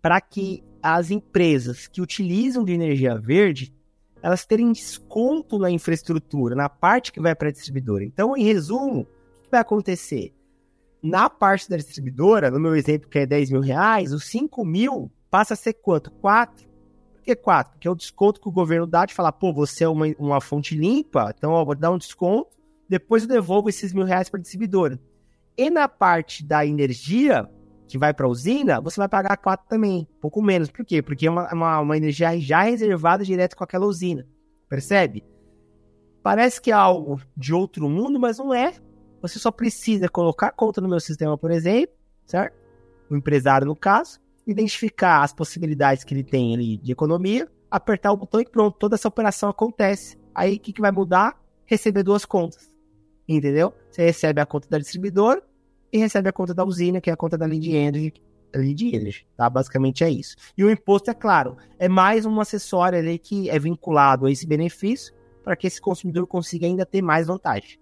para 0.00 0.20
que 0.20 0.62
as 0.80 1.10
empresas 1.10 1.88
que 1.88 2.00
utilizam 2.00 2.64
de 2.64 2.72
energia 2.72 3.18
verde 3.18 3.74
elas 4.22 4.46
terem 4.46 4.70
desconto 4.70 5.58
na 5.58 5.68
infraestrutura, 5.68 6.54
na 6.54 6.68
parte 6.68 7.10
que 7.10 7.20
vai 7.20 7.34
para 7.34 7.48
a 7.48 7.52
distribuidora. 7.52 8.04
Então, 8.04 8.36
em 8.36 8.44
resumo, 8.44 9.00
o 9.00 9.42
que 9.42 9.50
vai 9.50 9.60
acontecer? 9.60 10.32
Na 11.02 11.28
parte 11.28 11.68
da 11.68 11.76
distribuidora, 11.76 12.52
no 12.52 12.60
meu 12.60 12.76
exemplo 12.76 13.08
que 13.08 13.18
é 13.18 13.26
10 13.26 13.50
mil 13.50 13.60
reais, 13.60 14.12
os 14.12 14.26
5 14.26 14.64
mil 14.64 15.10
passa 15.28 15.54
a 15.54 15.56
ser 15.56 15.72
quanto? 15.72 16.12
4. 16.12 16.70
Por 17.22 17.26
que 17.26 17.36
4? 17.36 17.74
Porque 17.74 17.86
é 17.86 17.90
o 17.90 17.94
desconto 17.94 18.40
que 18.40 18.48
o 18.48 18.52
governo 18.52 18.84
dá 18.84 19.06
de 19.06 19.14
falar, 19.14 19.30
pô, 19.30 19.52
você 19.52 19.84
é 19.84 19.88
uma, 19.88 20.06
uma 20.18 20.40
fonte 20.40 20.74
limpa, 20.74 21.32
então 21.36 21.56
eu 21.56 21.64
vou 21.64 21.76
dar 21.76 21.92
um 21.92 21.98
desconto, 21.98 22.50
depois 22.88 23.22
eu 23.22 23.28
devolvo 23.28 23.68
esses 23.68 23.92
mil 23.92 24.04
reais 24.04 24.28
para 24.28 24.40
a 24.40 24.42
distribuidora. 24.42 24.98
E 25.56 25.70
na 25.70 25.86
parte 25.86 26.44
da 26.44 26.66
energia, 26.66 27.48
que 27.86 27.96
vai 27.96 28.12
para 28.12 28.26
a 28.26 28.28
usina, 28.28 28.80
você 28.80 28.96
vai 28.96 29.08
pagar 29.08 29.36
4 29.36 29.68
também, 29.68 30.08
pouco 30.20 30.42
menos. 30.42 30.68
Por 30.68 30.84
quê? 30.84 31.00
Porque 31.00 31.28
é 31.28 31.30
uma, 31.30 31.52
uma, 31.54 31.78
uma 31.78 31.96
energia 31.96 32.36
já 32.40 32.62
reservada 32.62 33.24
direto 33.24 33.56
com 33.56 33.62
aquela 33.62 33.86
usina. 33.86 34.26
Percebe? 34.68 35.24
Parece 36.24 36.60
que 36.60 36.72
é 36.72 36.74
algo 36.74 37.20
de 37.36 37.54
outro 37.54 37.88
mundo, 37.88 38.18
mas 38.18 38.38
não 38.38 38.52
é. 38.52 38.74
Você 39.20 39.38
só 39.38 39.52
precisa 39.52 40.08
colocar 40.08 40.48
a 40.48 40.52
conta 40.52 40.80
no 40.80 40.88
meu 40.88 40.98
sistema, 40.98 41.38
por 41.38 41.52
exemplo, 41.52 41.94
certo? 42.26 42.56
O 43.08 43.14
empresário, 43.14 43.64
no 43.64 43.76
caso, 43.76 44.20
identificar 44.46 45.22
as 45.22 45.32
possibilidades 45.32 46.04
que 46.04 46.14
ele 46.14 46.24
tem 46.24 46.54
ali 46.54 46.76
de 46.76 46.92
economia, 46.92 47.48
apertar 47.70 48.12
o 48.12 48.16
botão 48.16 48.40
e 48.40 48.44
pronto, 48.44 48.76
toda 48.78 48.94
essa 48.94 49.08
operação 49.08 49.48
acontece. 49.48 50.18
Aí 50.34 50.56
o 50.56 50.60
que, 50.60 50.72
que 50.72 50.80
vai 50.80 50.90
mudar? 50.90 51.40
Receber 51.64 52.02
duas 52.02 52.24
contas. 52.24 52.72
Entendeu? 53.28 53.72
Você 53.90 54.02
recebe 54.02 54.40
a 54.40 54.46
conta 54.46 54.68
da 54.68 54.78
distribuidora 54.78 55.42
e 55.92 55.98
recebe 55.98 56.28
a 56.28 56.32
conta 56.32 56.52
da 56.52 56.64
usina, 56.64 57.00
que 57.00 57.10
é 57.10 57.12
a 57.12 57.16
conta 57.16 57.38
da 57.38 57.46
Lead 57.46 57.70
Energy, 57.70 58.14
Lead 58.54 58.94
Energy, 58.94 59.26
tá? 59.36 59.48
Basicamente 59.48 60.04
é 60.04 60.10
isso. 60.10 60.36
E 60.56 60.64
o 60.64 60.70
imposto, 60.70 61.10
é 61.10 61.14
claro, 61.14 61.56
é 61.78 61.88
mais 61.88 62.26
um 62.26 62.40
acessório 62.40 62.98
ali 62.98 63.18
que 63.18 63.48
é 63.48 63.58
vinculado 63.58 64.26
a 64.26 64.30
esse 64.30 64.46
benefício 64.46 65.14
para 65.42 65.56
que 65.56 65.66
esse 65.66 65.80
consumidor 65.80 66.26
consiga 66.26 66.66
ainda 66.66 66.86
ter 66.86 67.02
mais 67.02 67.26
vantagem. 67.26 67.78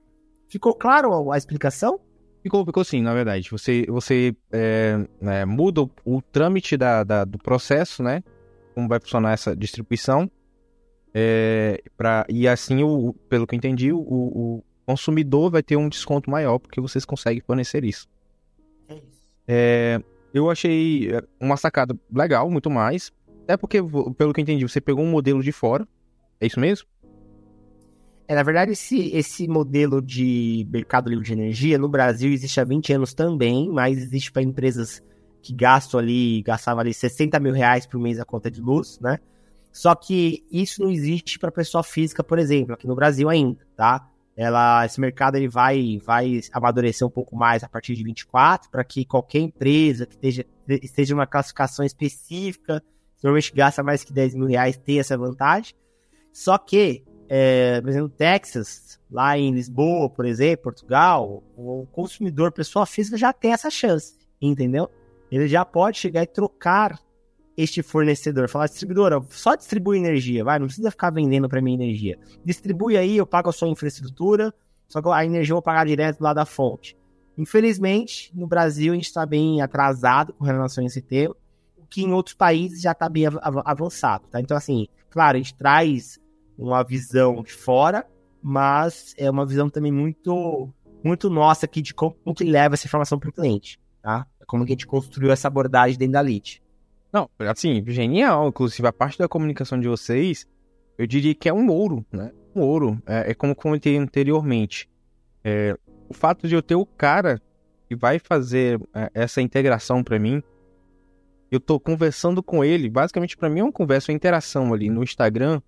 Ficou 0.49 0.75
claro 0.75 1.31
a, 1.31 1.39
explicação? 1.39 2.01
Ficou, 2.43 2.65
ficou 2.65 2.85
sim, 2.85 3.03
na 3.03 3.13
verdade. 3.13 3.51
Você, 3.51 3.85
você 3.89 4.35
é, 4.51 5.07
é, 5.21 5.45
muda 5.45 5.83
o, 5.83 5.91
o 6.05 6.23
trâmite 6.23 6.77
da, 6.77 7.05
da, 7.05 7.25
do 7.25 7.39
processo, 7.39 8.03
né? 8.03 8.23
Como 8.75 8.89
vai 8.89 8.99
funcionar 8.99 9.33
essa 9.33 9.55
distribuição. 9.55 10.31
É, 11.13 11.83
pra, 11.97 12.25
e 12.29 12.49
assim, 12.49 12.83
o, 12.83 13.13
pelo 13.29 13.47
que 13.47 13.55
eu 13.55 13.59
entendi, 13.59 13.93
o, 13.93 13.99
o, 13.99 14.65
consumidor 14.87 15.51
vai 15.51 15.63
ter 15.63 15.77
um 15.77 15.89
desconto 15.89 16.29
maior 16.31 16.59
porque 16.59 16.81
vocês 16.81 17.05
conseguem 17.05 17.41
fornecer 17.41 17.85
isso. 17.85 18.09
É 18.89 18.95
isso. 18.95 19.29
É, 19.47 20.03
eu 20.33 20.51
achei 20.51 21.13
é, 21.13 21.23
uma 21.39 21.57
sacada 21.57 21.97
legal, 22.13 22.51
muito 22.51 22.71
mais. 22.71 23.13
É 23.47 23.57
porque, 23.57 23.79
pelo 24.17 24.33
que 24.33 24.41
eu 24.41 24.43
entendi, 24.43 24.67
você 24.67 24.81
pegou 24.81 25.05
um 25.05 25.11
modelo 25.11 25.43
de 25.43 25.53
fora. 25.53 25.87
É 26.41 26.47
isso 26.47 26.59
mesmo? 26.59 26.89
É, 28.31 28.35
na 28.37 28.45
verdade, 28.45 28.71
esse, 28.71 29.09
esse 29.09 29.49
modelo 29.49 30.01
de 30.01 30.65
mercado 30.71 31.11
livre 31.11 31.25
de 31.25 31.33
energia 31.33 31.77
no 31.77 31.89
Brasil 31.89 32.31
existe 32.33 32.61
há 32.61 32.65
20 32.65 32.93
anos 32.93 33.13
também, 33.13 33.69
mas 33.69 33.99
existe 33.99 34.31
para 34.31 34.41
empresas 34.41 35.03
que 35.43 35.53
gastam 35.53 35.99
ali, 35.99 36.41
gastavam 36.43 36.81
ali 36.81 36.95
60 36.95 37.41
mil 37.41 37.53
reais 37.53 37.89
por 37.89 37.99
mês 37.99 38.21
a 38.21 38.25
conta 38.25 38.49
de 38.49 38.61
luz, 38.61 39.01
né? 39.01 39.19
Só 39.73 39.97
que 39.97 40.45
isso 40.49 40.81
não 40.81 40.93
existe 40.93 41.41
para 41.41 41.51
pessoa 41.51 41.83
física, 41.83 42.23
por 42.23 42.39
exemplo, 42.39 42.73
aqui 42.73 42.87
no 42.87 42.95
Brasil 42.95 43.29
ainda, 43.29 43.67
tá? 43.77 44.09
ela, 44.37 44.87
esse 44.87 45.01
mercado 45.01 45.35
ele 45.35 45.49
vai, 45.49 45.99
vai 46.07 46.41
amadurecer 46.53 47.05
um 47.05 47.11
pouco 47.11 47.35
mais 47.35 47.65
a 47.65 47.69
partir 47.69 47.97
de 47.97 48.05
24, 48.05 48.71
para 48.71 48.85
que 48.85 49.05
qualquer 49.05 49.41
empresa 49.41 50.07
que 50.07 50.15
esteja, 50.15 50.47
esteja 50.69 51.15
uma 51.17 51.27
classificação 51.27 51.85
específica, 51.85 52.81
normalmente 53.21 53.53
gasta 53.53 53.83
mais 53.83 54.05
que 54.05 54.13
10 54.13 54.37
mil 54.37 54.47
reais, 54.47 54.77
tenha 54.77 55.01
essa 55.01 55.19
vantagem. 55.19 55.75
Só 56.33 56.57
que 56.57 57.03
é, 57.33 57.81
por 57.81 57.91
exemplo, 57.91 58.09
Texas, 58.09 58.99
lá 59.09 59.39
em 59.39 59.53
Lisboa, 59.53 60.11
por 60.11 60.27
exemplo, 60.27 60.65
Portugal, 60.65 61.45
o 61.57 61.87
consumidor, 61.93 62.51
pessoa 62.51 62.85
física, 62.85 63.17
já 63.17 63.33
tem 63.33 63.53
essa 63.53 63.71
chance, 63.71 64.19
entendeu? 64.43 64.91
Ele 65.31 65.47
já 65.47 65.65
pode 65.65 65.97
chegar 65.97 66.25
e 66.25 66.27
trocar 66.27 66.99
este 67.57 67.85
fornecedor. 67.85 68.49
Falar, 68.49 68.67
distribuidora, 68.67 69.23
só 69.31 69.55
distribui 69.55 69.99
energia, 69.99 70.43
vai, 70.43 70.59
não 70.59 70.67
precisa 70.67 70.91
ficar 70.91 71.11
vendendo 71.11 71.49
para 71.49 71.63
mim 71.63 71.75
energia. 71.75 72.19
Distribui 72.45 72.97
aí, 72.97 73.19
eu 73.19 73.27
pago 73.27 73.49
a 73.49 73.53
sua 73.53 73.69
infraestrutura, 73.69 74.53
só 74.89 75.01
que 75.01 75.09
a 75.09 75.25
energia 75.25 75.53
eu 75.53 75.57
vou 75.57 75.63
pagar 75.63 75.87
direto 75.87 76.21
lá 76.21 76.35
da 76.35 76.45
fonte. 76.45 76.97
Infelizmente, 77.39 78.33
no 78.35 78.49
Brasil 78.49 78.93
a 78.93 78.97
gente 78.97 79.07
está 79.07 79.25
bem 79.25 79.63
atrasado 79.63 80.33
com 80.33 80.45
relação 80.45 80.83
a 80.83 80.87
esse 80.89 81.01
tema, 81.01 81.37
o 81.79 81.87
que 81.87 82.03
em 82.03 82.13
outros 82.13 82.35
países 82.35 82.83
já 82.83 82.91
está 82.91 83.09
bem 83.09 83.27
avançado, 83.65 84.27
tá? 84.27 84.41
Então, 84.41 84.57
assim, 84.57 84.89
claro, 85.09 85.37
a 85.37 85.39
gente 85.39 85.55
traz 85.55 86.19
uma 86.61 86.83
visão 86.83 87.43
de 87.43 87.53
fora, 87.53 88.07
mas 88.43 89.15
é 89.17 89.31
uma 89.31 89.47
visão 89.47 89.69
também 89.69 89.91
muito 89.91 90.69
muito 91.03 91.31
nossa 91.31 91.65
aqui 91.65 91.81
de 91.81 91.95
como 91.95 92.15
que 92.37 92.45
leva 92.45 92.75
essa 92.75 92.87
informação 92.87 93.19
para 93.19 93.31
o 93.31 93.33
cliente, 93.33 93.81
tá? 94.03 94.27
Como 94.47 94.67
que 94.67 94.73
a 94.73 94.75
gente 94.75 94.87
construiu 94.87 95.31
essa 95.31 95.49
abordagem 95.49 95.97
dentro 95.97 96.13
da 96.13 96.21
lead. 96.21 96.63
Não, 97.13 97.29
assim, 97.39 97.83
genial. 97.87 98.49
Inclusive, 98.49 98.87
a 98.87 98.93
parte 98.93 99.19
da 99.19 99.29
comunicação 99.29 99.81
de 99.81 99.89
vocês, 99.89 100.47
eu 100.99 101.07
diria 101.07 101.35
que 101.35 101.49
é 101.49 101.53
um 101.53 101.69
ouro, 101.71 102.05
né? 102.13 102.33
Um 102.55 102.61
ouro. 102.61 103.01
É, 103.07 103.31
é 103.31 103.35
como 103.35 103.55
comentei 103.55 103.97
anteriormente. 103.97 104.89
É, 105.43 105.77
o 106.09 106.15
fato 106.15 106.47
de 106.47 106.55
eu 106.55 106.63
ter 106.63 106.75
o 106.75 106.85
cara 106.85 107.41
que 107.89 107.97
vai 107.97 108.19
fazer 108.19 108.81
é, 108.95 109.11
essa 109.15 109.41
integração 109.41 110.05
para 110.05 110.19
mim, 110.19 110.43
eu 111.51 111.59
tô 111.59 111.81
conversando 111.81 112.43
com 112.43 112.65
ele. 112.65 112.91
Basicamente, 112.91 113.37
para 113.37 113.49
mim 113.49 113.61
é 113.61 113.65
uma 113.65 113.73
conversa, 113.73 114.13
uma 114.13 114.17
interação 114.17 114.75
ali 114.75 114.91
no 114.91 115.03
Instagram. 115.03 115.61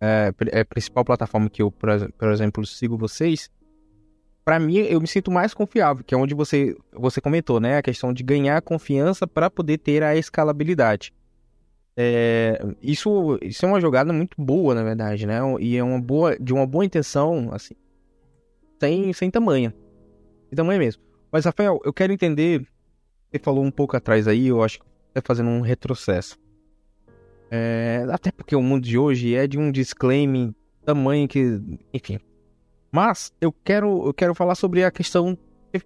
É, 0.00 0.32
é 0.52 0.64
principal 0.64 1.04
plataforma 1.04 1.48
que 1.48 1.62
eu, 1.62 1.70
por 1.70 2.30
exemplo, 2.30 2.66
sigo 2.66 2.98
vocês 2.98 3.50
para 4.46 4.60
mim, 4.60 4.76
eu 4.76 5.00
me 5.00 5.08
sinto 5.08 5.28
mais 5.28 5.52
confiável, 5.52 6.04
que 6.04 6.14
é 6.14 6.16
onde 6.16 6.32
você, 6.32 6.76
você 6.92 7.20
comentou, 7.20 7.58
né? 7.58 7.78
A 7.78 7.82
questão 7.82 8.12
de 8.12 8.22
ganhar 8.22 8.62
confiança 8.62 9.26
para 9.26 9.50
poder 9.50 9.76
ter 9.78 10.04
a 10.04 10.14
escalabilidade. 10.14 11.12
É, 11.96 12.64
isso, 12.80 13.36
isso 13.42 13.66
é 13.66 13.68
uma 13.68 13.80
jogada 13.80 14.12
muito 14.12 14.40
boa, 14.40 14.72
na 14.72 14.84
verdade, 14.84 15.26
né? 15.26 15.40
E 15.58 15.76
é 15.76 15.82
uma 15.82 16.00
boa, 16.00 16.38
de 16.38 16.54
uma 16.54 16.64
boa 16.64 16.84
intenção, 16.84 17.48
assim, 17.50 17.74
sem, 18.78 19.12
sem 19.12 19.28
tamanho. 19.32 19.72
Sem 20.48 20.54
tamanho 20.54 20.78
mesmo. 20.78 21.02
Mas, 21.32 21.44
Rafael, 21.44 21.80
eu 21.84 21.92
quero 21.92 22.12
entender. 22.12 22.64
Você 23.28 23.40
falou 23.40 23.64
um 23.64 23.70
pouco 23.72 23.96
atrás 23.96 24.28
aí, 24.28 24.46
eu 24.46 24.62
acho 24.62 24.78
que 24.78 24.86
é 25.16 25.20
fazendo 25.20 25.50
um 25.50 25.60
retrocesso. 25.60 26.38
É, 27.50 28.06
até 28.10 28.32
porque 28.32 28.56
o 28.56 28.62
mundo 28.62 28.84
de 28.84 28.98
hoje 28.98 29.34
é 29.34 29.46
de 29.46 29.58
um 29.58 29.70
disclaimer 29.70 30.52
tamanho 30.84 31.28
que. 31.28 31.60
Enfim, 31.92 32.18
mas 32.90 33.32
eu 33.40 33.52
quero, 33.52 34.06
eu 34.06 34.14
quero 34.14 34.34
falar 34.34 34.54
sobre 34.54 34.84
a 34.84 34.90
questão. 34.90 35.36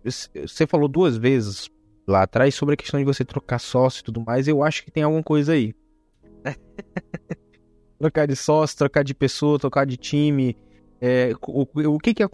Você 0.04 0.66
falou 0.66 0.88
duas 0.88 1.16
vezes 1.16 1.68
lá 2.06 2.22
atrás 2.22 2.54
sobre 2.54 2.74
a 2.74 2.76
questão 2.76 3.00
de 3.00 3.04
você 3.04 3.24
trocar 3.24 3.58
sócio 3.58 4.00
e 4.00 4.04
tudo 4.04 4.20
mais. 4.20 4.46
Eu 4.46 4.62
acho 4.62 4.84
que 4.84 4.90
tem 4.90 5.02
alguma 5.02 5.22
coisa 5.22 5.52
aí. 5.52 5.74
trocar 7.98 8.26
de 8.26 8.36
sócio, 8.36 8.76
trocar 8.78 9.02
de 9.02 9.14
pessoa, 9.14 9.58
trocar 9.58 9.86
de 9.86 9.96
time. 9.96 10.56
É, 11.00 11.32
o, 11.46 11.66
o, 11.94 11.98
que 11.98 12.14
que 12.14 12.24
o, 12.24 12.28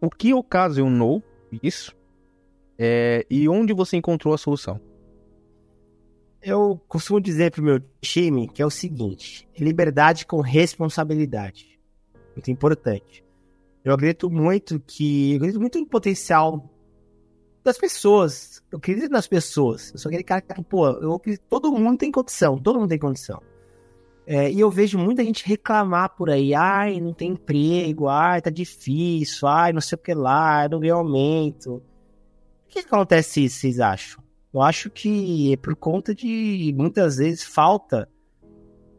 o 0.00 0.10
que 0.10 0.32
ocasionou 0.32 1.22
isso? 1.62 1.94
É, 2.78 3.26
e 3.28 3.48
onde 3.48 3.72
você 3.72 3.96
encontrou 3.96 4.32
a 4.34 4.38
solução? 4.38 4.80
Eu 6.44 6.78
costumo 6.86 7.18
dizer 7.22 7.50
pro 7.50 7.62
meu 7.62 7.80
time 8.02 8.46
que 8.46 8.60
é 8.60 8.66
o 8.66 8.70
seguinte: 8.70 9.48
liberdade 9.58 10.26
com 10.26 10.42
responsabilidade. 10.42 11.80
Muito 12.36 12.50
importante. 12.50 13.24
Eu 13.82 13.94
acredito 13.94 14.30
muito 14.30 14.78
que. 14.78 15.32
Eu 15.32 15.36
acredito 15.36 15.60
muito 15.60 15.80
no 15.80 15.86
potencial 15.86 16.70
das 17.64 17.78
pessoas. 17.78 18.62
Eu 18.70 18.76
acredito 18.76 19.10
nas 19.10 19.26
pessoas. 19.26 19.90
Eu 19.92 19.98
sou 19.98 20.10
aquele 20.10 20.22
cara 20.22 20.42
que, 20.42 20.62
pô, 20.64 20.86
eu 20.88 21.20
todo 21.48 21.72
mundo 21.72 21.96
tem 21.96 22.12
condição. 22.12 22.58
Todo 22.58 22.78
mundo 22.78 22.90
tem 22.90 22.98
condição. 22.98 23.42
É, 24.26 24.50
e 24.50 24.60
eu 24.60 24.70
vejo 24.70 24.98
muita 24.98 25.24
gente 25.24 25.46
reclamar 25.46 26.14
por 26.14 26.28
aí. 26.28 26.54
Ai, 26.54 27.00
não 27.00 27.14
tem 27.14 27.32
emprego. 27.32 28.08
Ai, 28.08 28.42
tá 28.42 28.50
difícil. 28.50 29.48
Ai, 29.48 29.72
não 29.72 29.80
sei 29.80 29.96
o 29.96 29.98
que 29.98 30.12
lá. 30.12 30.68
Não 30.68 30.80
ganho 30.80 30.96
aumento. 30.96 31.82
Por 32.66 32.72
que 32.72 32.78
acontece 32.80 33.44
isso, 33.44 33.60
vocês 33.60 33.80
acham? 33.80 34.23
Eu 34.54 34.62
acho 34.62 34.88
que 34.88 35.52
é 35.52 35.56
por 35.56 35.74
conta 35.74 36.14
de 36.14 36.72
muitas 36.76 37.16
vezes 37.16 37.42
falta 37.42 38.08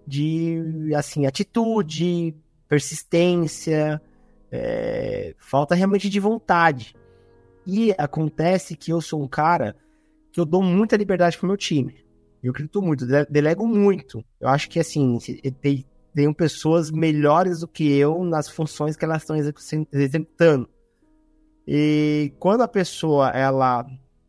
de 0.05 0.91
assim 0.93 1.25
atitude, 1.25 2.35
persistência, 2.67 4.01
é, 4.51 5.33
falta 5.39 5.73
realmente 5.73 6.09
de 6.09 6.19
vontade. 6.19 6.93
E 7.65 7.95
acontece 7.97 8.75
que 8.75 8.91
eu 8.91 8.99
sou 8.99 9.23
um 9.23 9.29
cara 9.29 9.77
que 10.31 10.41
eu 10.41 10.45
dou 10.45 10.61
muita 10.61 10.97
liberdade 10.97 11.37
pro 11.37 11.47
meu 11.47 11.55
time. 11.55 12.03
Eu 12.43 12.51
acredito 12.51 12.81
muito, 12.81 13.05
delego 13.29 13.65
muito. 13.65 14.23
Eu 14.39 14.49
acho 14.49 14.69
que, 14.69 14.79
assim, 14.79 15.17
tem, 15.61 15.85
tem 16.13 16.33
pessoas 16.33 16.91
melhores 16.91 17.61
do 17.61 17.67
que 17.67 17.91
eu 17.97 18.23
nas 18.23 18.49
funções 18.49 18.95
que 18.95 19.05
elas 19.05 19.23
estão 19.23 19.35
executando. 19.91 20.69
E 21.65 22.33
quando 22.37 22.61
a 22.61 22.67
pessoa, 22.67 23.29
ela 23.29 23.83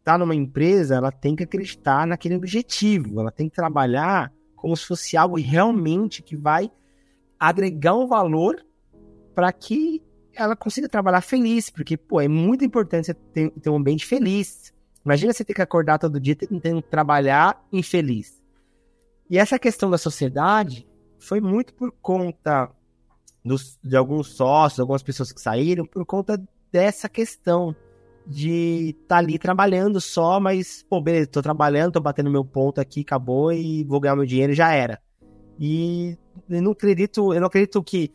tá 0.06 0.16
numa 0.16 0.36
empresa, 0.36 0.94
ela 0.94 1.10
tem 1.10 1.34
que 1.34 1.42
acreditar 1.42 2.06
naquele 2.06 2.36
objetivo. 2.36 3.20
Ela 3.20 3.32
tem 3.32 3.48
que 3.48 3.56
trabalhar 3.56 4.32
como 4.54 4.76
se 4.76 4.86
fosse 4.86 5.16
algo 5.16 5.36
realmente 5.36 6.22
que 6.22 6.36
vai 6.36 6.70
agregar 7.40 7.96
um 7.96 8.06
valor 8.06 8.64
para 9.34 9.52
que 9.52 10.00
ela 10.32 10.54
consiga 10.54 10.88
trabalhar 10.88 11.22
feliz, 11.22 11.70
porque, 11.70 11.96
pô, 11.96 12.20
é 12.20 12.28
muito 12.28 12.64
importante 12.64 13.06
você 13.06 13.14
ter, 13.14 13.50
ter 13.50 13.68
um 13.68 13.74
ambiente 13.74 14.06
feliz. 14.06 14.72
Imagina 15.04 15.32
você 15.32 15.44
ter 15.44 15.54
que 15.54 15.62
acordar 15.62 15.98
todo 15.98 16.20
dia 16.20 16.36
tentando 16.36 16.80
trabalhar 16.82 17.60
infeliz. 17.72 18.40
E 19.28 19.36
essa 19.38 19.58
questão 19.58 19.90
da 19.90 19.98
sociedade 19.98 20.86
foi 21.18 21.40
muito 21.40 21.74
por 21.74 21.90
conta 22.00 22.70
dos, 23.44 23.76
de 23.82 23.96
alguns 23.96 24.28
sócios, 24.36 24.78
algumas 24.78 25.02
pessoas 25.02 25.32
que 25.32 25.40
saíram, 25.40 25.84
por 25.84 26.06
conta 26.06 26.40
dessa 26.70 27.08
questão 27.08 27.74
de 28.26 28.90
estar 28.90 29.06
tá 29.06 29.16
ali 29.18 29.38
trabalhando 29.38 30.00
só, 30.00 30.40
mas, 30.40 30.84
pô, 30.88 31.00
beleza, 31.00 31.28
tô 31.28 31.42
trabalhando, 31.42 31.92
tô 31.92 32.00
batendo 32.00 32.30
meu 32.30 32.44
ponto 32.44 32.80
aqui, 32.80 33.00
acabou 33.02 33.52
e 33.52 33.84
vou 33.84 34.00
ganhar 34.00 34.16
meu 34.16 34.26
dinheiro 34.26 34.52
já 34.52 34.72
era. 34.72 35.00
E 35.58 36.18
eu 36.48 36.60
não 36.60 36.72
acredito, 36.72 37.32
eu 37.32 37.40
não 37.40 37.46
acredito 37.46 37.82
que 37.82 38.12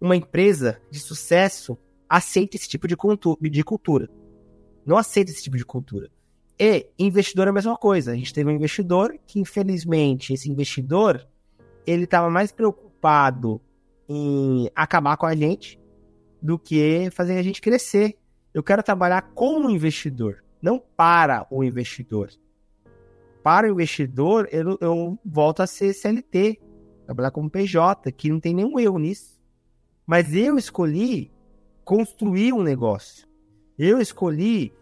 uma 0.00 0.16
empresa 0.16 0.80
de 0.90 0.98
sucesso 0.98 1.78
aceita 2.08 2.56
esse 2.56 2.68
tipo 2.68 2.88
de, 2.88 2.96
de 3.50 3.64
cultura. 3.64 4.10
Não 4.84 4.96
aceita 4.96 5.30
esse 5.30 5.42
tipo 5.42 5.56
de 5.56 5.64
cultura. 5.64 6.10
E 6.58 6.86
investidor 6.98 7.46
é 7.46 7.50
a 7.50 7.52
mesma 7.52 7.76
coisa. 7.76 8.12
A 8.12 8.14
gente 8.14 8.34
teve 8.34 8.50
um 8.50 8.54
investidor 8.54 9.16
que, 9.26 9.40
infelizmente, 9.40 10.32
esse 10.32 10.50
investidor 10.50 11.26
ele 11.86 12.04
estava 12.04 12.28
mais 12.28 12.52
preocupado 12.52 13.60
em 14.08 14.70
acabar 14.74 15.16
com 15.16 15.26
a 15.26 15.34
gente 15.34 15.80
do 16.40 16.58
que 16.58 17.08
fazer 17.12 17.38
a 17.38 17.42
gente 17.42 17.60
crescer. 17.60 18.16
Eu 18.54 18.62
quero 18.62 18.82
trabalhar 18.82 19.22
como 19.34 19.70
investidor, 19.70 20.44
não 20.60 20.78
para 20.78 21.46
o 21.50 21.64
investidor. 21.64 22.30
Para 23.42 23.66
o 23.66 23.70
investidor, 23.70 24.48
eu, 24.52 24.78
eu 24.80 25.18
volto 25.24 25.60
a 25.60 25.66
ser 25.66 25.92
CLT, 25.94 26.60
trabalhar 27.06 27.30
como 27.30 27.50
PJ, 27.50 28.12
que 28.12 28.30
não 28.30 28.38
tem 28.38 28.54
nenhum 28.54 28.78
erro 28.78 28.98
nisso. 28.98 29.40
Mas 30.06 30.34
eu 30.34 30.56
escolhi 30.58 31.32
construir 31.84 32.52
um 32.52 32.62
negócio. 32.62 33.26
Eu 33.78 34.00
escolhi 34.00 34.72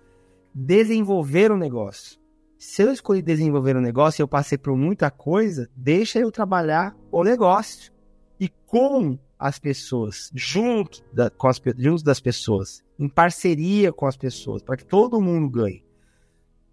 desenvolver 0.55 1.53
um 1.53 1.57
negócio. 1.57 2.19
Se 2.59 2.83
eu 2.83 2.93
escolhi 2.93 3.23
desenvolver 3.23 3.77
um 3.77 3.81
negócio 3.81 4.21
e 4.21 4.23
eu 4.23 4.29
passei 4.29 4.59
por 4.59 4.77
muita 4.77 5.11
coisa, 5.11 5.71
deixa 5.75 6.19
eu 6.19 6.31
trabalhar 6.31 6.95
o 7.11 7.25
negócio. 7.25 7.93
E 8.39 8.49
com 8.67 9.19
as 9.39 9.59
pessoas, 9.59 10.31
junto, 10.35 11.03
da, 11.13 11.31
com 11.31 11.49
as, 11.49 11.59
junto 11.79 12.05
das 12.05 12.21
pessoas, 12.21 12.85
em 13.01 13.09
parceria 13.09 13.91
com 13.91 14.07
as 14.07 14.17
pessoas, 14.17 14.63
para 14.63 14.77
que 14.77 14.85
todo 14.85 15.23
mundo 15.23 15.49
ganhe. 15.49 15.83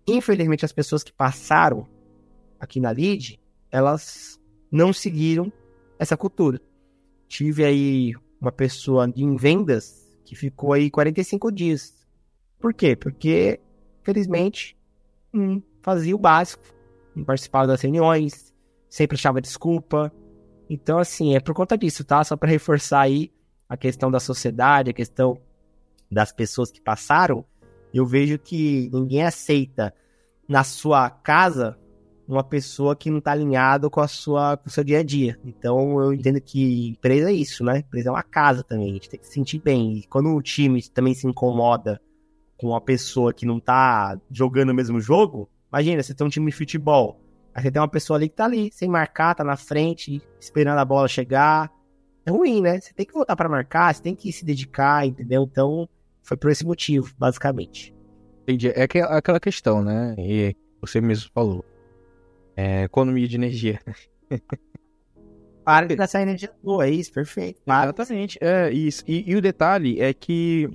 Infelizmente, 0.05 0.65
as 0.65 0.73
pessoas 0.73 1.01
que 1.01 1.13
passaram 1.13 1.87
aqui 2.59 2.81
na 2.81 2.91
LID, 2.91 3.39
elas 3.71 4.37
não 4.69 4.91
seguiram 4.91 5.51
essa 5.97 6.17
cultura. 6.17 6.59
Tive 7.29 7.63
aí 7.63 8.13
uma 8.41 8.51
pessoa 8.51 9.09
em 9.15 9.37
vendas 9.37 10.05
que 10.25 10.35
ficou 10.35 10.73
aí 10.73 10.91
45 10.91 11.49
dias. 11.49 12.05
Por 12.59 12.73
quê? 12.73 12.93
Porque, 12.93 13.61
felizmente, 14.03 14.77
hum, 15.33 15.61
fazia 15.81 16.13
o 16.15 16.19
básico, 16.19 16.63
não 17.15 17.23
participava 17.23 17.67
das 17.67 17.81
reuniões, 17.81 18.53
sempre 18.89 19.15
achava 19.15 19.39
desculpa. 19.39 20.11
Então, 20.69 20.99
assim, 20.99 21.35
é 21.35 21.39
por 21.39 21.53
conta 21.53 21.77
disso, 21.77 22.03
tá? 22.03 22.21
Só 22.25 22.35
para 22.35 22.49
reforçar 22.49 23.01
aí 23.01 23.31
a 23.69 23.77
questão 23.77 24.11
da 24.11 24.19
sociedade, 24.19 24.89
a 24.89 24.93
questão 24.93 25.39
das 26.11 26.31
pessoas 26.31 26.71
que 26.71 26.81
passaram, 26.81 27.45
eu 27.93 28.05
vejo 28.05 28.37
que 28.37 28.89
ninguém 28.93 29.23
aceita 29.23 29.93
na 30.47 30.63
sua 30.63 31.09
casa 31.09 31.77
uma 32.27 32.43
pessoa 32.43 32.95
que 32.95 33.09
não 33.09 33.19
está 33.19 33.31
alinhado 33.31 33.89
com 33.89 34.01
a 34.01 34.07
sua 34.07 34.57
com 34.57 34.67
o 34.67 34.71
seu 34.71 34.83
dia 34.83 34.99
a 34.99 35.03
dia. 35.03 35.39
Então 35.45 36.01
eu 36.01 36.13
entendo 36.13 36.41
que 36.41 36.89
empresa 36.89 37.29
é 37.29 37.33
isso, 37.33 37.63
né? 37.63 37.79
Empresa 37.79 38.09
é 38.09 38.11
uma 38.11 38.23
casa 38.23 38.63
também, 38.63 38.89
a 38.89 38.93
gente 38.93 39.09
tem 39.09 39.19
que 39.19 39.27
se 39.27 39.33
sentir 39.33 39.59
bem. 39.59 39.99
E 39.99 40.03
quando 40.07 40.29
o 40.35 40.41
time 40.41 40.81
também 40.89 41.13
se 41.13 41.25
incomoda 41.25 42.01
com 42.57 42.67
uma 42.67 42.81
pessoa 42.81 43.33
que 43.33 43.45
não 43.45 43.59
tá 43.59 44.19
jogando 44.29 44.71
o 44.71 44.75
mesmo 44.75 44.99
jogo, 44.99 45.49
imagina, 45.71 46.03
você 46.03 46.13
tem 46.13 46.27
um 46.27 46.29
time 46.29 46.51
de 46.51 46.57
futebol, 46.57 47.21
aí 47.53 47.63
você 47.63 47.71
tem 47.71 47.81
uma 47.81 47.87
pessoa 47.87 48.17
ali 48.17 48.27
que 48.27 48.35
tá 48.35 48.45
ali, 48.45 48.71
sem 48.73 48.89
marcar, 48.89 49.35
tá 49.35 49.43
na 49.43 49.55
frente, 49.55 50.21
esperando 50.39 50.79
a 50.79 50.85
bola 50.85 51.07
chegar. 51.07 51.71
É 52.25 52.31
ruim, 52.31 52.61
né? 52.61 52.81
Você 52.81 52.93
tem 52.93 53.05
que 53.05 53.13
voltar 53.13 53.37
para 53.37 53.47
marcar, 53.47 53.95
você 53.95 54.01
tem 54.01 54.13
que 54.13 54.33
se 54.33 54.43
dedicar, 54.43 55.07
entendeu? 55.07 55.43
Então, 55.49 55.87
foi 56.27 56.35
por 56.35 56.51
esse 56.51 56.65
motivo, 56.65 57.13
basicamente. 57.17 57.95
Entendi. 58.43 58.67
É 58.69 58.83
aquela 58.83 59.39
questão, 59.39 59.81
né? 59.81 60.13
E 60.17 60.53
você 60.81 60.99
mesmo 60.99 61.31
falou. 61.33 61.63
É, 62.55 62.83
economia 62.83 63.27
de 63.27 63.35
energia. 63.35 63.79
Para 65.63 65.85
de 65.85 65.95
gastar 65.95 66.21
energia 66.21 66.51
boa, 66.61 66.85
é 66.85 66.89
isso, 66.89 67.11
perfeito. 67.13 67.61
Para. 67.65 67.85
Exatamente, 67.85 68.37
é 68.41 68.71
isso. 68.71 69.03
E, 69.07 69.29
e, 69.29 69.35
o 69.35 69.41
detalhe 69.41 70.01
é 70.01 70.13
que 70.13 70.69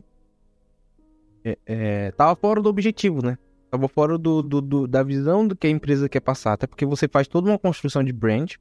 é, 1.44 1.58
é, 1.66 2.10
tava 2.12 2.36
fora 2.36 2.60
do 2.62 2.68
objetivo, 2.68 3.24
né? 3.24 3.36
Tava 3.70 3.88
fora 3.88 4.16
do, 4.16 4.42
do, 4.42 4.60
do, 4.60 4.86
da 4.86 5.02
visão 5.02 5.46
do 5.48 5.56
que 5.56 5.66
a 5.66 5.70
empresa 5.70 6.08
quer 6.08 6.20
passar. 6.20 6.52
Até 6.52 6.66
porque 6.66 6.86
você 6.86 7.08
faz 7.08 7.26
toda 7.26 7.50
uma 7.50 7.58
construção 7.58 8.04
de 8.04 8.12
brand, 8.12 8.54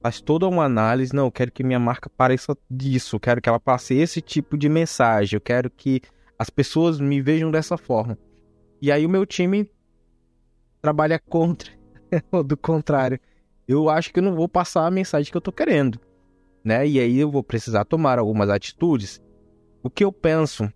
faz 0.00 0.20
toda 0.20 0.48
uma 0.48 0.64
análise. 0.64 1.14
Não, 1.14 1.26
eu 1.26 1.32
quero 1.32 1.52
que 1.52 1.62
minha 1.62 1.78
marca 1.78 2.10
pareça 2.10 2.56
disso, 2.70 3.16
eu 3.16 3.20
quero 3.20 3.40
que 3.40 3.48
ela 3.48 3.60
passe 3.60 3.94
esse 3.94 4.20
tipo 4.20 4.56
de 4.56 4.68
mensagem, 4.68 5.36
eu 5.36 5.40
quero 5.40 5.70
que 5.70 6.00
as 6.38 6.50
pessoas 6.50 6.98
me 6.98 7.20
vejam 7.20 7.50
dessa 7.50 7.76
forma. 7.76 8.18
E 8.80 8.90
aí 8.90 9.04
o 9.04 9.10
meu 9.10 9.26
time 9.26 9.70
trabalha 10.80 11.18
contra, 11.18 11.70
ou 12.32 12.42
do 12.42 12.56
contrário. 12.56 13.20
Eu 13.68 13.88
acho 13.88 14.12
que 14.12 14.18
eu 14.18 14.22
não 14.22 14.34
vou 14.34 14.48
passar 14.48 14.86
a 14.86 14.90
mensagem 14.90 15.30
que 15.30 15.36
eu 15.36 15.40
tô 15.40 15.52
querendo, 15.52 16.00
né? 16.64 16.86
E 16.88 16.98
aí 16.98 17.18
eu 17.18 17.30
vou 17.30 17.44
precisar 17.44 17.84
tomar 17.84 18.18
algumas 18.18 18.48
atitudes. 18.48 19.20
O 19.82 19.88
que 19.88 20.02
eu 20.02 20.10
penso, 20.10 20.72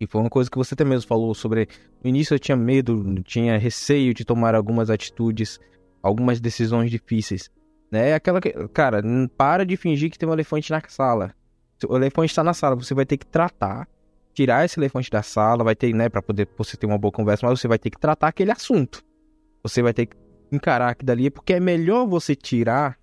e 0.00 0.06
foi 0.06 0.20
uma 0.20 0.30
coisa 0.30 0.50
que 0.50 0.56
você 0.56 0.74
até 0.74 0.84
mesmo 0.84 1.06
falou 1.06 1.34
sobre, 1.34 1.68
no 2.02 2.08
início 2.08 2.34
eu 2.34 2.38
tinha 2.38 2.56
medo, 2.56 3.22
tinha 3.22 3.58
receio 3.58 4.14
de 4.14 4.24
tomar 4.24 4.54
algumas 4.54 4.88
atitudes, 4.88 5.60
algumas 6.02 6.40
decisões 6.40 6.90
difíceis? 6.90 7.50
É 7.92 8.14
aquela 8.14 8.40
que, 8.40 8.52
cara, 8.68 9.02
para 9.36 9.64
de 9.64 9.76
fingir 9.76 10.10
que 10.10 10.18
tem 10.18 10.28
um 10.28 10.32
elefante 10.32 10.70
na 10.70 10.82
sala. 10.88 11.34
O 11.88 11.96
elefante 11.96 12.30
está 12.30 12.42
na 12.42 12.54
sala, 12.54 12.74
você 12.74 12.94
vai 12.94 13.06
ter 13.06 13.16
que 13.16 13.26
tratar 13.26 13.88
tirar 14.36 14.66
esse 14.66 14.78
elefante 14.78 15.10
da 15.10 15.22
sala, 15.22 15.64
vai 15.64 15.74
ter, 15.74 15.94
né, 15.94 16.10
para 16.10 16.20
poder 16.20 16.46
você 16.58 16.76
ter 16.76 16.84
uma 16.84 16.98
boa 16.98 17.10
conversa, 17.10 17.46
mas 17.46 17.58
você 17.58 17.66
vai 17.66 17.78
ter 17.78 17.88
que 17.88 17.98
tratar 17.98 18.28
aquele 18.28 18.52
assunto. 18.52 19.02
Você 19.62 19.80
vai 19.80 19.94
ter 19.94 20.04
que 20.06 20.16
encarar 20.52 20.90
aquilo 20.90 21.06
dali, 21.06 21.30
porque 21.30 21.54
é 21.54 21.60
melhor 21.60 22.06
você 22.06 22.36
tirar 22.36 22.98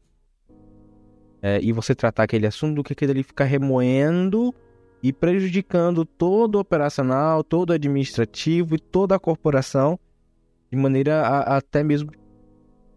é, 1.41 1.59
e 1.59 1.71
você 1.71 1.95
tratar 1.95 2.23
aquele 2.23 2.45
assunto 2.45 2.75
do 2.75 2.83
que 2.83 2.93
aquele 2.93 3.13
ali 3.13 3.23
ficar 3.23 3.45
remoendo 3.45 4.53
e 5.01 5.11
prejudicando 5.11 6.05
todo 6.05 6.55
o 6.55 6.59
operacional, 6.59 7.43
todo 7.43 7.71
o 7.71 7.73
administrativo 7.73 8.75
e 8.75 8.79
toda 8.79 9.15
a 9.15 9.19
corporação 9.19 9.99
de 10.71 10.77
maneira 10.77 11.23
a, 11.23 11.55
a 11.55 11.57
até 11.57 11.83
mesmo 11.83 12.11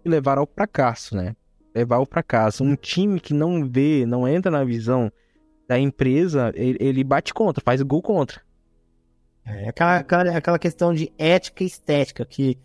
levar 0.05 0.37
ao 0.37 0.47
fracasso, 0.47 1.17
né? 1.17 1.35
Levar 1.77 1.97
ao 1.97 2.07
fracasso. 2.07 2.65
Um 2.65 2.75
time 2.75 3.21
que 3.21 3.35
não 3.35 3.69
vê, 3.69 4.07
não 4.07 4.27
entra 4.27 4.51
na 4.51 4.65
visão 4.65 5.13
da 5.69 5.79
empresa, 5.79 6.53
ele, 6.55 6.79
ele 6.81 7.05
bate 7.05 7.35
contra, 7.35 7.63
faz 7.65 7.83
gol 7.83 8.01
contra. 8.01 8.41
É 9.45 9.69
aquela, 9.69 9.97
aquela, 9.97 10.37
aquela 10.37 10.59
questão 10.59 10.95
de 10.95 11.13
ética 11.19 11.63
e 11.63 11.67
estética 11.67 12.25
que 12.25 12.59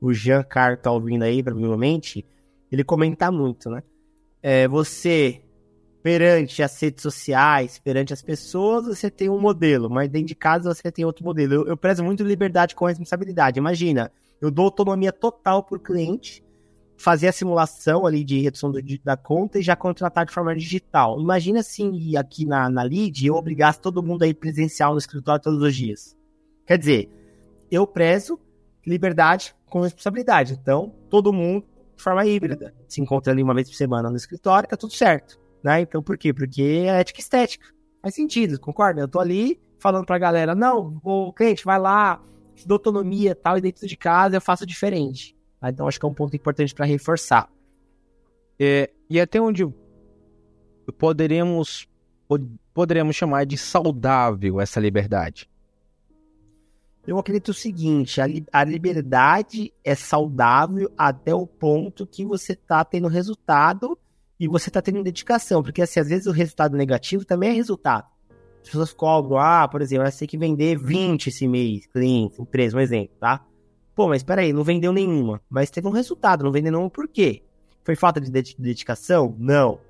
o 0.00 0.12
Jean 0.12 0.42
Carlos 0.42 0.80
tá 0.82 0.90
ouvindo 0.90 1.24
aí, 1.24 1.42
provavelmente, 1.42 2.24
ele 2.70 2.84
comenta 2.84 3.30
muito, 3.30 3.70
né? 3.70 3.82
É, 4.40 4.68
você, 4.68 5.42
perante 6.02 6.62
as 6.62 6.80
redes 6.80 7.02
sociais, 7.02 7.80
perante 7.80 8.12
as 8.12 8.22
pessoas, 8.22 8.86
você 8.86 9.10
tem 9.10 9.28
um 9.28 9.40
modelo, 9.40 9.90
mas 9.90 10.08
dentro 10.08 10.28
de 10.28 10.34
casa 10.34 10.72
você 10.72 10.92
tem 10.92 11.04
outro 11.04 11.24
modelo. 11.24 11.54
Eu, 11.54 11.66
eu 11.68 11.76
prezo 11.76 12.04
muito 12.04 12.22
liberdade 12.22 12.74
com 12.74 12.86
responsabilidade. 12.86 13.58
Imagina, 13.58 14.12
eu 14.40 14.50
dou 14.50 14.66
autonomia 14.66 15.12
total 15.12 15.64
pro 15.64 15.80
cliente, 15.80 16.44
fazer 16.98 17.28
a 17.28 17.32
simulação 17.32 18.04
ali 18.04 18.24
de 18.24 18.40
redução 18.40 18.72
do, 18.72 18.80
da 19.04 19.16
conta 19.16 19.58
e 19.58 19.62
já 19.62 19.76
contratar 19.76 20.26
de 20.26 20.32
forma 20.32 20.54
digital. 20.54 21.20
Imagina 21.20 21.60
assim, 21.60 22.16
aqui 22.16 22.44
na, 22.44 22.68
na 22.68 22.82
lead, 22.82 23.24
eu 23.24 23.34
obrigasse 23.34 23.80
todo 23.80 24.02
mundo 24.02 24.24
a 24.24 24.26
ir 24.26 24.34
presencial 24.34 24.92
no 24.92 24.98
escritório 24.98 25.42
todos 25.42 25.62
os 25.62 25.74
dias. 25.74 26.16
Quer 26.66 26.76
dizer, 26.76 27.08
eu 27.70 27.86
prezo 27.86 28.38
liberdade 28.84 29.54
com 29.66 29.80
responsabilidade. 29.80 30.58
Então, 30.60 30.92
todo 31.08 31.32
mundo 31.32 31.64
de 31.96 32.02
forma 32.02 32.26
híbrida. 32.26 32.74
Se 32.88 33.00
encontra 33.00 33.32
ali 33.32 33.42
uma 33.42 33.54
vez 33.54 33.68
por 33.68 33.76
semana 33.76 34.10
no 34.10 34.16
escritório, 34.16 34.68
tá 34.68 34.76
tudo 34.76 34.92
certo. 34.92 35.38
Né? 35.62 35.80
Então, 35.82 36.02
por 36.02 36.18
quê? 36.18 36.32
Porque 36.32 36.62
é 36.62 37.00
ética 37.00 37.20
estética. 37.20 37.66
Faz 38.02 38.14
sentido, 38.14 38.58
concorda? 38.58 39.00
Eu 39.00 39.08
tô 39.08 39.20
ali 39.20 39.60
falando 39.78 40.06
pra 40.06 40.18
galera, 40.18 40.54
não, 40.54 41.00
o 41.04 41.32
cliente 41.32 41.64
vai 41.64 41.78
lá, 41.78 42.20
dou 42.66 42.76
autonomia 42.76 43.34
tal, 43.34 43.58
e 43.58 43.60
dentro 43.60 43.86
de 43.86 43.96
casa 43.96 44.36
eu 44.36 44.40
faço 44.40 44.66
diferente. 44.66 45.37
Tá? 45.60 45.70
Então 45.70 45.86
acho 45.86 45.98
que 45.98 46.06
é 46.06 46.08
um 46.08 46.14
ponto 46.14 46.34
importante 46.34 46.74
para 46.74 46.86
reforçar. 46.86 47.50
É, 48.58 48.90
e 49.08 49.20
até 49.20 49.40
onde 49.40 49.66
poderemos 50.98 51.88
poderemos 52.74 53.16
chamar 53.16 53.46
de 53.46 53.56
saudável 53.56 54.60
essa 54.60 54.78
liberdade? 54.78 55.48
Eu 57.06 57.18
acredito 57.18 57.48
o 57.48 57.54
seguinte: 57.54 58.20
a, 58.20 58.26
a 58.52 58.64
liberdade 58.64 59.72
é 59.82 59.94
saudável 59.94 60.92
até 60.96 61.34
o 61.34 61.46
ponto 61.46 62.06
que 62.06 62.24
você 62.24 62.52
está 62.52 62.84
tendo 62.84 63.08
resultado 63.08 63.98
e 64.38 64.46
você 64.46 64.68
está 64.68 64.82
tendo 64.82 65.02
dedicação. 65.02 65.62
Porque 65.62 65.82
assim, 65.82 66.00
às 66.00 66.08
vezes 66.08 66.26
o 66.26 66.32
resultado 66.32 66.76
negativo 66.76 67.24
também 67.24 67.50
é 67.50 67.52
resultado. 67.52 68.06
As 68.60 68.68
pessoas 68.68 68.92
cobram, 68.92 69.38
ah, 69.38 69.66
por 69.66 69.80
exemplo, 69.80 70.04
você 70.10 70.18
tem 70.18 70.28
que 70.28 70.36
vender 70.36 70.76
20 70.76 71.28
esse 71.28 71.48
mês, 71.48 71.86
cliente, 71.86 72.42
empresa, 72.42 72.76
um 72.76 72.80
exemplo, 72.80 73.16
tá? 73.18 73.44
Pô, 73.98 74.06
mas 74.06 74.22
peraí, 74.22 74.52
não 74.52 74.62
vendeu 74.62 74.92
nenhuma. 74.92 75.42
Mas 75.50 75.72
teve 75.72 75.88
um 75.88 75.90
resultado, 75.90 76.44
não 76.44 76.52
vendeu 76.52 76.70
nenhuma 76.70 76.88
por 76.88 77.08
quê? 77.08 77.42
Foi 77.82 77.96
falta 77.96 78.20
de 78.20 78.30
dedicação? 78.56 79.34
Não. 79.36 79.80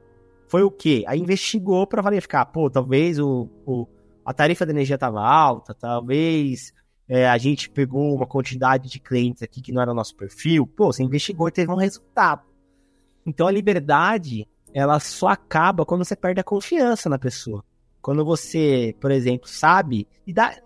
Foi 0.47 0.63
o 0.63 0.71
quê? 0.71 1.05
Aí 1.07 1.21
investigou 1.21 1.87
para 1.87 2.01
verificar. 2.01 2.47
Pô, 2.47 2.71
talvez 2.71 3.19
o, 3.19 3.51
o, 3.67 3.87
a 4.25 4.33
tarifa 4.33 4.65
da 4.65 4.73
energia 4.73 4.95
estava 4.95 5.21
alta, 5.21 5.75
talvez 5.75 6.73
é, 7.07 7.29
a 7.29 7.37
gente 7.37 7.69
pegou 7.69 8.15
uma 8.15 8.27
quantidade 8.27 8.89
de 8.89 8.99
clientes 8.99 9.43
aqui 9.43 9.61
que 9.61 9.73
não 9.73 9.83
era 9.83 9.93
nosso 9.93 10.17
perfil. 10.17 10.67
Pô, 10.67 10.91
você 10.91 11.03
investigou 11.03 11.47
e 11.47 11.53
teve 11.53 11.71
um 11.71 11.77
resultado. 11.77 12.41
Então 13.27 13.47
a 13.47 13.51
liberdade, 13.51 14.49
ela 14.73 14.99
só 15.01 15.29
acaba 15.29 15.85
quando 15.85 16.03
você 16.03 16.17
perde 16.17 16.41
a 16.41 16.45
confiança 16.45 17.11
na 17.11 17.19
pessoa. 17.19 17.63
Quando 18.01 18.25
você, 18.25 18.97
por 19.03 19.11
exemplo, 19.11 19.47
sabe, 19.47 20.09
e 20.27 20.33
dá, 20.33 20.57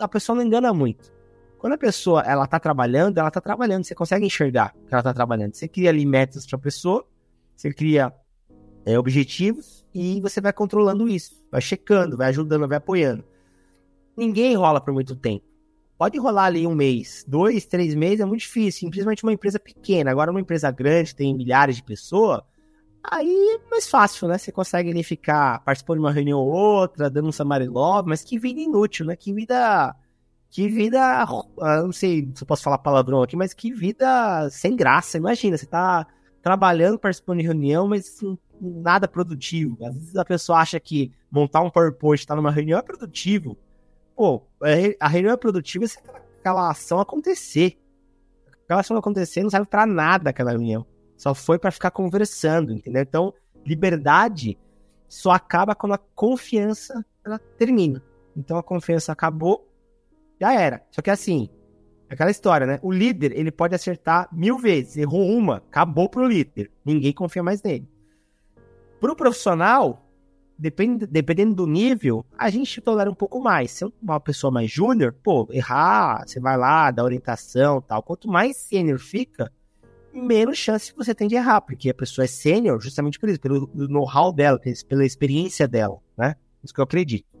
a 0.00 0.08
pessoa 0.08 0.36
não 0.36 0.42
engana 0.42 0.72
muito. 0.72 1.17
Quando 1.58 1.72
a 1.72 1.78
pessoa 1.78 2.22
ela 2.22 2.46
tá 2.46 2.60
trabalhando, 2.60 3.18
ela 3.18 3.30
tá 3.30 3.40
trabalhando, 3.40 3.84
você 3.84 3.94
consegue 3.94 4.24
enxergar 4.24 4.72
que 4.86 4.94
ela 4.94 5.02
tá 5.02 5.12
trabalhando. 5.12 5.54
Você 5.54 5.66
cria 5.66 5.90
ali 5.90 6.06
metas 6.06 6.46
para 6.46 6.56
a 6.56 6.60
pessoa, 6.60 7.04
você 7.56 7.72
cria 7.72 8.12
é, 8.86 8.98
objetivos 8.98 9.84
e 9.92 10.20
você 10.20 10.40
vai 10.40 10.52
controlando 10.52 11.08
isso, 11.08 11.44
vai 11.50 11.60
checando, 11.60 12.16
vai 12.16 12.28
ajudando, 12.28 12.68
vai 12.68 12.78
apoiando. 12.78 13.24
Ninguém 14.16 14.54
rola 14.54 14.80
por 14.80 14.94
muito 14.94 15.16
tempo. 15.16 15.44
Pode 15.98 16.16
rolar 16.16 16.44
ali 16.44 16.64
um 16.64 16.76
mês, 16.76 17.24
dois, 17.26 17.66
três 17.66 17.92
meses, 17.92 18.20
é 18.20 18.24
muito 18.24 18.42
difícil, 18.42 18.88
principalmente 18.88 19.24
uma 19.24 19.32
empresa 19.32 19.58
pequena. 19.58 20.12
Agora, 20.12 20.30
uma 20.30 20.40
empresa 20.40 20.70
grande, 20.70 21.12
tem 21.12 21.34
milhares 21.34 21.74
de 21.74 21.82
pessoas, 21.82 22.40
aí 23.02 23.58
é 23.60 23.68
mais 23.68 23.88
fácil, 23.88 24.28
né? 24.28 24.38
Você 24.38 24.52
consegue 24.52 24.90
ali 24.90 25.02
ficar 25.02 25.58
participando 25.64 25.98
de 25.98 26.04
uma 26.04 26.12
reunião 26.12 26.38
ou 26.38 26.52
outra, 26.52 27.10
dando 27.10 27.28
um 27.28 27.32
samarilove, 27.32 28.08
mas 28.08 28.22
que 28.22 28.38
vida 28.38 28.60
inútil, 28.60 29.06
né? 29.06 29.16
Que 29.16 29.32
vida 29.32 29.96
que 30.50 30.68
vida. 30.68 31.00
Ah, 31.60 31.82
não 31.82 31.92
sei 31.92 32.30
se 32.34 32.42
eu 32.42 32.46
posso 32.46 32.62
falar 32.62 32.78
palavrão 32.78 33.22
aqui, 33.22 33.36
mas 33.36 33.52
que 33.52 33.72
vida 33.72 34.48
sem 34.50 34.76
graça. 34.76 35.18
Imagina, 35.18 35.56
você 35.56 35.66
tá 35.66 36.06
trabalhando, 36.42 36.98
participando 36.98 37.38
de 37.38 37.46
reunião, 37.46 37.88
mas 37.88 38.20
nada 38.60 39.06
produtivo. 39.06 39.76
Às 39.84 39.94
vezes 39.94 40.16
a 40.16 40.24
pessoa 40.24 40.58
acha 40.58 40.80
que 40.80 41.12
montar 41.30 41.60
um 41.60 41.70
PowerPoint, 41.70 42.20
estar 42.20 42.34
tá 42.34 42.40
numa 42.40 42.50
reunião 42.50 42.78
é 42.78 42.82
produtivo. 42.82 43.56
Pô, 44.16 44.42
é, 44.64 44.96
a 44.98 45.08
reunião 45.08 45.32
é 45.32 45.36
produtiva 45.36 45.86
se 45.86 45.98
aquela 46.40 46.70
ação 46.70 47.00
acontecer. 47.00 47.78
Aquela 48.64 48.80
ação 48.80 48.96
acontecer 48.96 49.42
não 49.42 49.50
serve 49.50 49.66
para 49.66 49.86
nada 49.86 50.30
aquela 50.30 50.50
reunião. 50.50 50.86
Só 51.16 51.34
foi 51.34 51.58
para 51.58 51.70
ficar 51.70 51.90
conversando, 51.90 52.72
entendeu? 52.72 53.02
Então, 53.02 53.34
liberdade 53.64 54.58
só 55.08 55.30
acaba 55.30 55.74
quando 55.74 55.94
a 55.94 55.98
confiança 55.98 57.04
ela 57.24 57.38
termina. 57.38 58.02
Então 58.36 58.56
a 58.56 58.62
confiança 58.62 59.12
acabou, 59.12 59.67
já 60.40 60.52
era. 60.52 60.82
Só 60.90 61.02
que 61.02 61.10
assim, 61.10 61.48
aquela 62.08 62.30
história, 62.30 62.66
né? 62.66 62.78
O 62.82 62.92
líder, 62.92 63.32
ele 63.36 63.50
pode 63.50 63.74
acertar 63.74 64.28
mil 64.32 64.58
vezes. 64.58 64.96
Errou 64.96 65.26
uma, 65.26 65.56
acabou 65.56 66.08
pro 66.08 66.26
líder. 66.26 66.70
Ninguém 66.84 67.12
confia 67.12 67.42
mais 67.42 67.62
nele. 67.62 67.88
Pro 69.00 69.14
profissional, 69.14 70.08
depend, 70.58 71.06
dependendo 71.06 71.54
do 71.54 71.66
nível, 71.66 72.24
a 72.36 72.50
gente 72.50 72.80
tolera 72.80 73.10
um 73.10 73.14
pouco 73.14 73.40
mais. 73.40 73.70
Se 73.70 73.84
é 73.84 73.88
uma 74.02 74.18
pessoa 74.18 74.50
mais 74.50 74.70
júnior, 74.70 75.14
pô, 75.22 75.46
errar, 75.50 76.24
você 76.26 76.40
vai 76.40 76.56
lá, 76.56 76.90
dá 76.90 77.04
orientação 77.04 77.80
tal. 77.80 78.02
Quanto 78.02 78.28
mais 78.28 78.56
sênior 78.56 78.98
fica, 78.98 79.52
menos 80.12 80.58
chance 80.58 80.92
você 80.96 81.14
tem 81.14 81.28
de 81.28 81.36
errar, 81.36 81.60
porque 81.60 81.90
a 81.90 81.94
pessoa 81.94 82.24
é 82.24 82.28
sênior 82.28 82.80
justamente 82.80 83.18
por 83.18 83.28
isso, 83.28 83.40
pelo 83.40 83.70
know-how 83.74 84.32
dela, 84.32 84.60
pela 84.88 85.04
experiência 85.04 85.68
dela, 85.68 85.98
né? 86.16 86.34
Isso 86.62 86.74
que 86.74 86.80
eu 86.80 86.84
acredito. 86.84 87.37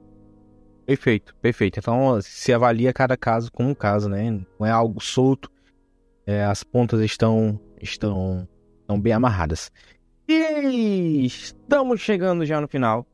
Perfeito, 0.88 1.34
perfeito. 1.34 1.78
Então 1.78 2.18
se 2.22 2.50
avalia 2.50 2.94
cada 2.94 3.14
caso 3.14 3.52
como 3.52 3.68
um 3.68 3.74
caso, 3.74 4.08
né? 4.08 4.30
Não 4.58 4.66
é 4.66 4.70
algo 4.70 5.02
solto. 5.02 5.50
É, 6.26 6.46
as 6.46 6.64
pontas 6.64 7.02
estão, 7.02 7.60
estão, 7.78 8.48
estão 8.80 8.98
bem 8.98 9.12
amarradas. 9.12 9.70
E 10.26 11.26
estamos 11.26 12.00
chegando 12.00 12.46
já 12.46 12.58
no 12.58 12.66
final. 12.66 13.06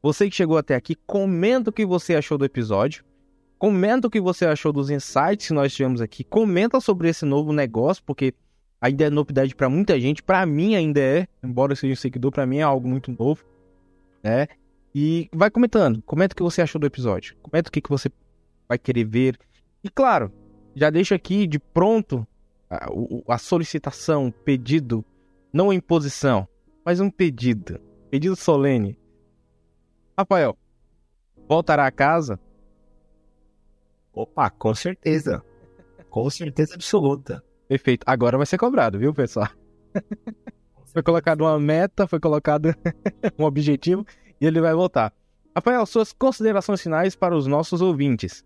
Você 0.00 0.30
que 0.30 0.36
chegou 0.36 0.56
até 0.56 0.76
aqui, 0.76 0.94
comenta 0.94 1.70
o 1.70 1.72
que 1.72 1.84
você 1.84 2.14
achou 2.14 2.38
do 2.38 2.44
episódio. 2.44 3.04
Comenta 3.58 4.06
o 4.06 4.10
que 4.10 4.20
você 4.20 4.46
achou 4.46 4.72
dos 4.72 4.88
insights 4.88 5.48
que 5.48 5.52
nós 5.52 5.74
tivemos 5.74 6.00
aqui. 6.00 6.22
Comenta 6.22 6.80
sobre 6.80 7.08
esse 7.08 7.24
novo 7.24 7.52
negócio, 7.52 8.04
porque 8.04 8.34
ainda 8.80 9.06
é 9.06 9.10
novidade 9.10 9.52
para 9.52 9.68
muita 9.68 9.98
gente. 9.98 10.22
Para 10.22 10.46
mim 10.46 10.76
ainda 10.76 11.00
é, 11.00 11.26
embora 11.42 11.72
eu 11.72 11.76
seja 11.76 11.92
um 11.92 11.96
seguidor, 11.96 12.30
para 12.30 12.46
mim 12.46 12.58
é 12.58 12.62
algo 12.62 12.86
muito 12.86 13.10
novo, 13.10 13.44
né? 14.22 14.46
E 14.98 15.28
vai 15.30 15.50
comentando. 15.50 16.00
Comenta 16.06 16.32
o 16.32 16.36
que 16.36 16.42
você 16.42 16.62
achou 16.62 16.80
do 16.80 16.86
episódio. 16.86 17.36
Comenta 17.42 17.68
o 17.68 17.70
que, 17.70 17.82
que 17.82 17.90
você 17.90 18.10
vai 18.66 18.78
querer 18.78 19.04
ver. 19.04 19.38
E 19.84 19.90
claro, 19.90 20.32
já 20.74 20.88
deixa 20.88 21.14
aqui 21.14 21.46
de 21.46 21.58
pronto 21.58 22.26
a, 22.70 22.86
a 23.28 23.36
solicitação, 23.36 24.32
pedido, 24.42 25.04
não 25.52 25.70
imposição, 25.70 26.48
mas 26.82 26.98
um 26.98 27.10
pedido. 27.10 27.78
Pedido 28.10 28.34
solene. 28.36 28.98
Rafael, 30.16 30.56
voltará 31.46 31.86
a 31.86 31.92
casa? 31.92 32.40
Opa, 34.14 34.48
com 34.48 34.74
certeza. 34.74 35.44
Com 36.08 36.30
certeza 36.30 36.74
absoluta. 36.74 37.44
Perfeito. 37.68 38.02
Agora 38.06 38.38
vai 38.38 38.46
ser 38.46 38.56
cobrado, 38.56 38.98
viu, 38.98 39.12
pessoal? 39.12 39.50
foi 40.90 41.02
colocado 41.02 41.42
uma 41.42 41.60
meta, 41.60 42.06
foi 42.06 42.18
colocado 42.18 42.74
um 43.38 43.44
objetivo 43.44 44.06
e 44.40 44.46
ele 44.46 44.60
vai 44.60 44.74
voltar. 44.74 45.12
Rafael, 45.54 45.86
suas 45.86 46.12
considerações 46.12 46.82
finais 46.82 47.16
para 47.16 47.36
os 47.36 47.46
nossos 47.46 47.80
ouvintes. 47.80 48.44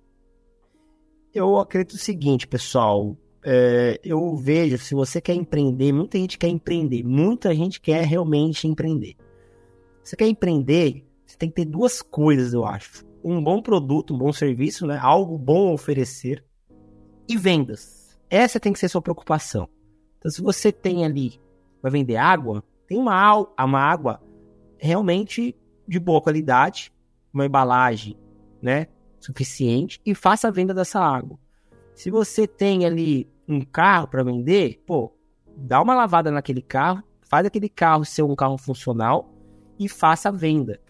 Eu 1.35 1.59
acredito 1.59 1.95
o 1.95 1.99
seguinte, 1.99 2.47
pessoal. 2.47 3.17
É, 3.43 3.99
eu 4.05 4.37
vejo, 4.37 4.79
se 4.79 4.95
você 4.95 5.21
quer 5.21 5.35
empreender, 5.35 5.93
muita 5.93 6.19
gente 6.19 6.39
quer 6.39 6.49
empreender, 6.49 7.03
muita 7.03 7.55
gente 7.55 7.81
quer 7.81 8.05
realmente 8.05 8.69
empreender. 8.69 9.17
Você 10.05 10.15
quer 10.17 10.29
empreender, 10.29 11.05
você 11.27 11.37
tem 11.37 11.49
que 11.49 11.57
ter 11.57 11.65
duas 11.65 12.03
coisas, 12.03 12.53
eu 12.53 12.65
acho. 12.65 13.05
Um 13.25 13.43
bom 13.43 13.61
produto, 13.61 14.15
um 14.15 14.19
bom 14.19 14.33
serviço, 14.33 14.87
né? 14.87 14.99
Algo 15.01 15.39
bom 15.39 15.71
a 15.71 15.73
oferecer. 15.73 16.45
E 17.29 17.37
vendas. 17.37 18.19
Essa 18.29 18.61
tem 18.61 18.73
que 18.73 18.79
ser 18.79 18.89
sua 18.89 19.03
preocupação. 19.03 19.69
Então, 20.19 20.31
se 20.31 20.43
você 20.43 20.71
tem 20.71 21.05
ali, 21.05 21.41
vai 21.83 21.91
vender 21.91 22.17
água, 22.17 22.63
tem 22.87 22.99
uma, 22.99 23.47
uma 23.59 23.81
água 23.81 24.21
realmente 24.79 25.57
de 25.91 25.99
boa 25.99 26.21
qualidade, 26.21 26.93
uma 27.35 27.45
embalagem, 27.45 28.17
né? 28.63 28.87
Suficiente 29.19 30.01
e 30.07 30.15
faça 30.15 30.47
a 30.47 30.51
venda 30.53 30.73
dessa 30.73 31.01
água. 31.01 31.37
Se 31.97 32.13
você 32.13 32.47
tem 32.47 32.87
ali 32.87 33.29
um 33.49 33.61
carro 33.61 34.07
para 34.07 34.23
vender, 34.23 34.81
pô, 34.87 35.13
dá 35.57 35.83
uma 35.83 35.97
lavada 35.97 36.31
naquele 36.31 36.63
carro, 36.63 37.03
faz 37.23 37.45
aquele 37.45 37.69
carro 37.69 38.05
ser 38.05 38.23
um 38.23 38.37
carro 38.37 38.57
funcional 38.57 39.35
e 39.81 39.89
faça 39.89 40.29
a 40.29 40.33
venda. 40.33 40.81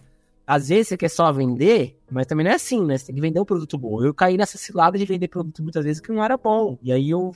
Às 0.47 0.69
vezes 0.69 0.89
você 0.89 0.97
quer 0.99 1.09
só 1.09 1.33
vender, 1.33 1.99
mas 2.11 2.27
também 2.27 2.45
não 2.45 2.53
é 2.53 2.57
assim, 2.57 2.85
né? 2.85 2.99
Você 2.99 3.07
tem 3.07 3.15
que 3.15 3.21
vender 3.23 3.41
um 3.41 3.45
produto 3.45 3.79
bom. 3.79 4.05
Eu 4.05 4.13
caí 4.13 4.37
nessa 4.37 4.59
cilada 4.59 4.99
de 4.99 5.07
vender 5.07 5.29
produto 5.29 5.63
muitas 5.63 5.83
vezes 5.83 6.03
que 6.03 6.13
não 6.13 6.23
era 6.23 6.37
bom. 6.37 6.77
E 6.83 6.93
aí 6.93 7.09
eu 7.09 7.33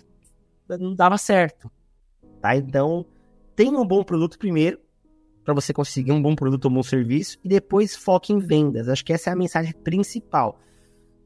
não 0.69 0.95
dava 0.95 1.17
certo. 1.17 1.71
Tá? 2.43 2.55
Então, 2.57 3.07
tenha 3.57 3.79
um 3.79 3.87
bom 3.87 4.05
produto 4.05 4.39
primeiro, 4.39 4.79
para 5.45 5.55
você 5.55 5.73
conseguir 5.73 6.13
um 6.13 6.23
bom 6.23 6.35
produto 6.35 6.65
ou 6.65 6.71
um 6.71 6.75
bom 6.75 6.83
serviço, 6.83 7.39
e 7.45 7.49
depois 7.49 7.95
foque 7.95 8.33
em 8.33 8.39
vendas. 8.39 8.89
Acho 8.89 9.05
que 9.05 9.13
essa 9.13 9.31
é 9.31 9.33
a 9.33 9.37
mensagem 9.37 9.73
principal. 9.73 10.59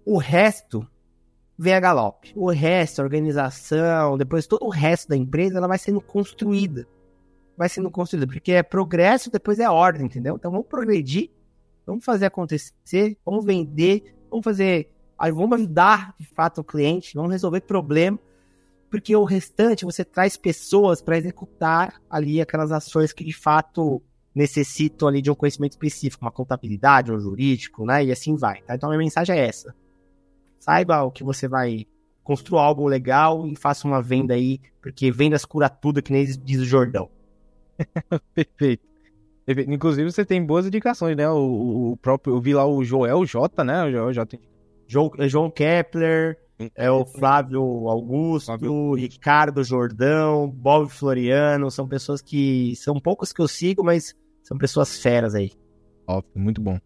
O 0.05 0.19
resto 0.19 0.87
vem 1.57 1.75
a 1.75 1.81
galope. 1.81 2.33
O 2.35 2.51
resto, 2.51 3.01
a 3.01 3.05
organização, 3.05 4.19
depois 4.19 4.47
todo 4.47 4.65
o 4.65 4.71
resto 4.71 5.09
da 5.09 5.17
empresa, 5.17 5.59
ela 5.59 5.69
vai 5.69 5.79
sendo 5.79 6.01
construída. 6.01 6.87
Vai 7.57 7.69
sendo 7.69 7.91
construída, 7.91 8.27
porque 8.27 8.53
é 8.53 8.63
progresso, 8.63 9.31
depois 9.31 9.59
é 9.59 9.69
ordem, 9.69 10.07
entendeu? 10.07 10.37
Então 10.37 10.51
vamos 10.51 10.67
progredir 10.67 11.31
Vamos 11.89 12.05
fazer 12.05 12.27
acontecer, 12.27 13.17
vamos 13.25 13.47
vender, 13.47 14.15
vamos 14.31 14.45
fazer, 14.45 14.91
vamos 15.19 15.59
ajudar 15.59 16.15
de 16.21 16.27
fato 16.27 16.61
o 16.61 16.65
cliente, 16.65 17.15
vamos 17.15 17.33
resolver 17.33 17.63
problema, 17.63 18.19
porque 18.91 19.17
o 19.17 19.25
restante 19.25 19.87
você 19.87 20.05
traz 20.05 20.37
pessoas 20.37 21.01
para 21.01 21.17
executar 21.17 21.99
ali 22.11 22.43
aquelas 22.43 22.73
ações 22.73 23.15
que 23.15 23.25
de 23.25 23.33
fato 23.33 24.03
necessitam 24.35 25.09
ali 25.09 25.23
de 25.23 25.31
um 25.31 25.35
conhecimento 25.35 25.73
específico, 25.73 26.25
uma 26.25 26.31
contabilidade, 26.31 27.13
um 27.13 27.19
jurídico, 27.19 27.85
né? 27.85 28.05
E 28.05 28.13
assim 28.13 28.37
vai. 28.37 28.63
Tá? 28.63 28.75
Então 28.75 28.89
a 28.89 28.93
minha 28.93 29.05
mensagem 29.05 29.37
é 29.37 29.47
essa. 29.47 29.75
Saiba 30.59 31.03
o 31.03 31.11
que 31.11 31.25
você 31.25 31.49
vai 31.49 31.87
construa 32.29 32.63
algo 32.63 32.87
legal 32.87 33.47
e 33.47 33.57
faça 33.57 33.89
uma 33.89 34.03
venda 34.03 34.35
aí, 34.35 34.61
porque 34.83 35.11
vendas 35.11 35.47
cura 35.47 35.67
tudo, 35.67 36.03
que 36.03 36.13
nem 36.13 36.27
diz 36.27 36.61
o 36.61 36.65
Jordão. 36.65 37.09
Perfeito. 38.35 38.87
Inclusive, 39.67 40.13
você 40.13 40.27
tem 40.27 40.45
boas 40.45 40.67
indicações, 40.67 41.17
né? 41.17 41.27
O, 41.31 41.93
o 41.93 41.97
próprio, 41.97 42.35
eu 42.35 42.41
vi 42.41 42.53
lá 42.53 42.67
o 42.67 42.85
Joel 42.85 43.25
J, 43.25 43.65
né? 43.65 43.85
O 43.85 43.91
Joel 43.91 44.13
J. 44.13 44.39
João, 44.87 45.11
é 45.17 45.27
João 45.27 45.51
Kepler, 45.51 46.39
é 46.75 46.91
o 46.91 47.05
Flávio 47.05 47.63
Augusto, 47.89 48.47
Flávio. 48.47 48.95
Ricardo 48.95 49.63
Jordão, 49.63 50.49
Bob 50.49 50.89
Floriano, 50.89 51.71
são 51.71 51.87
pessoas 51.87 52.21
que. 52.21 52.75
São 52.77 52.99
poucos 53.01 53.33
que 53.33 53.41
eu 53.41 53.49
sigo, 53.49 53.85
mas 53.85 54.15
são 54.43 54.59
pessoas 54.59 54.99
feras 54.99 55.35
aí. 55.35 55.53
Óbvio, 56.07 56.33
muito 56.37 56.61
bom. 56.61 56.79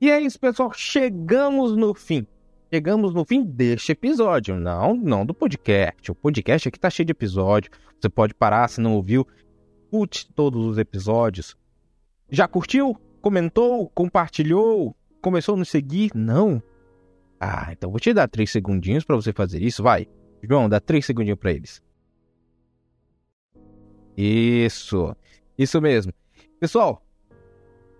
E 0.00 0.10
é 0.10 0.20
isso, 0.20 0.38
pessoal. 0.38 0.72
Chegamos 0.74 1.76
no 1.76 1.94
fim. 1.94 2.26
Chegamos 2.72 3.14
no 3.14 3.24
fim 3.24 3.44
deste 3.44 3.92
episódio. 3.92 4.56
Não, 4.56 4.94
não 4.94 5.24
do 5.24 5.32
podcast. 5.32 6.10
O 6.10 6.14
podcast 6.14 6.68
aqui 6.68 6.78
tá 6.78 6.90
cheio 6.90 7.06
de 7.06 7.12
episódio. 7.12 7.70
Você 8.00 8.08
pode 8.08 8.34
parar 8.34 8.68
se 8.68 8.80
não 8.80 8.94
ouviu. 8.94 9.26
Curte 9.90 10.28
todos 10.34 10.64
os 10.66 10.78
episódios. 10.78 11.56
Já 12.28 12.48
curtiu? 12.48 12.96
Comentou? 13.22 13.88
Compartilhou? 13.90 14.96
Começou 15.22 15.54
a 15.54 15.58
nos 15.58 15.68
seguir? 15.68 16.10
Não? 16.14 16.62
Ah, 17.40 17.68
então 17.70 17.90
vou 17.90 18.00
te 18.00 18.12
dar 18.12 18.28
três 18.28 18.50
segundinhos 18.50 19.04
para 19.04 19.16
você 19.16 19.32
fazer 19.32 19.62
isso. 19.62 19.82
Vai. 19.82 20.06
João, 20.42 20.68
dá 20.68 20.80
três 20.80 21.04
segundinhos 21.04 21.38
para 21.38 21.52
eles. 21.52 21.82
Isso. 24.16 25.14
Isso 25.58 25.80
mesmo. 25.80 26.12
Pessoal, 26.58 27.02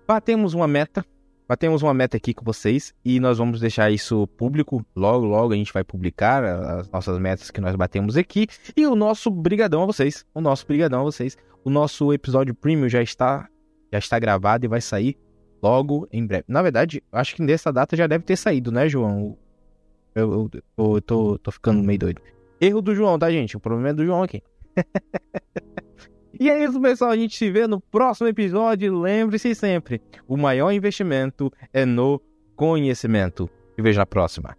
batemos 0.07 0.55
uma 0.55 0.66
meta. 0.66 1.05
Batemos 1.49 1.80
uma 1.80 1.95
meta 1.95 2.16
aqui 2.16 2.34
com 2.34 2.45
vocês 2.45 2.93
e 3.05 3.20
nós 3.20 3.39
vamos 3.39 3.61
deixar 3.61 3.91
isso 3.91 4.26
público. 4.37 4.84
Logo, 4.97 5.24
logo 5.24 5.53
a 5.53 5.57
gente 5.57 5.72
vai 5.72 5.84
publicar 5.84 6.43
as 6.45 6.91
nossas 6.91 7.20
metas 7.20 7.51
que 7.53 7.61
nós 7.61 7.76
batemos 7.76 8.16
aqui. 8.16 8.49
E 8.76 8.84
o 8.87 8.97
nosso 8.97 9.30
brigadão 9.30 9.82
a 9.82 9.87
vocês. 9.87 10.26
O 10.34 10.41
nosso 10.41 10.66
brigadão 10.66 11.03
a 11.03 11.05
vocês. 11.05 11.37
O 11.62 11.70
nosso 11.70 12.12
episódio 12.12 12.55
premium 12.55 12.89
já 12.89 13.03
está 13.03 13.49
já 13.93 13.99
está 13.99 14.18
gravado 14.18 14.64
e 14.64 14.68
vai 14.68 14.80
sair 14.80 15.16
logo 15.62 16.09
em 16.12 16.26
breve. 16.26 16.44
Na 16.48 16.62
verdade, 16.62 17.02
acho 17.12 17.34
que 17.34 17.42
nessa 17.42 17.72
data 17.72 17.96
já 17.96 18.07
deve 18.07 18.24
ter 18.24 18.36
saído, 18.36 18.70
né, 18.70 18.88
João? 18.88 19.36
Eu, 20.14 20.50
eu, 20.78 20.94
eu 20.94 21.02
tô, 21.02 21.38
tô 21.38 21.50
ficando 21.50 21.82
meio 21.82 21.98
doido. 21.98 22.22
Erro 22.61 22.80
do 22.80 22.94
João, 22.94 23.18
tá, 23.18 23.30
gente? 23.30 23.57
O 23.57 23.61
problema 23.61 23.90
é 23.90 23.92
do 23.92 24.04
João 24.04 24.22
aqui. 24.22 24.42
e 26.40 26.48
é 26.48 26.64
isso, 26.64 26.80
pessoal. 26.80 27.11
A 27.11 27.16
gente 27.16 27.36
se 27.36 27.50
vê 27.50 27.66
no 27.66 27.80
próximo 27.80 28.28
episódio. 28.28 28.98
Lembre-se 28.98 29.54
sempre: 29.54 30.00
o 30.26 30.36
maior 30.36 30.72
investimento 30.72 31.52
é 31.72 31.84
no 31.84 32.20
conhecimento. 32.54 33.50
E 33.76 33.82
veja 33.82 34.00
na 34.00 34.07
próxima. 34.07 34.57